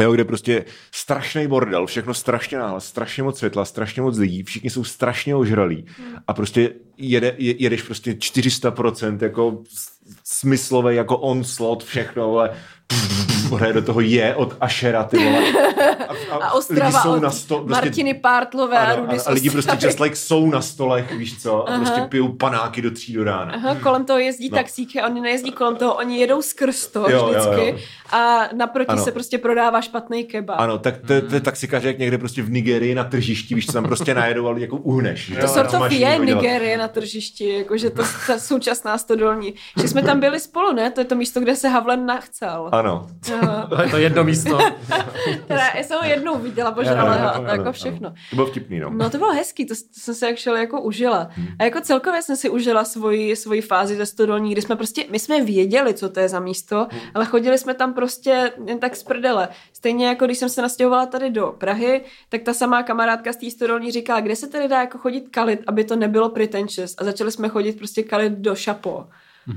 Jo, 0.00 0.12
kde 0.12 0.24
prostě 0.24 0.64
strašný 0.94 1.46
bordel, 1.46 1.86
všechno 1.86 2.14
strašně 2.14 2.58
náhle, 2.58 2.80
strašně 2.80 3.22
moc 3.22 3.38
světla, 3.38 3.64
strašně 3.64 4.02
moc 4.02 4.18
lidí, 4.18 4.42
všichni 4.42 4.70
jsou 4.70 4.84
strašně 4.84 5.34
ožralí. 5.36 5.86
A 6.26 6.34
prostě 6.34 6.70
jede, 6.96 7.34
je, 7.38 7.62
jedeš 7.62 7.82
prostě 7.82 8.12
400% 8.12 9.18
jako 9.22 9.62
s- 9.68 9.88
smyslový 10.24 10.96
jako 10.96 11.18
onslaught, 11.18 11.86
všechno, 11.86 12.24
ale 12.34 12.50
hraje 13.56 13.72
do 13.72 13.82
toho 13.82 14.00
je 14.00 14.34
od 14.34 14.56
Ašera, 14.60 15.04
ty 15.04 15.16
vole. 15.24 15.38
A, 16.30 16.34
A 16.36 16.52
Ostrava 16.52 17.04
od 17.04 17.22
na 17.22 17.30
sto, 17.30 17.54
prostě- 17.58 17.70
Martiny 17.70 18.14
Pártlové 18.14 18.78
a 18.78 18.84
ano, 18.92 18.96
Rudy 19.02 19.18
a, 19.18 19.22
a 19.26 19.32
lidi 19.32 19.50
prostě 19.50 19.76
just 19.80 20.00
like 20.00 20.16
jsou 20.16 20.50
na 20.50 20.60
stolech, 20.60 21.12
víš 21.16 21.42
co, 21.42 21.68
a 21.68 21.76
prostě 21.76 22.00
pijou 22.08 22.28
panáky 22.28 22.82
do 22.82 22.90
tří 22.90 23.12
do 23.12 23.24
rána. 23.24 23.52
Aha, 23.54 23.74
kolem 23.82 24.04
toho 24.04 24.18
jezdí 24.18 24.48
No. 24.50 24.56
taxíky, 24.56 25.02
oni 25.02 25.20
nejezdí 25.20 25.52
kolem 25.52 25.76
toho, 25.76 25.94
oni 25.94 26.18
jedou 26.18 26.42
skrz 26.42 26.86
to 26.86 27.00
Jo, 27.00 27.08
jo, 27.10 27.28
vždycky 27.30 27.68
jo. 27.70 27.78
a 28.12 28.48
naproti 28.56 28.88
Ano. 28.88 29.04
se 29.04 29.12
prostě 29.12 29.38
prodává 29.38 29.80
špatný 29.80 30.24
kebab. 30.24 30.60
Ano, 30.60 30.78
tak 30.78 30.94
to, 31.06 31.12
je 31.34 31.40
taxikář 31.40 31.82
jak 31.84 31.98
někde 31.98 32.18
prostě 32.18 32.42
v 32.42 32.50
Nigerii 32.50 32.94
na 32.94 33.04
tržišti, 33.04 33.54
víš, 33.54 33.66
co 33.66 33.72
tam 33.72 33.84
prostě 33.84 34.14
najedou, 34.14 34.46
ale 34.46 34.60
jako 34.60 34.76
uhneš. 34.76 35.32
To 35.40 35.48
sort 35.48 35.74
of 35.74 35.92
je. 35.92 36.18
Nigerie 36.18 36.76
na 36.78 36.88
tržišti, 36.88 37.48
jakože 37.58 37.90
to 37.90 38.02
ta 38.26 38.38
současná 38.38 38.98
stodolní. 38.98 39.54
Že 39.80 39.88
jsme 39.88 40.02
tam 40.02 40.20
byli 40.20 40.40
spolu, 40.40 40.72
ne? 40.72 40.90
To 40.90 41.00
je 41.00 41.04
to 41.04 41.14
místo, 41.14 41.40
kde 41.40 41.56
se 41.56 41.68
Havlen 41.68 42.06
nachcel. 42.06 42.68
Ano. 42.72 43.06
To 43.68 43.82
je 43.82 43.88
to 43.90 43.96
jedno 43.96 44.24
místo. 44.24 44.58
Teda, 45.46 45.62
já 45.76 45.82
jsem 45.82 45.98
ho 45.98 46.04
jednou 46.08 46.38
viděla, 46.38 46.70
bože, 46.70 46.90
Jo, 46.90 46.96
jo, 46.96 47.02
ale 47.02 47.18
jo, 47.20 47.26
a 47.26 47.38
to 47.38 47.44
jako 47.44 47.72
všechno. 47.72 48.10
To 48.30 48.36
bylo 48.36 48.46
vtipný, 48.46 48.80
no. 48.80 48.90
No 48.90 49.10
to 49.10 49.18
bylo 49.18 49.32
hezký, 49.32 49.66
to, 49.66 49.74
to 49.74 50.00
jsem 50.00 50.14
si 50.14 50.26
actually 50.26 50.60
jako 50.60 50.80
užila. 50.82 51.28
Hmm. 51.32 51.48
A 51.58 51.64
jako 51.64 51.80
celkově 51.80 52.22
jsem 52.22 52.36
si 52.36 52.50
užila 52.50 52.84
svoji, 52.84 53.36
svoji 53.36 53.60
fázi 53.60 53.96
ze 53.96 54.06
Stodolní, 54.06 54.52
kdy 54.52 54.62
jsme 54.62 54.76
prostě, 54.76 55.04
my 55.10 55.18
jsme 55.18 55.44
věděli, 55.44 55.94
co 55.94 56.08
to 56.08 56.20
je 56.20 56.28
za 56.28 56.40
místo, 56.40 56.86
Hmm. 56.90 57.00
ale 57.14 57.24
chodili 57.26 57.58
jsme 57.58 57.74
tam 57.74 57.94
prostě 57.94 58.52
jen 58.66 58.78
tak 58.78 58.96
z 58.96 59.02
prdele. 59.02 59.48
Stejně 59.72 60.06
jako 60.06 60.24
když 60.26 60.38
jsem 60.38 60.48
se 60.48 60.62
nastěhovala 60.62 61.06
tady 61.06 61.30
do 61.30 61.54
Prahy, 61.58 62.00
tak 62.28 62.42
ta 62.42 62.54
samá 62.54 62.82
kamarádka 62.82 63.32
z 63.32 63.36
té 63.36 63.50
Stodolní 63.50 63.90
říkala, 63.92 64.20
kde 64.20 64.36
se 64.36 64.48
tady 64.48 64.68
dá 64.68 64.80
jako 64.80 64.98
chodit 64.98 65.24
kalit, 65.30 65.60
aby 65.66 65.84
to 65.84 65.96
nebylo 65.96 66.28
pretentious. 66.28 66.94
A 66.98 67.04
začali 67.04 67.32
jsme 67.32 67.48
chodit 67.48 67.78
prostě 67.78 68.02
kalit 68.02 68.32
do 68.32 68.54
Šapo. 68.54 69.06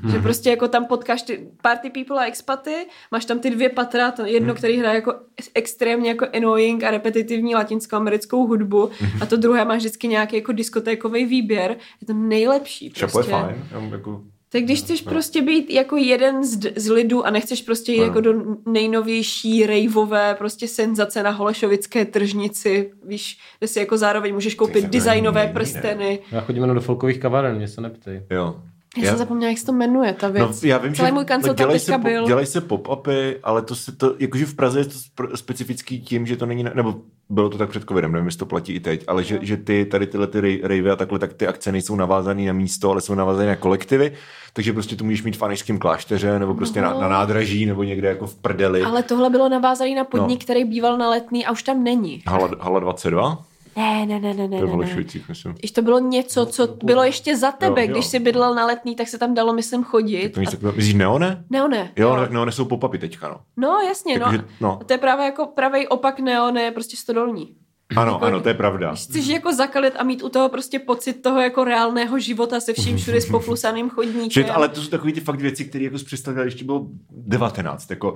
Mhm. 0.01 0.11
Že 0.11 0.19
prostě 0.19 0.49
jako 0.49 0.67
tam 0.67 0.85
potkáš 0.85 1.21
ty 1.21 1.47
party 1.61 1.89
people 1.89 2.19
a 2.19 2.25
expaty, 2.27 2.75
máš 3.11 3.25
tam 3.25 3.39
ty 3.39 3.49
dvě 3.49 3.69
patra, 3.69 4.11
to 4.11 4.25
jedno, 4.25 4.53
který 4.55 4.77
hraje 4.77 4.95
jako 4.95 5.13
extrémně 5.55 6.09
jako 6.09 6.25
annoying 6.37 6.83
a 6.83 6.91
repetitivní 6.91 7.55
latinskoamerickou 7.55 8.47
hudbu 8.47 8.89
Mhm. 9.01 9.21
a 9.21 9.25
to 9.25 9.37
druhé 9.37 9.65
máš 9.65 9.77
vždycky 9.79 10.07
nějaký 10.07 10.35
jako 10.35 10.51
diskotékový 10.51 11.25
výběr. 11.25 11.75
Je 12.01 12.07
to 12.07 12.13
nejlepší 12.13 12.89
prostě. 12.89 13.19
Je 13.19 13.23
fajn. 13.23 13.55
Jako, 13.91 14.21
Tak 14.49 14.63
když 14.63 14.79
chceš 14.79 15.01
prostě 15.01 15.41
být 15.41 15.69
jako 15.69 15.95
jeden 15.97 16.43
z, 16.43 16.71
z 16.75 16.89
lidu 16.89 17.25
a 17.25 17.29
nechceš 17.29 17.61
prostě 17.61 17.91
jít 17.91 17.97
Ano. 17.99 18.07
jako 18.07 18.21
do 18.21 18.33
nejnovější 18.65 19.65
rejvové 19.65 20.35
prostě 20.35 20.67
senzace 20.67 21.23
na 21.23 21.29
Holešovické 21.29 22.05
tržnici, 22.05 22.91
víš, 23.05 23.37
kde 23.59 23.67
si 23.67 23.79
jako 23.79 23.97
zároveň 23.97 24.33
můžeš 24.33 24.55
koupit 24.55 24.85
designové 24.85 25.47
prsteny. 25.47 26.19
Já 26.31 26.41
chodím 26.41 26.61
jenom 26.63 26.75
do 26.75 26.81
folkových 26.81 27.19
kaváren, 27.19 27.55
mě 27.55 27.67
se 27.67 27.81
neptej. 27.81 28.21
jo. 28.29 28.55
Já, 28.97 29.09
jsem 29.09 29.17
zapomněla, 29.17 29.49
jak 29.49 29.57
se 29.59 29.65
to 29.65 29.71
jmenuje, 29.71 30.13
ta 30.13 30.27
věc. 30.27 30.61
No, 30.61 30.67
já 30.69 30.77
vím, 30.77 30.95
Celý 30.95 31.07
že 31.07 31.13
můj 31.13 31.25
kancel 31.25 31.53
tam 31.53 31.55
dělají 31.65 31.79
teďka 31.79 31.97
po- 31.97 32.03
byl. 32.03 32.25
dělají 32.27 32.47
se 32.47 32.61
pop-upy, 32.61 33.35
ale 33.43 33.61
to 33.61 33.75
se 33.75 33.91
to, 33.91 34.15
jakože 34.19 34.45
v 34.45 34.53
Praze 34.55 34.79
je 34.79 34.85
to 34.85 34.91
specifický 35.37 36.01
tím, 36.01 36.25
že 36.25 36.37
to 36.37 36.45
není, 36.45 36.65
nebo 36.73 36.95
bylo 37.29 37.49
to 37.49 37.57
tak 37.57 37.69
před 37.69 37.83
covidem, 37.87 38.11
nevím, 38.11 38.25
jestli 38.25 38.39
to 38.39 38.45
platí 38.45 38.73
i 38.73 38.79
teď, 38.79 39.03
ale 39.07 39.23
že, 39.23 39.39
že 39.41 39.57
ty 39.57 39.85
tady 39.85 40.07
tyhle 40.07 40.27
ty 40.27 40.59
rejvy 40.63 40.89
a 40.91 40.95
takhle, 40.95 41.19
tak 41.19 41.33
ty 41.33 41.47
akce 41.47 41.71
nejsou 41.71 41.95
navázané 41.95 42.41
na 42.47 42.53
místo, 42.53 42.91
ale 42.91 43.01
jsou 43.01 43.15
navázané 43.15 43.47
na 43.47 43.55
kolektivy, 43.55 44.11
takže 44.53 44.73
prostě 44.73 44.95
to 44.95 45.03
můžeš 45.03 45.23
mít 45.23 45.37
v 45.37 45.43
Anešském 45.43 45.79
klášteře, 45.79 46.39
nebo 46.39 46.53
prostě 46.53 46.81
na, 46.81 46.93
na 46.99 47.07
nádraží, 47.09 47.65
nebo 47.65 47.83
někde 47.83 48.07
jako 48.07 48.27
v 48.27 48.35
prdeli. 48.35 48.81
Ale 48.83 49.03
tohle 49.03 49.29
bylo 49.29 49.49
navázané 49.49 49.95
na 49.95 50.03
podnik, 50.03 50.39
No. 50.39 50.43
který 50.43 50.65
býval 50.65 50.97
na 50.97 51.09
letný 51.09 51.45
a 51.45 51.51
už 51.51 51.63
tam 51.63 51.83
není. 51.83 52.23
Hala, 52.27 52.49
hala 52.59 52.79
22? 52.79 53.45
Ne, 53.75 54.05
ne, 54.05 54.19
ne, 54.19 54.33
ne, 54.33 54.47
ne. 54.47 54.59
To. 54.59 54.67
Holešovicích, 54.67 55.29
myslím. 55.29 55.53
Když 55.53 55.71
to 55.71 55.81
bylo 55.81 55.99
něco, 55.99 56.45
co 56.45 56.67
bylo 56.83 57.03
ještě 57.03 57.37
za 57.37 57.51
tebe, 57.51 57.81
Jo, 57.81 57.87
jo. 57.87 57.93
když 57.93 58.05
jsi 58.05 58.19
bydlel 58.19 58.55
na 58.55 58.65
letný, 58.65 58.95
tak 58.95 59.07
se 59.07 59.17
tam 59.17 59.33
dalo, 59.33 59.53
myslím, 59.53 59.83
chodit. 59.83 60.29
To 60.29 60.39
nic 60.39 60.51
takového. 60.51 60.75
Myslíš 60.75 60.93
Neone? 60.93 61.43
Neone. 61.49 61.91
Jo, 61.95 62.15
no, 62.15 62.21
tak 62.21 62.31
Neone 62.31 62.51
jsou 62.51 62.65
pop-upy 62.65 62.99
teďka, 62.99 63.29
no. 63.29 63.39
No, 63.57 63.79
jasně, 63.87 64.19
no. 64.19 64.25
Takže, 64.25 64.43
no. 64.61 64.77
A 64.81 64.83
to 64.83 64.93
je 64.93 64.97
právě 64.97 65.25
jako 65.25 65.45
pravý 65.45 65.87
opak 65.87 66.19
neone, 66.19 66.61
je 66.61 66.71
prostě 66.71 66.97
stodolní. 66.97 67.55
Ano, 68.03 68.23
ano, 68.23 68.41
to 68.41 68.47
je 68.49 68.53
pravda. 68.53 68.95
Chceš 68.95 69.27
jako 69.27 69.53
zakalit 69.53 69.93
a 69.97 70.03
mít 70.03 70.23
u 70.23 70.29
toho 70.29 70.49
prostě 70.49 70.79
pocit 70.79 71.13
toho 71.13 71.39
jako 71.41 71.63
reálného 71.63 72.19
života 72.19 72.59
se 72.59 72.73
vším 72.73 72.97
všude 72.97 73.21
s 73.21 73.25
poplusaným 73.29 73.85
Že, 73.85 73.89
chodníkem. 73.93 74.45
ale 74.53 74.69
to 74.69 74.81
jsou 74.81 74.89
takové 74.89 75.11
ty 75.13 75.19
fakt 75.21 75.39
věci, 75.41 75.65
které 75.65 75.83
jako 75.83 75.97
představili, 76.05 76.47
ještě 76.47 76.65
bylo 76.65 76.85
19. 77.11 77.89
Jako 77.89 78.13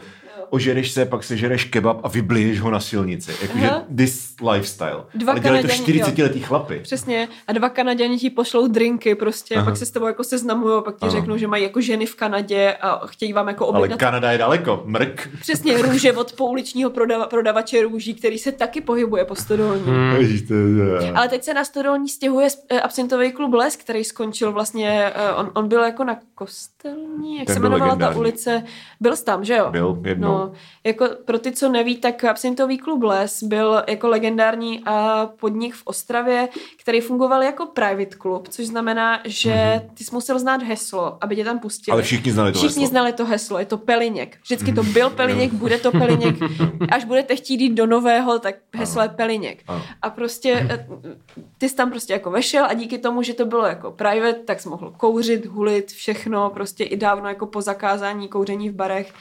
oženeš 0.49 0.91
se, 0.91 1.05
pak 1.05 1.23
sežereš 1.23 1.63
kebab 1.63 1.99
a 2.03 2.07
vybliješ 2.09 2.59
ho 2.61 2.71
na 2.71 2.79
silnici. 2.79 3.31
Jakože 3.41 3.69
Aha. 3.69 3.83
this 3.97 4.35
lifestyle. 4.51 5.03
Dva 5.15 5.31
ale 5.31 5.39
dělají 5.41 5.61
to 5.61 5.67
Kanaďani, 5.67 5.83
40 5.83 6.17
letý 6.17 6.39
chlapy. 6.41 6.79
Přesně. 6.83 7.27
A 7.47 7.53
dva 7.53 7.69
Kanaděni 7.69 8.17
ti 8.17 8.29
pošlou 8.29 8.67
drinky 8.67 9.15
prostě, 9.15 9.55
Aha. 9.55 9.65
pak 9.65 9.77
se 9.77 9.85
s 9.85 9.91
tebou 9.91 10.07
jako 10.07 10.23
seznamují, 10.23 10.83
pak 10.83 10.95
ti 10.95 11.01
Ano. 11.01 11.11
řeknou, 11.11 11.37
že 11.37 11.47
mají 11.47 11.63
jako 11.63 11.81
ženy 11.81 12.05
v 12.05 12.15
Kanadě 12.15 12.73
a 12.81 13.07
chtějí 13.07 13.33
vám 13.33 13.47
jako 13.47 13.67
Ale 13.69 13.77
objednat 13.77 13.99
Kanada 13.99 14.31
je 14.31 14.37
daleko. 14.37 14.83
Mrk. 14.85 15.29
přesně 15.41 15.81
růže 15.81 16.13
od 16.13 16.33
pouličního 16.33 16.89
prodava, 16.89 17.25
prodavače 17.27 17.81
růží, 17.83 18.13
který 18.13 18.37
se 18.37 18.51
taky 18.51 18.81
pohybuje 18.81 19.25
po 19.25 19.35
Stodolní. 19.75 19.83
Hmm. 19.97 20.15
Ježiš, 20.21 20.41
to 20.41 20.53
je- 20.53 21.11
Ale 21.13 21.27
teď 21.29 21.43
se 21.43 21.53
na 21.53 21.63
Stodolní 21.65 22.09
stěhuje 22.09 22.47
eh, 22.69 22.81
absintový 22.81 23.31
klub 23.31 23.53
Les, 23.53 23.75
který 23.75 24.03
skončil 24.03 24.51
vlastně, 24.51 25.11
eh, 25.15 25.33
on, 25.33 25.51
on 25.55 25.67
byl 25.67 25.83
jako 25.83 26.03
na 26.03 26.19
kostelní, 26.35 27.37
jak 27.37 27.47
Ten 27.47 27.53
se 27.55 27.59
jmenovala 27.59 27.95
ta 27.95 28.15
ulice, 28.15 28.63
byl 28.99 29.15
jsi 29.15 29.23
tam, 29.25 29.43
že 29.45 29.55
jo? 29.55 29.71
Byl 29.71 29.99
jednou. 30.05 30.27
No, 30.27 30.51
jako 30.83 31.07
pro 31.25 31.39
ty, 31.39 31.51
co 31.51 31.69
neví, 31.69 31.97
tak 31.97 32.23
absintový 32.23 32.77
klub 32.77 33.03
Les 33.03 33.43
byl 33.43 33.83
jako 33.87 34.07
legendární 34.07 34.81
a 34.85 35.25
podnik 35.39 35.75
v 35.75 35.81
Ostravě, 35.85 36.49
který 36.81 37.01
fungoval 37.01 37.43
jako 37.43 37.65
private 37.65 38.15
klub, 38.17 38.47
což 38.47 38.65
znamená, 38.67 39.19
že 39.25 39.81
ty 39.93 40.03
jsi 40.03 40.09
musel 40.15 40.39
znát 40.39 40.63
heslo, 40.63 41.17
aby 41.21 41.35
tě 41.35 41.43
tam 41.43 41.59
pustili. 41.59 41.93
Ale 41.93 42.01
všichni 42.01 42.31
znali 42.31 42.51
to 42.51 42.59
Všichni 42.59 42.81
heslo. 42.83 42.91
znali 42.91 43.13
to 43.13 43.25
heslo, 43.25 43.59
je 43.59 43.65
to 43.65 43.77
Peliněk. 43.77 44.37
Vždycky 44.43 44.73
to 44.73 44.83
byl 44.83 45.09
Peliněk, 45.17 45.53
bude 45.53 45.77
to 45.77 45.91
Peliněk. 45.91 46.35
Až 46.91 47.03
budete 47.05 47.35
chtít 47.35 47.61
jít 47.61 47.73
do 47.73 47.85
nového, 47.85 48.39
tak 48.39 48.55
heslo 48.75 49.01
je 49.01 49.09
Peliněk. 49.09 49.46
Ano. 49.67 49.83
A 50.01 50.09
prostě 50.09 50.67
eh, 50.69 50.87
ty 51.57 51.69
jsi 51.69 51.75
tam 51.75 51.89
prostě 51.89 52.13
jako 52.13 52.31
vešel 52.31 52.65
a 52.65 52.73
díky 52.73 52.97
tomu, 52.97 53.21
že 53.23 53.33
to 53.33 53.45
bylo 53.45 53.65
jako 53.65 53.91
private, 53.91 54.33
tak 54.33 54.59
jsi 54.59 54.69
mohl 54.69 54.93
kouřit, 54.97 55.45
hulit, 55.45 55.91
všechno, 55.91 56.49
prostě 56.49 56.83
i 56.83 56.97
dávno 56.97 57.29
jako 57.29 57.45
po 57.45 57.61
zakázání 57.61 58.27
kouření 58.27 58.69
v 58.69 58.75
barech. 58.75 59.13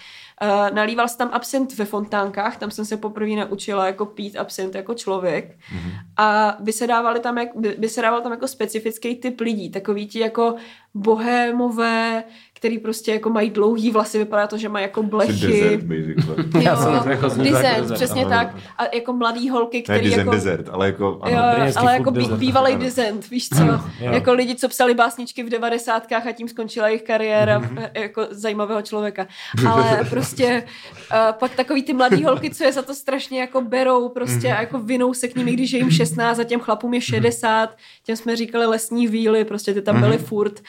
Uh, 0.43 0.75
nalíval 0.77 1.09
jsem 1.09 1.19
tam 1.19 1.31
absint 1.33 1.79
ve 1.79 1.85
fontánkách, 1.85 2.57
tam 2.57 2.71
jsem 2.71 2.85
se 2.85 2.97
poprvé 2.97 3.31
naučila 3.31 3.87
jako 3.87 4.07
pít 4.07 4.37
absint 4.37 4.75
jako 4.75 4.95
člověk 4.95 5.57
Mhm. 5.73 5.91
a 6.17 6.57
vysedávali 6.61 7.21
tam, 7.21 7.39
jak, 7.39 7.49
by, 7.57 7.77
vysedával 7.79 8.21
tam 8.21 8.33
jako 8.33 8.49
specifický 8.49 9.17
typ 9.17 9.41
lidí, 9.41 9.71
takový 9.71 10.07
ti 10.07 10.19
jako 10.19 10.55
bohémové, 10.95 12.25
který 12.57 12.79
prostě 12.79 13.13
jako 13.13 13.31
mají 13.31 13.51
dlouhý 13.51 13.91
vlasy, 13.91 14.19
vypadá 14.19 14.47
to, 14.47 14.59
že 14.59 14.69
mají 14.69 14.83
jako 14.83 15.03
blechy. 15.03 15.33
Desert, 15.47 15.83
basically. 15.83 16.45
Já 16.65 16.77
jsem 16.77 17.01
to 17.03 17.09
jako 17.11 17.31
to 17.31 17.43
jako 17.43 17.53
desert, 17.53 17.93
přesně 17.95 18.21
ano. 18.25 18.31
tak. 18.31 18.55
A 18.79 18.83
jako 18.95 19.13
mladý 19.13 19.51
holky, 19.51 19.77
Ne, 19.77 19.83
který 19.83 20.05
Desert, 20.05 20.19
jako... 20.19 20.31
desert, 20.31 20.69
ale 20.73 20.87
jako, 20.87 21.19
ano. 21.23 21.37
Jo, 21.37 21.73
ale 21.77 21.93
jako 21.93 22.11
bý, 22.11 22.21
desert. 22.21 22.39
bývalý 22.39 22.73
Ano. 22.73 22.85
dizent, 22.85 23.31
víš 23.31 23.49
co? 23.49 23.63
Jo. 24.01 24.13
jako 24.13 24.33
lidi, 24.33 24.55
co 24.55 24.69
psali 24.69 24.95
básničky 24.95 25.43
v 25.43 25.49
devadesátkách 25.49 26.27
a 26.27 26.33
tím 26.33 26.49
skončila 26.49 26.89
jejich 26.89 27.03
kariéra 27.03 27.59
Mhm. 27.67 27.77
v- 27.77 27.99
jako 28.01 28.27
zajímavého 28.31 28.83
člověka. 28.83 29.27
Ale 29.69 30.05
prostě 30.11 30.65
uh, 31.11 31.17
pak 31.33 31.55
takový 31.55 31.83
ty 31.83 31.93
mladý 31.93 32.25
holky, 32.25 32.51
co 32.51 32.65
je 32.65 32.73
za 32.73 32.83
to 32.83 32.95
strašně 32.95 33.41
jako 33.41 33.61
berou 33.61 34.09
prostě 34.09 34.49
Mhm. 34.49 34.57
a 34.57 34.61
jako 34.61 34.79
vinou 34.79 35.15
se 35.15 35.29
k 35.29 35.37
ním, 35.37 35.49
i 35.49 35.53
když 35.53 35.73
je 35.73 35.79
jim 35.79 35.91
16 35.91 36.39
a 36.39 36.45
těm 36.45 36.61
chlapům 36.61 36.95
je 36.95 37.01
60, 37.01 37.77
těm 38.05 38.17
jsme 38.17 38.37
říkali 38.37 38.67
lesní 38.67 39.07
víly, 39.07 39.45
prostě 39.45 39.75
ty 39.75 39.83
tam 39.83 40.01
byly 40.01 40.19
furt. 40.19 40.61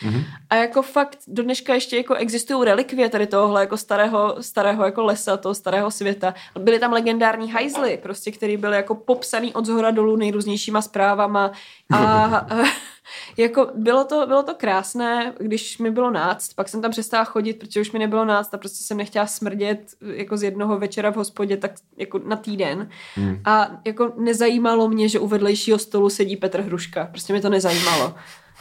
A 0.50 0.56
jako 0.56 0.82
fakt 0.82 1.18
do 1.28 1.44
dneška 1.44 1.74
ještě 1.78 1.98
jako 1.98 2.14
existují 2.14 2.66
relikvie 2.66 3.10
tady 3.10 3.28
tohohle 3.28 3.62
jako 3.62 3.78
starého, 3.78 4.36
starého 4.40 4.86
jako 4.86 5.04
lesa, 5.04 5.38
toho 5.38 5.56
starého 5.56 5.92
světa. 5.92 6.34
Byly 6.60 6.80
tam 6.80 6.94
legendární 6.94 7.52
hajzly, 7.52 8.00
prostě, 8.04 8.32
který 8.32 8.58
byly 8.58 8.76
jako 8.76 8.96
popsaný 8.96 9.54
od 9.54 9.66
zhora 9.66 9.92
dolů 9.92 10.16
nejrůznějšíma 10.16 10.82
zprávama 10.82 11.52
a, 11.94 12.48
jako 13.38 13.72
bylo 13.76 14.04
to, 14.04 14.28
bylo 14.28 14.44
to 14.44 14.54
krásné, 14.54 15.34
když 15.40 15.78
mi 15.78 15.92
bylo 15.92 16.12
náct, 16.12 16.54
pak 16.54 16.70
jsem 16.70 16.82
tam 16.82 16.92
přestala 16.92 17.24
chodit, 17.24 17.54
protože 17.54 17.82
už 17.82 17.92
mi 17.92 18.00
nebylo 18.00 18.26
náct 18.26 18.54
a 18.54 18.58
prostě 18.58 18.84
jsem 18.84 18.98
nechtěla 18.98 19.28
smrdět 19.28 19.80
jako 20.02 20.38
z 20.38 20.44
jednoho 20.44 20.80
večera 20.80 21.12
v 21.12 21.16
hospodě 21.16 21.58
tak 21.58 21.72
jako 21.98 22.20
na 22.20 22.36
týden. 22.36 22.90
Hmm. 23.16 23.42
A 23.46 23.72
jako 23.86 24.14
nezajímalo 24.18 24.90
mě, 24.90 25.10
že 25.10 25.20
u 25.20 25.28
vedlejšího 25.28 25.80
stolu 25.80 26.10
sedí 26.10 26.38
Petr 26.38 26.62
Hruška. 26.62 27.06
Prostě 27.06 27.34
mě 27.34 27.42
to 27.42 27.50
nezajímalo. 27.50 28.16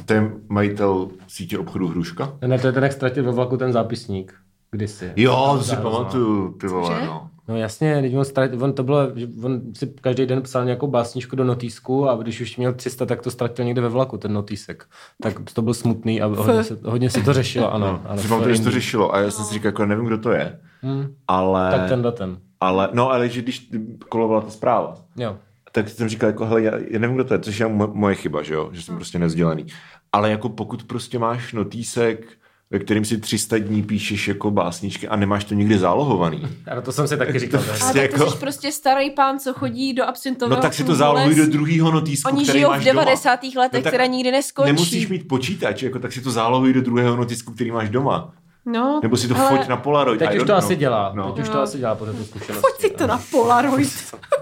To 0.04 0.12
je 0.12 0.30
majitel 0.48 1.08
sítě 1.28 1.58
obchodu 1.58 1.88
Hruška? 1.88 2.32
Ne, 2.46 2.58
to 2.58 2.66
je 2.66 2.72
ten, 2.72 2.82
jak 2.82 2.92
ztratil 2.92 3.24
ve 3.24 3.32
vlaku 3.32 3.56
ten 3.56 3.72
zápisník. 3.72 4.34
Kdysi. 4.70 5.12
Jo, 5.16 5.54
to 5.58 5.62
si 5.64 5.70
Zároveň. 5.70 5.92
pamatuju, 5.92 6.52
ty 6.52 6.66
vole, 6.66 7.06
no. 7.06 7.30
No 7.48 7.56
jasně, 7.56 8.00
teď 8.00 8.16
on, 8.16 8.24
ztratil, 8.24 8.64
on 8.64 8.72
to 8.72 8.82
bylo, 8.82 9.00
že 9.14 9.26
on 9.44 9.60
si 9.72 9.86
každý 10.00 10.26
den 10.26 10.42
psal 10.42 10.64
nějakou 10.64 10.86
básničku 10.86 11.36
do 11.36 11.44
notýsku 11.44 12.08
a 12.08 12.16
když 12.16 12.40
už 12.40 12.56
měl 12.56 12.72
300, 12.74 13.06
tak 13.06 13.22
to 13.22 13.30
ztratil 13.30 13.64
někde 13.64 13.80
ve 13.80 13.88
vlaku, 13.88 14.18
ten 14.18 14.32
notýsek. 14.32 14.84
Tak 15.22 15.34
to 15.54 15.62
byl 15.62 15.74
smutný 15.74 16.22
a 16.22 16.26
hodně 16.26 16.64
se, 16.64 16.78
hodně 16.84 17.10
se 17.10 17.20
to 17.22 17.32
řešilo, 17.32 17.74
ano. 17.74 18.02
Si 18.16 18.26
v 18.26 18.28
pamatuju, 18.28 18.54
že 18.54 18.62
to 18.62 18.70
řešilo 18.70 19.14
a 19.14 19.20
já 19.20 19.30
jsem 19.30 19.44
si 19.44 19.54
říkal, 19.54 19.68
jako 19.68 19.86
nevím, 19.86 20.04
kdo 20.04 20.18
to 20.18 20.30
je, 20.30 20.60
Hmm, 20.82 21.06
ale, 21.28 21.70
tak 21.70 21.88
tenhle 21.88 22.12
ten. 22.12 22.38
ale, 22.60 22.88
no, 22.92 23.10
ale 23.10 23.28
že 23.28 23.42
když 23.42 23.70
kolovala 24.08 24.40
ta 24.40 24.50
zpráva, 24.50 24.94
Jo. 25.16 25.36
Tak 25.84 25.88
jsem 25.88 26.08
říkal, 26.08 26.26
jako, 26.28 26.46
hele, 26.46 26.62
já, 26.62 26.72
já 26.90 26.98
nevím, 26.98 27.14
kdo 27.16 27.24
to 27.24 27.34
je, 27.34 27.40
což 27.40 27.60
je 27.60 27.66
mo- 27.66 27.94
moje 27.94 28.14
chyba, 28.14 28.42
že 28.42 28.54
jo, 28.54 28.68
že 28.72 28.82
jsem 28.82 28.94
prostě 28.96 29.18
nevzdělaný. 29.18 29.66
Ale 30.12 30.30
jako 30.30 30.48
pokud 30.48 30.82
prostě 30.84 31.18
máš 31.18 31.52
notýsek, 31.52 32.26
ve 32.70 32.78
kterým 32.78 33.04
si 33.04 33.18
300 33.18 33.58
dní 33.58 33.82
píšeš 33.82 34.28
jako 34.28 34.50
básničky 34.50 35.08
a 35.08 35.16
nemáš 35.16 35.44
to 35.44 35.54
nikdy 35.54 35.78
zálohovaný, 35.78 36.42
A 36.76 36.80
to 36.80 36.92
jsem 36.92 37.08
si 37.08 37.16
taky 37.16 37.38
říkal. 37.38 37.60
To- 37.60 37.66
Prostě 37.66 37.84
tak 37.84 37.92
to 37.92 37.98
jako- 38.22 38.30
jsi 38.30 38.38
prostě 38.38 38.72
starý 38.72 39.10
pán, 39.10 39.38
co 39.38 39.52
chodí 39.54 39.94
do 39.94 40.04
absintového 40.04 40.56
no 40.56 40.62
tak 40.62 40.74
si 40.74 40.84
to 40.84 40.94
zálohuj 40.94 41.28
Les. 41.34 41.36
do 41.46 41.52
druhého 41.52 41.92
notýsku, 41.92 42.30
Oni 42.30 42.42
který 42.44 42.58
žijou 42.58 42.70
máš 42.70 42.80
v 42.82 42.84
90. 42.84 43.40
doma. 43.54 43.62
letech, 43.64 43.78
No 43.80 43.82
tak 43.84 43.92
které 43.92 44.08
nikdy 44.08 44.30
neskončí. 44.30 44.66
Nemusíš 44.72 45.08
mít 45.08 45.28
počítač, 45.28 45.82
jako, 45.82 45.98
tak 45.98 46.12
si 46.12 46.20
to 46.20 46.30
zálohuj 46.30 46.72
do 46.72 46.80
druhého 46.80 47.16
notýsku, 47.16 47.52
který 47.54 47.70
máš 47.70 47.88
doma. 47.88 48.32
No, 48.68 49.00
Nebo 49.02 49.16
si 49.16 49.28
to 49.28 49.36
ale- 49.38 49.58
foť 49.58 49.68
na 49.68 49.76
Polaroid. 49.76 50.18
Teď 50.18 50.36
už 50.40 50.46
to 50.46 50.54
asi 50.54 50.76
dělá. 50.76 51.12
No. 51.14 51.32
Teď 51.32 51.42
už 51.42 51.48
to 51.48 51.54
No. 51.56 51.62
asi 51.62 51.78
dělá 51.78 51.94
po 51.94 52.04
této 52.06 52.24
zkušenosti. 52.24 52.60
Pojď 52.60 52.80
si 52.90 52.96
to 52.98 53.06
na 53.06 53.20
Polaroid. 53.30 53.88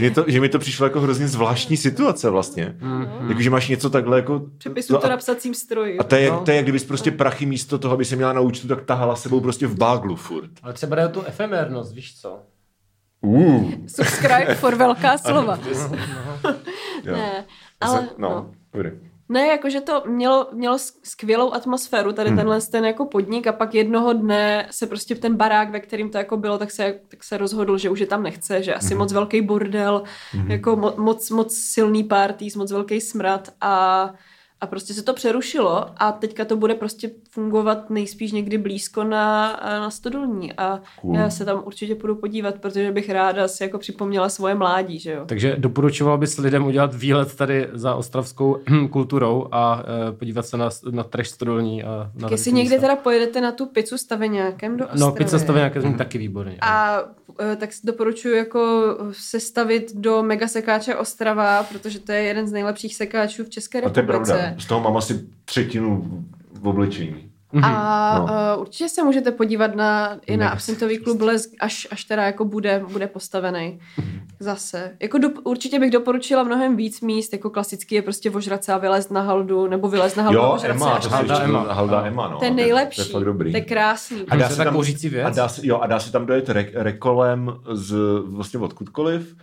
že, 0.00 0.10
to, 0.10 0.24
že 0.26 0.40
mi 0.40 0.48
to 0.48 0.58
přišlo 0.58 0.86
jako 0.86 1.00
hrozně 1.00 1.28
zvláštní 1.28 1.76
situace 1.76 2.30
vlastně. 2.30 2.76
Mm-hmm. 2.80 3.28
Jako, 3.28 3.40
že 3.40 3.50
máš 3.50 3.68
něco 3.68 3.90
takhle 3.90 4.16
jako... 4.16 4.42
Přepisu 4.58 4.92
no 4.92 4.98
to 4.98 5.06
a, 5.06 5.10
na 5.10 5.16
psacím 5.16 5.54
stroji. 5.54 5.98
a 5.98 6.04
to 6.04 6.16
je, 6.16 6.30
to 6.44 6.50
je, 6.50 6.56
jak 6.56 6.64
kdybys 6.64 6.84
prostě 6.84 7.10
prachy 7.10 7.46
místo 7.46 7.78
toho, 7.78 7.94
aby 7.94 8.04
se 8.04 8.16
měla 8.16 8.32
na 8.32 8.40
účtu, 8.40 8.68
tak 8.68 8.84
tahala 8.84 9.16
sebou 9.16 9.40
prostě 9.40 9.66
v 9.66 9.78
báglu 9.78 10.16
furt. 10.16 10.50
Ale 10.62 10.72
třeba 10.72 10.96
jde 10.96 11.06
o 11.06 11.08
tu 11.08 11.22
efemérnost, 11.22 11.94
víš 11.94 12.20
co? 12.20 12.38
Uh. 13.20 13.72
Subscribe 13.86 14.54
for 14.54 14.74
velká 14.74 15.18
slova. 15.28 15.58
Jo. 17.04 17.12
ne, 17.12 17.44
ale 17.80 18.08
no. 18.18 18.28
no. 18.28 18.50
Ne, 19.28 19.46
jakože 19.46 19.80
to 19.80 20.02
mělo, 20.06 20.48
mělo 20.52 20.78
skvělou 21.02 21.52
atmosféru, 21.54 22.12
tady 22.12 22.28
Hmm. 22.28 22.38
tenhle 22.38 22.60
ten 22.60 22.84
jako 22.84 23.04
podnik 23.06 23.46
a 23.46 23.52
pak 23.52 23.74
jednoho 23.74 24.12
dne 24.12 24.68
se 24.70 24.86
prostě 24.86 25.14
ten 25.14 25.36
barák, 25.36 25.70
ve 25.70 25.80
kterým 25.80 26.10
to 26.10 26.18
jako 26.18 26.36
bylo, 26.36 26.58
tak 26.58 26.70
se, 26.70 27.00
tak 27.08 27.24
se 27.24 27.36
rozhodl, 27.36 27.78
že 27.78 27.90
už 27.90 28.00
je 28.00 28.06
tam 28.06 28.22
nechce, 28.22 28.62
že 28.62 28.70
Hmm. 28.72 28.78
asi 28.78 28.94
moc 28.94 29.12
velký 29.12 29.42
bordel, 29.42 30.02
jako 30.48 30.76
mo, 30.76 30.94
moc, 30.96 31.30
moc 31.30 31.54
silný 31.56 32.04
party, 32.04 32.48
moc 32.56 32.72
velký 32.72 33.00
smrad 33.00 33.48
a 33.60 34.12
a 34.60 34.66
prostě 34.66 34.94
se 34.94 35.02
to 35.02 35.14
přerušilo 35.14 35.86
a 35.96 36.12
teďka 36.12 36.44
to 36.44 36.56
bude 36.56 36.74
prostě 36.74 37.10
fungovat 37.30 37.90
nejspíš 37.90 38.32
někdy 38.32 38.58
blízko 38.58 39.04
na, 39.04 39.52
na 39.64 39.90
Stodolní 39.90 40.52
a 40.52 40.80
Cool. 41.00 41.16
já 41.16 41.30
se 41.30 41.44
tam 41.44 41.62
určitě 41.64 41.94
půjdu 41.94 42.14
podívat, 42.14 42.54
protože 42.54 42.92
bych 42.92 43.10
ráda 43.10 43.48
si 43.48 43.62
jako 43.62 43.78
připomněla 43.78 44.28
svoje 44.28 44.54
mládí, 44.54 44.98
že 44.98 45.12
jo. 45.12 45.22
Takže 45.26 45.56
doporučoval 45.58 46.18
bys 46.18 46.38
lidem 46.38 46.66
udělat 46.66 46.94
výlet 46.94 47.34
tady 47.36 47.68
za 47.72 47.94
ostravskou 47.94 48.56
kulturou 48.90 49.48
a 49.52 49.82
e, 50.08 50.12
podívat 50.12 50.46
se 50.46 50.56
na, 50.56 50.68
na 50.90 51.02
trash 51.04 51.28
stodolní. 51.28 51.84
A 51.84 52.10
na 52.14 52.20
Tak 52.20 52.30
jestli 52.30 52.52
někde 52.52 52.74
místa. 52.76 52.88
teda 52.88 52.96
pojedete 53.02 53.40
na 53.40 53.52
tu 53.52 53.66
pizzu 53.66 53.98
staveňákem 53.98 54.76
do 54.76 54.84
Ostravy. 54.84 55.00
No, 55.00 55.12
pizza 55.12 55.38
stavěňák 55.38 55.80
zní 55.80 55.94
taky 55.94 56.18
výborně. 56.18 56.56
A 56.60 56.98
eh, 57.00 57.25
tak 57.56 57.70
doporučuji 57.84 58.36
jako 58.36 58.94
sestavit 59.12 59.92
do 59.94 60.22
mega 60.22 60.48
sekáče 60.48 60.94
Ostrava, 60.94 61.62
protože 61.62 62.00
to 62.00 62.12
je 62.12 62.22
jeden 62.22 62.48
z 62.48 62.52
nejlepších 62.52 62.94
sekáčů 62.94 63.44
v 63.44 63.48
České 63.50 63.78
A 63.78 63.90
to 63.90 63.98
je 63.98 64.06
republice. 64.06 64.32
pravda. 64.32 64.60
Z 64.60 64.66
toho 64.66 64.80
mám 64.80 64.96
asi 64.96 65.20
třetinu 65.44 66.02
v 66.52 66.62
oblečení. 67.52 67.74
A 67.74 68.18
No. 68.18 68.26
no. 68.26 68.56
uh, 68.56 68.60
určitě 68.62 68.88
se 68.88 69.02
můžete 69.02 69.30
podívat 69.32 69.74
na, 69.74 70.18
i 70.26 70.36
na 70.36 70.44
Mega 70.44 70.50
absintový 70.50 70.98
klub 70.98 71.20
Les, 71.20 71.48
až, 71.60 71.88
až 71.90 72.04
teda 72.04 72.22
jako 72.22 72.44
bude, 72.44 72.84
bude 72.92 73.06
postavený. 73.06 73.80
Zase. 74.40 74.96
Jako 75.02 75.18
do, 75.18 75.28
určitě 75.44 75.78
bych 75.80 75.90
doporučila 75.90 76.42
mnohem 76.42 76.76
víc 76.76 77.00
míst, 77.00 77.32
jako 77.32 77.50
klasický 77.50 77.94
je 77.94 78.02
prostě 78.02 78.30
vožrat 78.30 78.64
se 78.64 78.72
a 78.72 78.78
vylézt 78.78 79.10
na 79.10 79.20
haldu, 79.20 79.66
nebo 79.66 79.88
vylézt 79.88 80.16
na 80.16 80.22
haldu 80.22 80.40
a 80.40 80.42
Jo, 80.42 80.52
vožrat 80.52 80.78
se 80.78 80.84
Emma, 80.84 80.98
to 80.98 81.08
Halda 81.08 81.34
ještě 81.34 81.44
Emma. 81.44 81.72
Halda 81.72 82.06
Emma, 82.06 82.28
no. 82.28 82.38
To 82.38 82.44
je 82.44 82.50
To 82.50 82.56
nejlepší. 82.56 83.02
To 83.02 83.08
je 83.08 83.12
fakt 83.12 83.24
dobrý. 83.24 83.50
To 83.50 83.56
je 83.56 83.64
krásný. 83.64 84.24
A 84.28 84.36
dá 84.36 84.48
se 84.48 84.64
kouřící 84.64 85.08
věc? 85.08 85.26
A 85.26 85.30
dá 85.30 85.48
se, 85.48 85.66
jo, 85.66 85.78
a 85.78 85.86
dá 85.86 86.00
se 86.00 86.12
tam 86.12 86.26
dojet 86.26 86.48
re, 86.48 86.66
rekolem 86.74 87.52
z 87.72 87.96
vlastně 88.26 88.60
odkudkoliv 88.60 89.36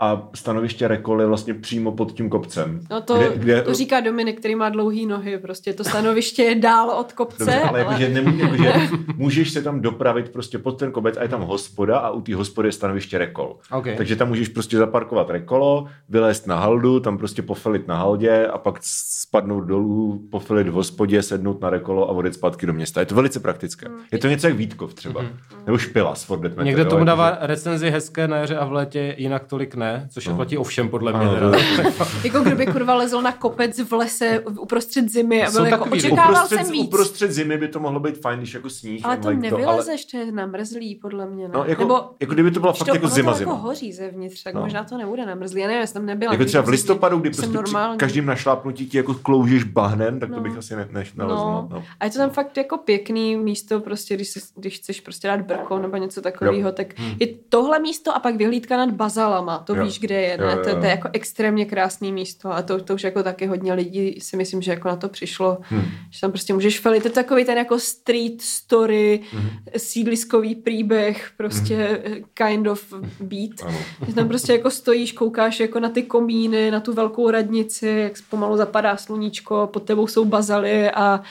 a 0.00 0.28
stanoviště 0.34 0.88
rekoly 0.88 1.26
vlastně 1.26 1.54
přímo 1.54 1.92
pod 1.92 2.12
tím 2.12 2.30
kopcem. 2.30 2.80
No 2.90 3.00
to, 3.00 3.18
kde, 3.18 3.30
kde, 3.34 3.62
to 3.62 3.74
říká 3.74 4.00
Dominik, 4.00 4.38
který 4.38 4.54
má 4.54 4.68
dlouhý 4.68 5.06
nohy, 5.06 5.38
prostě 5.38 5.72
to 5.72 5.84
stanoviště 5.84 6.42
je 6.42 6.54
dál 6.54 6.90
od 6.90 7.12
kopce, 7.12 7.44
Dobře, 7.44 7.60
ale, 7.60 7.68
ale, 7.68 7.78
jakože, 7.78 8.08
nemů, 8.08 8.38
jakože 8.38 8.72
můžeš 9.16 9.50
se 9.50 9.62
tam 9.62 9.80
dopravit 9.80 10.28
prostě 10.28 10.58
pod 10.58 10.78
ten 10.78 10.92
kobec 10.92 11.16
a 11.16 11.22
je 11.22 11.28
tam 11.28 11.40
hospoda 11.40 11.98
a 11.98 12.10
u 12.10 12.20
té 12.20 12.34
hospody 12.34 12.68
je 12.68 12.72
stanoviště 12.72 13.18
rekol. 13.18 13.56
OK. 13.72 13.86
Takže 13.96 14.16
tam 14.16 14.28
můžeš 14.28 14.48
prostě 14.48 14.76
zaparkovat 14.76 15.30
rekolo, 15.30 15.86
vylézt 16.08 16.46
na 16.46 16.56
haldu, 16.56 17.00
tam 17.00 17.18
prostě 17.18 17.42
pofilit 17.42 17.88
na 17.88 17.96
haldě 17.96 18.46
a 18.46 18.58
pak 18.58 18.78
spadnout 18.82 19.64
dolů, 19.64 20.22
pofilit 20.30 20.68
v 20.68 20.72
hospodě, 20.72 21.22
sednout 21.22 21.60
na 21.60 21.70
rekolo 21.70 22.08
a 22.08 22.12
odjet 22.12 22.34
zpátky 22.34 22.66
do 22.66 22.72
města. 22.72 23.00
Je 23.00 23.06
to 23.06 23.14
velice 23.14 23.40
praktické. 23.40 23.86
Je 24.12 24.18
to 24.18 24.28
něco 24.28 24.46
jak 24.46 24.56
Vítkov 24.56 24.94
třeba. 24.94 25.24
Nebo 25.66 25.78
Špila 25.78 26.14
Death 26.40 26.56
Někdo 26.62 26.84
tomu 26.84 27.04
dává 27.04 27.38
recenzi 27.40 27.90
hezké 27.90 28.28
na 28.28 28.36
jaře 28.36 28.56
a 28.56 28.64
v 28.64 28.72
létě, 28.72 29.14
jinak 29.18 29.44
tolik 29.44 29.74
ne, 29.74 29.89
což 30.10 30.26
je 30.26 30.34
platí 30.34 30.58
ovšem 30.58 30.88
podle 30.88 31.12
mě. 31.12 31.26
Ano, 31.26 31.34
teda. 31.34 31.50
to- 31.98 32.04
jako 32.24 32.40
kdyby 32.40 32.66
kurva 32.66 32.94
lezl 32.94 33.22
na 33.22 33.32
kopec 33.32 33.78
v 33.80 33.92
lese 33.92 34.40
uprostřed 34.40 35.08
zimy 35.08 35.46
a 35.46 35.50
byl 35.50 35.64
jako, 35.64 35.76
takový, 35.84 35.98
očekával 36.00 36.30
uprostřed, 36.32 36.56
jsem 36.64 36.72
víc. 36.72 36.86
uprostřed 36.86 37.30
zimy 37.32 37.58
by 37.58 37.68
to 37.68 37.80
mohlo 37.80 38.00
být 38.00 38.20
fajn, 38.22 38.38
když 38.38 38.54
jako 38.54 38.70
sníh. 38.70 39.00
Ale 39.06 39.16
to 39.16 39.28
like 39.28 39.40
nevylezeš, 39.50 40.04
to 40.04 40.16
je 40.16 40.32
namrzlý, 40.32 40.94
podle 40.94 41.26
mě. 41.26 41.48
Ne? 41.48 41.54
No, 41.54 41.64
jako- 41.64 41.82
Nebo, 41.82 42.00
jako 42.20 42.34
kdyby 42.34 42.50
to 42.50 42.60
byla 42.60 42.72
fakt 42.72 42.88
jako 42.88 42.98
ono 43.06 43.08
zima, 43.14 43.32
to 43.32 43.38
zima. 43.38 43.52
jako 43.52 43.62
hoří 43.62 43.92
zevnitř, 43.92 44.42
tak 44.42 44.54
No. 44.54 44.60
možná 44.60 44.84
to 44.84 44.98
nebude 44.98 45.26
namrzlý. 45.26 45.60
Já 45.60 45.66
nevím, 45.66 45.80
jestli 45.80 45.94
tam 45.94 46.06
nebyla. 46.06 46.32
Jako 46.32 46.44
třeba 46.44 46.62
v 46.62 46.68
listopadu, 46.68 47.18
kdy 47.18 47.30
prostě 47.30 47.46
normální. 47.46 47.98
každým 47.98 48.26
našlápnutí 48.26 48.86
ti 48.88 48.96
jako 48.96 49.14
kloužeš 49.14 49.64
bahnem, 49.64 50.20
tak 50.20 50.28
to 50.30 50.36
No. 50.36 50.42
bych 50.42 50.56
asi 50.56 50.76
ne, 50.76 50.88
než 50.92 51.14
nalezl. 51.14 51.40
No. 51.44 51.68
No. 51.70 51.84
A 52.00 52.04
je 52.04 52.10
to 52.10 52.18
tam 52.18 52.30
fakt 52.30 52.56
jako 52.56 52.76
pěkný 52.76 53.36
místo, 53.36 53.80
prostě, 53.80 54.14
když, 54.14 54.28
si, 54.28 54.40
když 54.56 54.76
chceš 54.76 55.00
prostě 55.00 55.28
dát 55.28 55.40
brko 55.40 55.78
nebo 55.78 55.96
něco 55.96 56.20
takového, 56.22 56.72
tak 56.72 56.86
je 57.20 57.26
tohle 57.48 57.78
místo 57.78 58.16
a 58.16 58.18
pak 58.18 58.36
vyhlídka 58.36 58.76
nad 58.76 58.90
bazalama, 58.90 59.58
to 59.58 59.74
Jo. 59.80 59.86
víš, 59.86 59.98
kde 60.00 60.20
je, 60.20 60.38
ne? 60.38 60.44
jo, 60.44 60.58
To, 60.64 60.68
jo. 60.70 60.76
to 60.78 60.84
je 60.84 60.90
jako 60.90 61.08
extrémně 61.12 61.64
krásný 61.64 62.12
místo 62.12 62.52
a 62.52 62.62
to, 62.62 62.80
to 62.82 62.94
už 62.94 63.04
jako 63.04 63.22
taky 63.22 63.46
hodně 63.46 63.72
lidí 63.74 64.20
si 64.20 64.36
myslím, 64.36 64.62
že 64.62 64.70
jako 64.70 64.88
na 64.88 64.96
to 64.96 65.08
přišlo, 65.08 65.58
Hmm. 65.62 65.82
že 66.10 66.20
tam 66.20 66.30
prostě 66.30 66.52
můžeš 66.54 66.80
felit, 66.80 67.02
to 67.02 67.08
je 67.08 67.12
takový 67.12 67.44
ten 67.44 67.58
jako 67.58 67.78
street 67.78 68.42
story, 68.42 69.20
Hmm. 69.32 69.48
sídliskový 69.76 70.54
příběh, 70.54 71.30
prostě 71.36 72.02
kind 72.34 72.66
of 72.66 72.92
beat, 73.20 73.62
Ano. 73.66 73.78
že 74.08 74.14
tam 74.14 74.28
prostě 74.28 74.52
jako 74.52 74.70
stojíš, 74.70 75.12
koukáš 75.12 75.60
jako 75.60 75.80
na 75.80 75.88
ty 75.88 76.02
komíny, 76.02 76.70
na 76.70 76.80
tu 76.80 76.92
velkou 76.92 77.30
radnici, 77.30 77.86
jak 77.86 78.12
pomalu 78.30 78.56
zapadá 78.56 78.96
sluníčko, 78.96 79.68
pod 79.72 79.80
tebou 79.80 80.06
jsou 80.06 80.24
bazaly 80.24 80.90
a, 80.90 81.22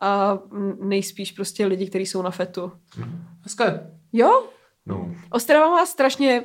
a 0.00 0.38
nejspíš 0.80 1.32
prostě 1.32 1.66
lidi, 1.66 1.86
kteří 1.86 2.06
jsou 2.06 2.22
na 2.22 2.30
fetu. 2.30 2.72
Hezké. 3.42 3.90
Jo, 4.12 4.42
No. 4.86 5.14
Ostrava 5.30 5.70
má 5.70 5.86
strašně 5.86 6.42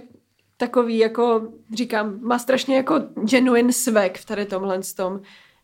takový, 0.58 0.98
jako 0.98 1.48
říkám, 1.74 2.20
má 2.22 2.40
strašně 2.40 2.76
jako 2.76 3.02
genuine 3.30 3.74
swag 3.74 4.18
v 4.18 4.26
tady 4.26 4.46
tomhle 4.46 4.80
tom. 4.96 5.20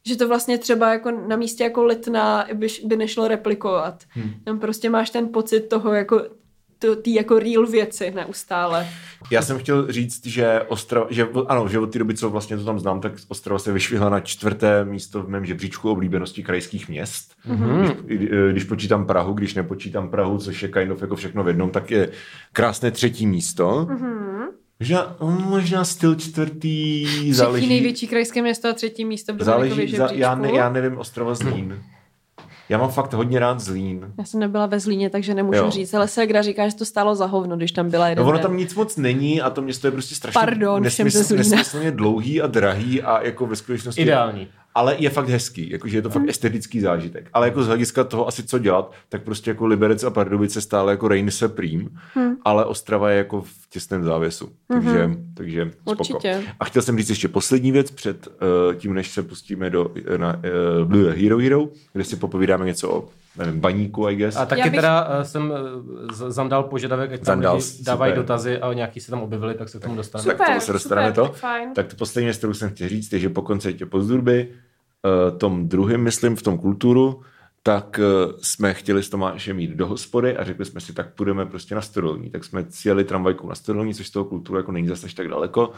Že 0.05 0.15
to 0.15 0.27
vlastně 0.27 0.57
třeba 0.57 0.93
jako 0.93 1.11
na 1.27 1.35
místě 1.35 1.63
jako 1.63 1.83
letná 1.83 2.47
by, 2.53 2.67
by 2.85 2.95
nešlo 2.95 3.27
replikovat. 3.27 4.03
Hmm. 4.09 4.31
Tam 4.43 4.59
prostě 4.59 4.89
máš 4.89 5.09
ten 5.09 5.27
pocit 5.27 5.59
toho 5.59 5.93
jako 5.93 6.21
tý 7.01 7.13
jako 7.13 7.39
real 7.39 7.65
věci 7.65 8.11
neustále. 8.15 8.87
Já 9.31 9.41
jsem 9.41 9.59
chtěl 9.59 9.91
říct, 9.91 10.25
že 10.25 10.61
Ostrava, 10.67 11.07
že 11.09 11.27
ano, 11.47 11.67
že 11.67 11.79
od 11.79 11.91
té 11.91 11.99
doby, 11.99 12.13
co 12.13 12.29
vlastně 12.29 12.57
to 12.57 12.65
tam 12.65 12.79
znám, 12.79 13.01
tak 13.01 13.13
Ostrava 13.27 13.59
se 13.59 13.73
vyšvihla 13.73 14.09
na 14.09 14.19
čtvrté 14.19 14.85
místo 14.85 15.23
v 15.23 15.29
mém 15.29 15.45
žebříčku 15.45 15.91
oblíbenosti 15.91 16.43
krajských 16.43 16.89
měst. 16.89 17.35
Mm-hmm. 17.47 17.95
Když, 18.05 18.29
když 18.51 18.63
počítám 18.63 19.07
Prahu, 19.07 19.33
když 19.33 19.53
nepočítám 19.53 20.09
Prahu, 20.09 20.37
což 20.37 20.63
je 20.63 20.69
kind 20.69 20.91
of 20.91 21.01
jako 21.01 21.15
všechno 21.15 21.43
v 21.43 21.47
jednom, 21.47 21.69
tak 21.69 21.91
je 21.91 22.11
krásné 22.53 22.91
třetí 22.91 23.27
místo. 23.27 23.87
Mm-hmm. 23.89 24.47
Možná, 24.84 25.15
možná 25.49 25.86
styl 25.86 26.15
čtvrtý 26.15 27.05
Třetí 27.05 27.34
záleží. 27.34 27.67
největší 27.67 28.07
krajské 28.07 28.41
město 28.41 28.69
a 28.69 28.73
třetí 28.73 29.05
místo 29.05 29.34
v 29.34 29.43
záleží 29.43 29.95
za, 29.95 30.09
já, 30.11 30.36
ne, 30.36 30.51
já 30.51 30.69
nevím, 30.69 30.97
Ostrava 30.97 31.36
Zlín. 31.36 31.84
Já 32.69 32.77
mám 32.77 32.89
fakt 32.89 33.13
hodně 33.13 33.39
rád 33.39 33.59
Zlín. 33.59 34.13
Já 34.17 34.25
jsem 34.25 34.39
nebyla 34.39 34.65
ve 34.65 34.79
Zlíně, 34.79 35.09
takže 35.09 35.34
nemůžu 35.34 35.57
Jo. 35.59 35.71
říct. 35.71 35.93
Ale 35.93 36.07
Segra 36.07 36.41
říká, 36.41 36.69
že 36.69 36.75
to 36.75 36.86
stálo 36.86 37.15
za 37.15 37.25
hovno, 37.25 37.57
když 37.57 37.71
tam 37.71 37.89
byla 37.89 38.07
jeden 38.07 38.23
No 38.25 38.29
ono 38.29 38.39
tam 38.39 38.57
nic 38.57 38.75
moc 38.75 38.97
není 38.97 39.41
a 39.41 39.49
to 39.49 39.61
město 39.61 39.88
je 39.88 39.91
prostě 39.91 40.15
strašně 40.15 40.39
Pardon 40.39 40.84
nesmysl, 40.84 41.36
nesmyslně 41.36 41.91
dlouhý 41.91 42.41
a 42.41 42.47
drahý 42.47 43.01
a 43.01 43.21
jako 43.21 43.45
ve 43.45 43.55
skutečnosti... 43.55 44.01
Ideální. 44.01 44.47
Ale 44.76 44.95
je 44.99 45.09
fakt 45.09 45.30
hezký, 45.30 45.69
jakože 45.71 45.97
je 45.97 46.01
to 46.01 46.09
Mhm. 46.09 46.13
fakt 46.19 46.30
estetický 46.30 46.80
zážitek. 46.80 47.30
Ale 47.34 47.47
jako 47.47 47.63
z 47.63 47.67
hlediska 47.67 48.03
toho 48.03 48.28
asi 48.28 48.43
co 48.43 48.59
dělat, 48.59 48.91
tak 49.09 49.24
prostě 49.24 49.51
jako 49.51 49.65
Liberec 49.65 50.03
a 50.03 50.09
Pardubice 50.09 50.61
stále 50.61 50.91
jako 50.91 51.07
Reign 51.07 51.32
se 51.32 51.47
prým, 51.49 51.89
Mhm. 52.15 52.36
ale 52.45 52.65
Ostrava 52.65 53.09
je 53.09 53.17
jako 53.17 53.41
v 53.41 53.69
těsném 53.69 54.03
závěsu. 54.03 54.49
Takže, 54.67 55.09
takže 55.34 55.71
spoko. 55.82 55.91
Určitě. 55.99 56.41
A 56.59 56.65
chtěl 56.65 56.82
jsem 56.82 56.97
říct 56.97 57.09
ještě 57.09 57.28
poslední 57.28 57.71
věc 57.71 57.91
před 57.91 58.28
uh, 58.28 58.74
tím, 58.76 58.93
než 58.93 59.11
se 59.11 59.24
pustíme 59.24 59.69
do, 59.69 59.91
na 60.17 60.36
uh, 60.80 60.88
Blue 60.88 61.11
Hero 61.13 61.38
Hero, 61.38 61.67
kde 61.93 62.03
si 62.03 62.15
popovídáme 62.15 62.65
něco 62.65 62.91
o 62.91 63.05
nevím, 63.38 63.59
baníku, 63.59 64.07
I 64.09 64.15
guess. 64.15 64.36
A 64.36 64.45
taky 64.45 64.59
Já 64.61 64.65
bych... 64.65 64.76
teda 64.76 65.17
uh, 65.17 65.24
jsem 65.24 65.51
uh, 65.51 66.11
zandal 66.30 66.63
požadavek, 66.63 67.11
ať 67.13 67.21
tam 67.21 67.39
lidi 67.39 67.63
dávají 67.84 68.11
super. 68.11 68.24
dotazy 68.24 68.57
a 68.59 68.74
nějaký 68.74 68.99
se 68.99 69.11
tam 69.11 69.21
objevili, 69.21 69.53
tak 69.53 69.69
se 69.69 69.80
k 69.80 69.82
tomu 69.82 69.95
dostaneme. 69.95 70.34
Tak 70.34 70.41
k 70.41 70.49
tomu 70.49 70.59
se 70.59 70.74
dostaneme 70.74 71.07
super, 71.07 71.24
to. 71.26 71.32
tak 71.32 71.36
fajn. 71.41 71.69
Tak 71.76 71.88
to 71.88 71.95
poslední 71.95 72.26
věc, 72.26 72.38
kterou 72.38 72.53
jsem 72.53 72.69
chtěl 72.69 72.89
říct, 72.89 73.13
je, 73.13 73.19
že 73.19 73.30
po 73.30 73.41
koncertě 73.41 73.86
Pozdurby, 73.86 74.47
tom 75.38 75.68
druhém, 75.68 76.01
myslím, 76.01 76.36
v 76.36 76.41
tom 76.41 76.58
kulturu, 76.58 77.22
tak 77.64 77.99
uh, 77.99 78.34
jsme 78.41 78.74
chtěli 78.74 79.04
s 79.04 79.10
Tomášem 79.10 79.60
jít 79.60 79.72
do 79.72 79.88
hospody 79.88 80.38
a 80.38 80.43
řekli 80.43 80.66
jsme 80.66 80.82
si, 80.82 80.93
tak 80.93 81.14
půjdeme 81.14 81.45
prostě 81.45 81.76
na 81.76 81.82
Stodolní. 81.82 82.30
Tak 82.30 82.43
jsme 82.43 82.66
sjeli 82.70 83.04
tramvajkou 83.04 83.49
na 83.49 83.56
Stodolní, 83.56 83.93
což 83.93 84.08
z 84.08 84.12
toho 84.12 84.26
kulturu 84.26 84.58
jako 84.58 84.72
není 84.72 84.88
zase 84.88 85.06
až 85.06 85.14
tak 85.14 85.28
daleko. 85.28 85.72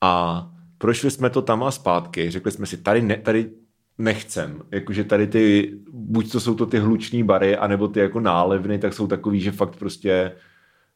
A 0.00 0.46
prošli 0.78 1.10
jsme 1.10 1.30
to 1.30 1.42
tam 1.42 1.62
a 1.62 1.70
zpátky. 1.70 2.30
Řekli 2.30 2.52
jsme 2.52 2.66
si, 2.66 2.76
tady, 2.76 3.02
ne, 3.02 3.16
tady 3.16 3.50
nechcem. 3.98 4.62
Jakože 4.70 5.04
tady 5.04 5.26
ty, 5.26 5.74
buď 5.90 6.32
to 6.32 6.40
jsou 6.40 6.54
to 6.54 6.66
ty 6.66 6.78
hluční 6.78 7.22
bary, 7.22 7.56
anebo 7.56 7.88
ty 7.88 8.00
jako 8.00 8.20
nálevny, 8.20 8.78
tak 8.78 8.94
jsou 8.94 9.06
takový, 9.06 9.40
že 9.40 9.52
fakt 9.52 9.76
prostě 9.76 10.32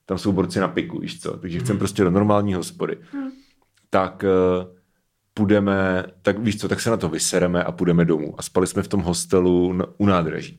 tam 0.06 0.18
jsou 0.18 0.32
borci 0.32 0.60
na 0.60 0.68
piku, 0.68 0.98
víš 0.98 1.20
co. 1.20 1.36
Takže 1.36 1.58
chcem 1.58 1.78
prostě 1.78 2.04
do 2.04 2.10
normální 2.10 2.54
hospody. 2.54 2.98
Tak 3.90 4.24
uh, 4.24 4.79
půjdeme, 5.34 6.04
tak 6.22 6.38
víš 6.38 6.60
co, 6.60 6.68
tak 6.68 6.80
se 6.80 6.90
na 6.90 6.96
to 6.96 7.08
vysereme 7.08 7.64
a 7.64 7.72
půjdeme 7.72 8.04
domů. 8.04 8.34
A 8.38 8.42
spali 8.42 8.66
jsme 8.66 8.82
v 8.82 8.88
tom 8.88 9.00
hostelu 9.00 9.72
na, 9.72 9.86
u 9.98 10.06
nádraží. 10.06 10.58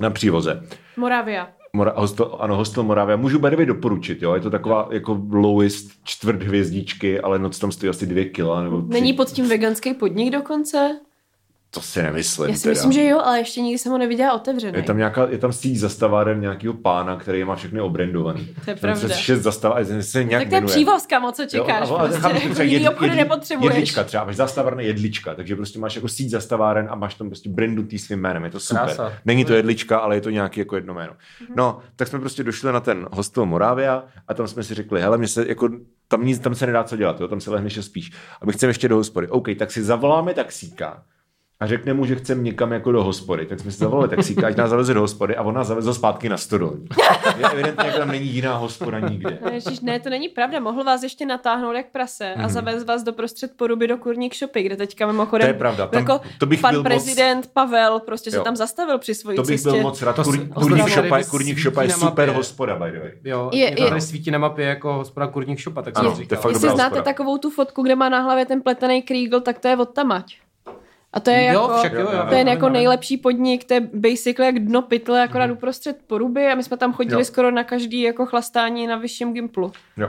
Na 0.00 0.10
přívoze. 0.10 0.62
Moravia. 0.96 1.48
Mora, 1.72 1.92
hostel, 1.96 2.36
ano, 2.40 2.56
hostel 2.56 2.82
Moravia. 2.82 3.16
Můžu 3.16 3.38
by 3.38 3.66
doporučit, 3.66 4.22
jo. 4.22 4.34
Je 4.34 4.40
to 4.40 4.50
taková 4.50 4.88
jako 4.92 5.26
lowest 5.30 5.90
čtvrt 6.04 6.42
hvězdičky, 6.42 7.20
ale 7.20 7.38
noc 7.38 7.58
tam 7.58 7.72
stojí 7.72 7.90
asi 7.90 8.06
dvě 8.06 8.24
kila. 8.24 8.62
Nebo 8.62 8.82
tři. 8.82 8.92
Není 8.92 9.12
pod 9.12 9.28
tím 9.28 9.48
veganský 9.48 9.94
podnik 9.94 10.32
dokonce? 10.32 11.00
To 11.72 11.80
si 11.80 12.02
nemyslím. 12.02 12.48
Já 12.50 12.56
si 12.56 12.62
teda. 12.62 12.72
myslím, 12.72 12.92
že 12.92 13.04
jo, 13.04 13.18
ale 13.18 13.38
ještě 13.38 13.60
nikdy 13.60 13.78
jsem 13.78 13.92
ho 13.92 13.98
neviděla 13.98 14.32
otevřený. 14.32 14.76
Je 14.78 14.82
tam, 14.82 14.96
nějaká, 14.96 15.26
je 15.30 15.38
tam 15.38 15.52
síť 15.52 15.76
zastaváren 15.76 16.40
nějakého 16.40 16.74
pána, 16.74 17.16
který 17.16 17.38
je 17.38 17.44
má 17.44 17.56
všechny 17.56 17.80
obrendovaný. 17.80 18.46
To 18.64 18.70
je 18.70 18.74
Tam 18.76 18.80
pravda. 18.80 19.08
přes 19.08 19.16
šest 19.16 19.40
zastaváren, 19.42 20.02
se 20.02 20.24
nějak 20.24 20.42
tak 20.42 20.48
to 20.50 20.54
je 20.54 20.62
přívoz, 20.62 21.06
kamo, 21.06 21.32
co 21.32 21.46
čekáš? 21.46 21.88
Jo, 21.88 21.96
ale 21.96 22.08
prostě. 22.08 22.28
chápeš, 22.28 22.42
třeba 22.54 22.90
obchody 22.90 23.10
jedli- 23.10 23.16
nepotřebuješ. 23.16 23.74
Jedlička 23.74 24.04
třeba, 24.04 24.24
máš 24.24 24.36
zastavarné 24.36 24.82
jedlička, 24.84 25.34
takže 25.34 25.56
prostě 25.56 25.78
máš 25.78 25.94
jako 25.96 26.08
síť 26.08 26.30
zastaváren 26.30 26.86
a 26.90 26.94
máš 26.94 27.14
tam 27.14 27.26
prostě 27.28 27.48
brandu 27.50 27.82
tý 27.82 27.98
svým 27.98 28.20
jménem, 28.20 28.44
je 28.44 28.50
to 28.50 28.60
super. 28.60 28.84
Krása. 28.84 29.12
Není 29.24 29.44
to 29.44 29.54
jedlička, 29.54 29.98
ale 29.98 30.14
je 30.16 30.20
to 30.20 30.30
nějaký 30.30 30.60
jako 30.60 30.76
jedno 30.76 30.94
jméno. 30.94 31.12
No, 31.56 31.78
tak 31.96 32.08
jsme 32.08 32.18
prostě 32.20 32.44
došli 32.44 32.72
na 32.72 32.80
ten 32.80 33.08
hostel 33.12 33.46
Moravia 33.46 34.04
a 34.28 34.34
tam 34.34 34.46
jsme 34.48 34.62
si 34.62 34.74
řekli, 34.74 35.00
hele, 35.00 35.18
mě 35.18 35.28
se 35.28 35.48
jako 35.48 35.68
tam, 36.08 36.26
nic, 36.26 36.38
tam 36.38 36.54
se 36.54 36.66
nedá 36.66 36.84
co 36.84 36.96
dělat, 36.96 37.20
jo? 37.20 37.28
tam 37.28 37.40
se 37.40 37.50
lehneš 37.50 37.78
a 37.78 37.82
spíš. 37.82 38.12
A 38.40 38.46
my 38.46 38.52
chceme 38.52 38.70
ještě 38.70 38.88
do 38.88 38.96
hospody. 38.96 39.28
OK, 39.28 39.48
tak 39.58 39.70
si 39.70 39.82
zavoláme 39.82 40.34
taxíka 40.34 41.02
a 41.60 41.66
řekne 41.66 41.94
mu, 41.94 42.06
že 42.06 42.14
chceme 42.14 42.42
někam 42.42 42.72
jako 42.72 42.92
do 42.92 43.04
hospody. 43.04 43.46
Tak 43.46 43.60
jsme 43.60 43.70
si 43.70 43.78
zavolali 43.78 44.08
taxíka, 44.08 44.46
ať 44.46 44.56
nás 44.56 44.70
zaveze 44.70 44.94
do 44.94 45.00
hospody 45.00 45.36
a 45.36 45.42
on 45.42 45.54
nás 45.54 45.66
zavezl 45.66 45.94
zpátky 45.94 46.28
na 46.28 46.36
stodolní. 46.36 46.84
Je 47.38 47.44
evidentně, 47.52 47.86
jako 47.86 47.98
tam 47.98 48.08
není 48.08 48.26
jiná 48.26 48.56
hospoda 48.56 48.98
nikde. 48.98 49.38
Ježiš, 49.52 49.80
ne, 49.80 50.00
to 50.00 50.10
není 50.10 50.28
pravda. 50.28 50.60
Mohl 50.60 50.84
vás 50.84 51.02
ještě 51.02 51.26
natáhnout 51.26 51.72
jak 51.76 51.86
prase 51.92 52.34
a 52.34 52.48
zavést 52.48 52.84
vás 52.84 53.02
do 53.02 53.12
prostřed 53.12 53.50
poruby 53.56 53.86
do 53.88 53.96
Kurník 53.96 54.34
shopy, 54.36 54.62
kde 54.62 54.76
teďka 54.76 55.06
mimochodem 55.06 55.46
To 55.46 55.48
je 55.54 55.58
pravda, 55.58 55.86
tam- 55.86 56.00
jako 56.02 56.20
to 56.38 56.46
bych 56.46 56.60
pan 56.60 56.70
byl 56.74 56.80
moc- 56.82 56.84
prezident 56.88 57.50
Pavel 57.52 58.00
prostě 58.00 58.30
se 58.30 58.36
Jo. 58.36 58.44
tam 58.44 58.56
zastavil 58.56 58.98
při 58.98 59.14
svojí 59.14 59.36
To 59.36 59.42
bych 59.42 59.60
cestě. 59.60 59.70
byl 59.70 59.82
moc 59.82 60.02
rád. 60.02 60.16
To 60.16 60.22
Kur, 60.24 60.38
kurník, 60.48 60.94
tady 60.94 61.24
kurník 61.24 61.58
šopa 61.58 61.82
je 61.82 61.90
super 61.90 62.06
mapě. 62.28 62.36
hospoda, 62.36 62.76
by 62.76 62.90
the 62.90 62.98
way. 62.98 63.10
Jo, 63.24 63.50
Je- 63.52 63.80
je, 63.82 63.88
tady 63.88 64.00
svítí 64.00 64.30
na 64.30 64.38
mapě 64.38 64.64
jako 64.66 64.92
hospoda 64.94 65.26
kurník 65.26 65.58
šopa, 65.58 65.82
tak 65.82 65.98
Ano, 65.98 66.08
jsem 66.08 66.14
to 66.16 66.20
je 66.20 66.24
říkal. 66.24 66.38
fakt 66.42 66.52
Jestli 66.52 66.68
znáte 66.70 67.02
takovou 67.02 67.38
tu 67.38 67.50
fotku, 67.50 67.82
kde 67.82 67.96
má 67.96 68.08
na 68.08 68.20
hlavě 68.20 68.46
ten 68.46 68.62
pletený 68.62 69.02
krígl, 69.02 69.40
tak 69.40 69.58
to 69.58 69.68
je 69.68 69.76
od 69.76 69.94
tamať. 69.94 70.36
A 71.12 71.20
to 71.20 71.30
je 71.30 71.46
Jo, 71.46 71.52
jako, 71.52 71.78
však 71.78 71.92
jo, 71.92 72.00
jo, 72.00 72.24
to 72.28 72.34
je 72.34 72.40
jo, 72.40 72.48
jako 72.48 72.66
vím, 72.66 72.72
nejlepší 72.72 73.16
podnik, 73.16 73.64
to 73.64 73.74
je 73.74 73.80
basically 73.80 74.46
jak 74.46 74.58
dno 74.58 74.82
pytle, 74.82 75.22
akorát 75.22 75.50
uprostřed 75.50 75.96
poruby 76.06 76.46
a 76.46 76.54
my 76.54 76.62
jsme 76.62 76.76
tam 76.76 76.92
chodili 76.92 77.20
Jo. 77.20 77.24
skoro 77.24 77.50
na 77.50 77.64
každý 77.64 78.00
jako 78.00 78.26
chlastání 78.26 78.86
na 78.86 78.96
vyšším 78.96 79.32
gimplu. 79.34 79.72
Jo. 79.96 80.08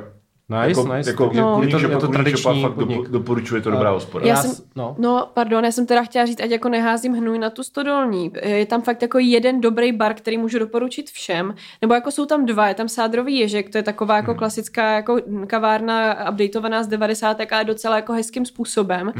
Nice, 0.51 0.79
jako, 0.81 0.93
nice. 0.95 1.09
Jako, 1.09 1.25
takže 1.25 1.41
No. 1.41 1.61
je 1.63 1.67
to, 1.69 1.77
je 1.91 1.97
to 1.97 2.07
tradiční 2.07 2.61
fakt 2.61 2.73
podnik. 2.73 2.97
dopo, 2.97 3.09
doporučuje 3.09 3.61
to 3.61 3.71
dobrá 3.71 3.89
hospoda. 3.89 4.27
Já 4.27 4.35
Já 4.35 4.41
jsem- 4.41 4.65
no. 4.75 4.95
No, 4.99 5.27
pardon, 5.33 5.65
já 5.65 5.71
jsem 5.71 5.85
teda 5.85 6.03
chtěla 6.03 6.25
říct, 6.25 6.41
ať 6.41 6.49
jako 6.49 6.69
neházím 6.69 7.13
hnůj 7.13 7.39
na 7.39 7.49
tu 7.49 7.63
stodolní. 7.63 8.31
Je 8.43 8.65
tam 8.65 8.81
fakt 8.81 9.01
jako 9.01 9.19
jeden 9.19 9.61
dobrý 9.61 9.91
bar, 9.91 10.13
který 10.13 10.37
můžu 10.37 10.59
doporučit 10.59 11.09
všem. 11.09 11.55
Nebo 11.81 11.93
jako 11.93 12.11
jsou 12.11 12.25
tam 12.25 12.45
dva, 12.45 12.67
je 12.67 12.73
tam 12.73 12.89
Sádrový 12.89 13.39
ježek, 13.39 13.69
to 13.69 13.77
je 13.77 13.83
taková 13.83 14.15
jako 14.15 14.35
klasická 14.35 14.91
jako 14.95 15.17
kavárna 15.47 16.29
updateovaná 16.31 16.83
z 16.83 16.87
90. 16.87 17.51
ale 17.51 17.63
docela 17.65 17.95
jako 17.95 18.13
hezkým 18.13 18.45
způsobem. 18.45 19.11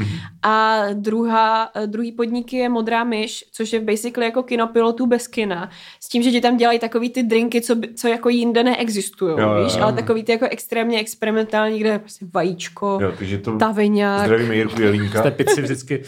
A 0.42 0.80
druhá, 0.92 1.70
druhý 1.86 2.12
podnik 2.12 2.52
je 2.52 2.68
Modrá 2.68 3.04
myš, 3.04 3.44
což 3.52 3.72
je 3.72 3.80
basically 3.80 4.26
jako 4.26 4.42
kino 4.42 4.66
pilotů 4.66 5.06
bez 5.06 5.26
kina. 5.26 5.70
S 6.00 6.08
tím, 6.08 6.22
že 6.22 6.30
ti 6.30 6.40
tam 6.40 6.56
dělají 6.56 6.78
takový 6.78 7.10
ty 7.10 7.22
drinky, 7.22 7.60
co, 7.60 7.74
co 7.96 8.08
jako 8.08 8.28
jinde 8.28 8.64
neexistují, 8.64 9.32
Jo, 9.38 9.48
jo, 9.54 9.64
víš? 9.64 9.76
jo. 9.76 9.82
Ale 9.82 9.92
takový 9.92 10.24
ty 10.24 10.32
jako 10.32 10.46
extrémně 10.50 10.98
experimentální, 11.22 11.78
kde 11.78 11.88
je 11.88 11.98
prostě 11.98 12.26
vajíčko, 12.34 12.98
Jo, 13.02 13.12
takže 13.18 13.38
to 13.38 13.56
taviňák. 13.56 14.24
zdravíme 14.24 14.56
Jirku 14.56 14.82
Jelínka. 14.82 15.22
Té 15.22 15.30
pici 15.30 15.62
vždycky. 15.62 16.02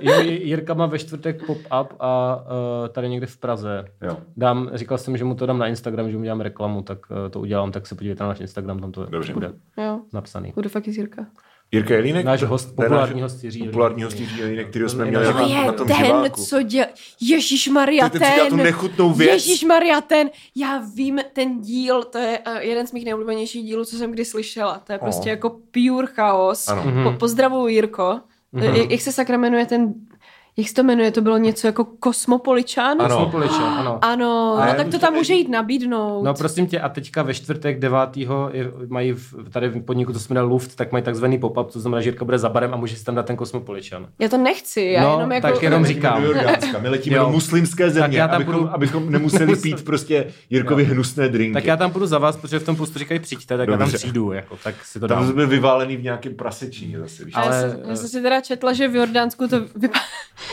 Jo, 0.00 0.20
Jirka 0.20 0.74
má 0.74 0.86
ve 0.86 0.98
čtvrtek 0.98 1.46
pop-up 1.46 1.92
a 2.00 2.36
uh, 2.82 2.88
tady 2.88 3.08
někde 3.08 3.26
v 3.26 3.36
Praze. 3.36 3.84
Jo. 4.02 4.16
Dám, 4.36 4.70
říkal 4.74 4.98
jsem, 4.98 5.16
že 5.16 5.24
mu 5.24 5.34
to 5.34 5.46
dám 5.46 5.58
na 5.58 5.66
Instagram, 5.66 6.10
že 6.10 6.16
mu 6.16 6.22
dělám 6.24 6.40
reklamu, 6.40 6.82
tak 6.82 6.98
uh, 7.10 7.16
to 7.30 7.40
udělám, 7.40 7.72
tak 7.72 7.86
se 7.86 7.94
podívejte 7.94 8.24
na 8.24 8.28
náš 8.28 8.40
Instagram, 8.40 8.78
tam 8.80 8.92
to 8.92 9.06
Dobře. 9.06 9.32
bude 9.32 9.52
Jo, 9.76 10.00
napsaný. 10.12 10.52
budu 10.54 10.68
fakt 10.68 10.86
Jirka. 10.86 11.26
Jirka 11.72 11.94
Jelínek? 11.94 12.24
Náš 12.24 12.42
host, 12.42 12.76
populární 12.76 13.22
host 13.22 13.44
Jiří 13.44 13.58
Jelínek. 13.58 13.72
Populární 13.72 14.02
host 14.02 14.20
Jiří 14.20 14.38
Jelínek, 14.38 14.68
kterýho 14.70 14.88
jsme 14.88 14.98
To 14.98 15.04
je 15.04 15.10
měli 15.10 15.24
na, 15.24 15.32
To 15.32 15.38
na 15.38 15.60
je 15.62 15.72
tom 15.72 15.86
ten, 15.86 15.96
živáku. 15.96 16.44
co 16.44 16.62
dělá... 16.62 16.86
Ježíš 17.20 17.68
Maria, 17.68 18.08
Ty 18.08 18.18
teď 18.18 18.28
říká 18.28 18.44
tu 18.44 18.56
ten... 18.56 18.64
nechutnou 18.64 19.12
věc. 19.12 19.30
Ježíš 19.32 19.64
Maria, 19.64 20.00
ten... 20.00 20.30
Já 20.56 20.82
vím, 20.94 21.18
ten 21.32 21.60
díl, 21.60 22.02
to 22.04 22.18
je 22.18 22.38
uh, 22.46 22.56
jeden 22.58 22.86
z 22.86 22.92
mých 22.92 23.04
nejoblíbenějších 23.04 23.64
dílů, 23.64 23.84
co 23.84 23.96
jsem 23.96 24.10
kdy 24.12 24.24
slyšela. 24.24 24.78
To 24.86 24.92
je 24.92 24.98
prostě 24.98 25.20
Oh. 25.22 25.28
jako 25.28 25.50
pure 25.70 26.06
chaos. 26.06 26.68
Ano. 26.68 27.10
Po, 27.12 27.18
pozdravuju 27.18 27.66
Jirko. 27.68 28.20
Mm-hmm. 28.54 28.74
Jak, 28.74 28.90
jak 28.90 29.00
se 29.00 29.12
sakra 29.12 29.36
jmenuje 29.38 29.66
ten... 29.66 29.94
Jak 30.58 30.68
se 30.68 30.74
to 30.74 30.82
jmenuje? 30.82 31.10
To 31.10 31.20
bylo 31.20 31.38
něco 31.38 31.66
jako 31.66 31.84
Kosmopoličan? 31.84 33.02
Ano. 33.02 33.08
Kosmopoličan, 33.16 33.62
ano. 33.78 33.98
Ano, 34.02 34.56
no, 34.66 34.74
tak 34.76 34.88
to 34.88 34.98
tam 34.98 35.14
může 35.14 35.34
jít. 35.34 35.38
jít 35.38 35.48
nabídnout. 35.48 36.22
No 36.24 36.34
prosím 36.34 36.66
tě, 36.66 36.80
a 36.80 36.88
teďka 36.88 37.22
ve 37.22 37.34
čtvrtek 37.34 37.78
9. 37.78 37.98
je- 38.16 38.72
mají 38.88 39.12
v, 39.12 39.34
tady 39.50 39.68
v 39.68 39.80
podniku, 39.82 40.12
to 40.12 40.18
se 40.18 40.34
jmenuje 40.34 40.50
Luft, 40.50 40.76
tak 40.76 40.92
mají 40.92 41.04
takzvaný 41.04 41.38
pop-up, 41.38 41.72
to 41.72 41.80
znamená, 41.80 42.00
že 42.00 42.08
Jirka 42.10 42.24
bude 42.24 42.38
za 42.38 42.48
barem 42.48 42.74
a 42.74 42.76
může 42.76 42.96
si 42.96 43.04
tam 43.04 43.14
dát 43.14 43.26
ten 43.26 43.36
kosmopoličan. 43.36 44.06
Já 44.18 44.28
to 44.28 44.36
nechci, 44.38 44.80
já 44.82 45.02
No, 45.02 45.12
jenom 45.14 45.32
jako... 45.32 45.46
tak 45.48 45.62
jenom 45.62 45.86
říkám. 45.86 46.22
my 46.80 46.88
letíme 46.88 47.16
Jo. 47.16 47.24
do 47.24 47.30
muslimské 47.30 47.84
Tak 47.84 47.92
země, 47.92 48.18
já 48.18 48.28
tam 48.28 48.36
abychom, 48.36 48.54
budu- 48.54 48.70
abychom 48.74 49.10
nemuseli 49.12 49.56
pít 49.56 49.84
prostě 49.84 50.26
Jirkovi 50.50 50.84
hnusné 50.84 51.28
drinky. 51.28 51.54
Tak 51.54 51.64
já 51.64 51.76
tam 51.76 51.90
půjdu 51.90 52.06
za 52.06 52.18
vás, 52.18 52.36
protože 52.36 52.58
v 52.58 52.64
tom 52.64 52.76
pustu 52.76 52.98
říkají 52.98 53.20
přijďte, 53.20 53.56
tak 53.56 53.68
já 53.68 53.72
tam 53.76 53.78
Dobře. 53.86 53.98
přijdu, 53.98 54.32
jako, 54.32 54.56
tak 54.64 54.74
si 54.84 55.00
to 55.00 55.08
Tam 55.08 55.18
dám. 55.18 55.32
jsme 55.32 55.46
vyválený 55.46 55.96
v 55.96 56.02
nějakém 56.02 56.34
prasečí 56.34 56.96
zase, 56.98 57.24
víš. 57.24 57.34
Ale... 57.36 57.46
Já, 57.56 57.60
jsem, 57.70 57.80
já 57.88 57.96
jsem 57.96 58.08
si 58.08 58.22
teda 58.22 58.40
četla, 58.40 58.72
že 58.72 58.88
v 58.88 58.94
Jordánsku 58.96 59.48
to 59.48 59.60
vypadá, 59.76 60.00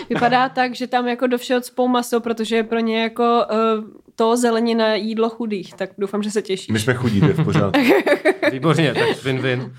vypadá 0.10 0.50
tak, 0.56 0.76
že 0.76 0.88
tam 0.88 1.08
jako 1.08 1.28
do 1.28 1.38
všeho 1.38 1.62
cpou 1.62 1.88
maso, 1.88 2.20
protože 2.20 2.56
je 2.56 2.64
pro 2.64 2.80
ně 2.80 3.02
jako 3.02 3.24
uh, 3.24 4.05
to 4.16 4.38
zelenina 4.38 4.95
jídlo 4.95 5.30
chudých. 5.30 5.74
Tak 5.74 5.89
doufám, 5.97 6.24
že 6.24 6.32
se 6.32 6.41
těší. 6.41 6.72
My 6.74 6.80
jsme 6.80 6.93
chudí, 6.93 7.20
to 7.20 7.28
je 7.28 7.34
v 7.34 7.43
pořádku. 7.43 7.82
Výborně, 8.51 8.93
tak 8.93 9.09
win-win. 9.09 9.59
Uh, 9.61 9.72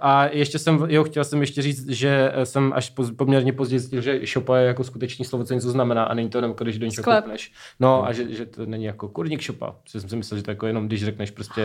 a 0.00 0.24
ještě 0.32 0.58
jsem, 0.58 0.86
jo, 0.88 1.04
chtěl 1.04 1.24
jsem 1.24 1.40
ještě 1.40 1.62
říct, 1.62 1.88
že 1.88 2.32
jsem 2.44 2.72
až 2.76 2.90
poz, 2.90 3.10
poměrně 3.10 3.52
později 3.52 3.78
zjistil, 3.78 4.00
že 4.00 4.26
šopa 4.26 4.56
je 4.58 4.66
jako 4.66 4.84
skutečný 4.84 5.24
slovo, 5.24 5.44
co 5.44 5.54
něco 5.54 5.70
znamená 5.70 6.04
a 6.04 6.14
není 6.14 6.28
to 6.30 6.38
jenom, 6.38 6.54
když 6.62 6.78
do 6.78 6.86
něčeho 6.86 7.02
Sklep. 7.02 7.24
koupneš. 7.24 7.52
No 7.80 8.06
a 8.06 8.12
že, 8.12 8.34
že, 8.34 8.46
to 8.46 8.66
není 8.66 8.84
jako 8.84 9.08
kurník 9.08 9.40
šopa. 9.40 9.74
Protože 9.82 10.00
jsem 10.00 10.10
si 10.10 10.16
myslel, 10.16 10.36
že 10.38 10.44
to 10.44 10.50
jako 10.50 10.66
jenom, 10.66 10.86
když 10.86 11.04
řekneš 11.04 11.30
prostě, 11.30 11.60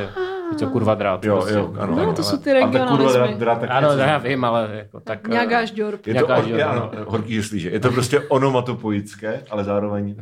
je 0.51 0.57
to 0.59 0.67
kurva 0.69 0.95
drát. 0.95 1.25
Jo, 1.25 1.35
prostě. 1.35 1.53
jo, 1.53 1.73
ano. 1.79 1.95
No, 1.95 2.01
ano, 2.01 2.13
to 2.13 2.21
ale- 2.21 2.31
jsou 2.31 2.37
ty 2.37 2.51
A 2.51 2.53
tak 2.53 2.69
kurva 2.69 2.79
regionalismy. 2.79 3.19
drát, 3.19 3.37
drát 3.39 3.59
taky 3.59 3.71
Ano, 3.73 3.91
já 3.91 4.17
vím, 4.17 4.45
ale 4.45 4.69
jako 4.73 4.99
tak... 4.99 5.27
Nějakáš 5.27 5.73
džorb. 5.73 6.07
Je 6.07 6.13
to, 6.13 6.25
Nějaká 6.27 6.37
je, 6.37 6.43
židla, 6.43 6.65
ano, 6.65 6.91
no. 6.99 7.05
horký. 7.07 7.41
Je 7.53 7.79
to 7.79 7.91
prostě 7.91 8.19
onomatopoické, 8.19 9.43
ale 9.49 9.63
zároveň 9.63 10.15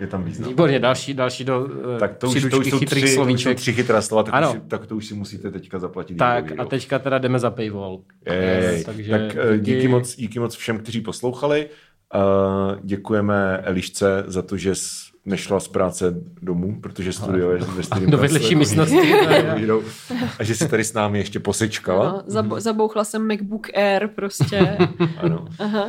je 0.00 0.06
tam 0.06 0.24
význam. 0.24 0.48
Výborně, 0.48 0.78
další, 0.78 1.14
další 1.14 1.44
do 1.44 1.68
eh, 1.96 1.98
Tak 1.98 2.16
to 2.16 2.28
už, 2.28 2.46
to 2.50 2.58
už 2.58 2.70
jsou 2.70 2.78
chytrých 2.78 2.88
tři, 2.88 3.00
to 3.00 3.06
už 3.06 3.14
slovíček. 3.14 3.56
tři 3.56 3.72
chytrá 3.72 4.02
slova, 4.02 4.22
tak, 4.22 4.34
Ano. 4.34 4.48
už, 4.48 4.54
si- 4.54 4.68
tak 4.68 4.86
to 4.86 4.96
už 4.96 5.06
si 5.06 5.14
musíte 5.14 5.50
teďka 5.50 5.78
zaplatit. 5.78 6.14
Tak 6.14 6.52
a 6.58 6.64
teďka 6.64 6.98
teda 6.98 7.18
jdeme 7.18 7.38
za 7.38 7.50
paywall. 7.50 8.00
Jej, 8.26 8.84
Takže 8.84 9.10
tak 9.10 9.36
eh, 9.36 9.58
díky 9.58 9.88
moc, 9.88 10.16
díky 10.16 10.38
moc 10.38 10.56
všem, 10.56 10.78
kteří 10.78 11.00
poslouchali. 11.00 11.68
Uh, 12.14 12.20
děkujeme 12.82 13.58
Elišce 13.64 14.24
za 14.26 14.42
to, 14.42 14.56
že 14.56 14.74
jsi 14.74 15.12
nešla 15.24 15.60
z 15.60 15.68
práce 15.68 16.14
domů, 16.42 16.80
protože 16.80 17.12
studio 17.12 17.50
je 17.50 17.58
ve 17.58 17.82
stejném 17.82 18.10
Do 18.10 18.18
vedlejší 18.18 18.48
jako 18.48 18.58
místnosti. 18.58 18.96
Jíro. 19.56 19.82
A 20.38 20.44
že 20.44 20.54
si 20.54 20.68
tady 20.68 20.84
s 20.84 20.92
námi 20.92 21.18
ještě 21.18 21.40
posečkala. 21.40 22.04
No, 22.12 22.22
zabo- 22.42 22.60
zabouchla 22.60 23.04
jsem 23.04 23.28
MacBook 23.28 23.66
Air 23.74 24.08
prostě. 24.08 24.76
Ano. 25.16 25.44
Aha. 25.58 25.88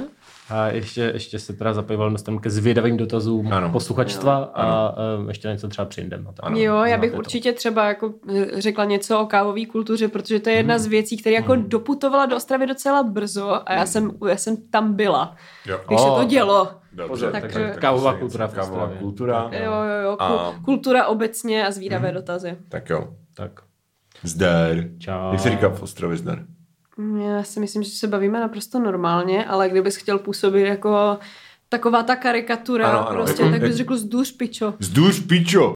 A 0.53 0.67
ještě, 0.67 1.01
ještě 1.13 1.39
se 1.39 1.53
teda 1.53 1.73
za 1.73 1.81
paywall 1.81 2.11
dostaneme 2.11 2.41
ke 2.41 2.49
zvědavým 2.49 2.97
dotazům 2.97 3.53
Ano. 3.53 3.69
posluchačstva 3.69 4.35
a 4.53 4.95
um, 5.19 5.27
ještě 5.27 5.47
něco 5.47 5.67
třeba 5.67 5.85
přijdem. 5.85 6.23
No, 6.23 6.33
tak. 6.33 6.45
Ano. 6.45 6.57
Jo, 6.57 6.83
já 6.83 6.97
bych 6.97 7.11
to. 7.11 7.17
určitě 7.17 7.53
třeba 7.53 7.85
jako 7.87 8.13
eh, 8.35 8.61
řekla 8.61 8.85
něco 8.85 9.19
o 9.19 9.25
kávové 9.25 9.65
kultuře, 9.65 10.07
protože 10.07 10.39
to 10.39 10.49
je 10.49 10.55
jedna 10.55 10.73
Hmm. 10.73 10.83
z 10.83 10.87
věcí, 10.87 11.17
která 11.17 11.33
jako 11.35 11.55
doputovala 11.55 12.25
do 12.25 12.35
Ostravy 12.35 12.67
docela 12.67 13.03
brzo 13.03 13.69
a 13.69 13.73
já 13.73 13.85
jsem, 13.85 14.11
já 14.29 14.37
jsem 14.37 14.57
tam 14.57 14.93
byla, 14.93 15.35
Jo. 15.65 15.79
když 15.87 16.01
se 16.01 16.07
O, 16.09 16.15
to 16.15 16.23
dělo. 16.23 16.69
Dobře, 16.93 17.31
tak- 17.31 17.41
takže 17.41 17.59
tak- 17.59 17.79
kávová 17.79 18.11
tak- 18.11 18.19
kultura 18.19 18.47
v 18.47 18.53
Kávová 18.53 18.91
kultura. 18.99 19.49
Jo, 19.51 19.71
jo, 19.73 20.01
jo. 20.03 20.15
A- 20.19 20.51
Ku- 20.55 20.63
kultura 20.65 21.07
obecně 21.07 21.67
a 21.67 21.71
zvídavé 21.71 22.11
dotazy. 22.11 22.57
Tak 22.69 22.89
jo. 22.89 23.07
Tak. 23.35 23.51
Zdar. 24.23 24.75
Čau. 24.99 25.31
Jak 25.31 25.39
se 25.39 25.49
říká 25.49 25.69
v 25.69 25.81
Ostravě 25.83 26.17
zdar? 26.17 26.39
Já 27.37 27.43
si 27.43 27.59
myslím, 27.59 27.83
že 27.83 27.89
se 27.91 28.07
bavíme 28.07 28.39
naprosto 28.39 28.79
normálně, 28.79 29.45
ale 29.45 29.69
kdybys 29.69 29.95
chtěl 29.95 30.19
působit 30.19 30.61
jako 30.61 31.17
taková 31.69 32.03
ta 32.03 32.15
karikatura, 32.15 32.87
Ano, 32.89 33.07
ano, 33.09 33.15
prostě, 33.17 33.41
jako- 33.43 33.51
tak 33.51 33.61
bys 33.61 33.69
jak- 33.69 33.77
řekl 33.77 33.97
zduř 33.97 34.31
pičo. 34.31 34.73
Zduř 34.79 35.19
pičo. 35.27 35.71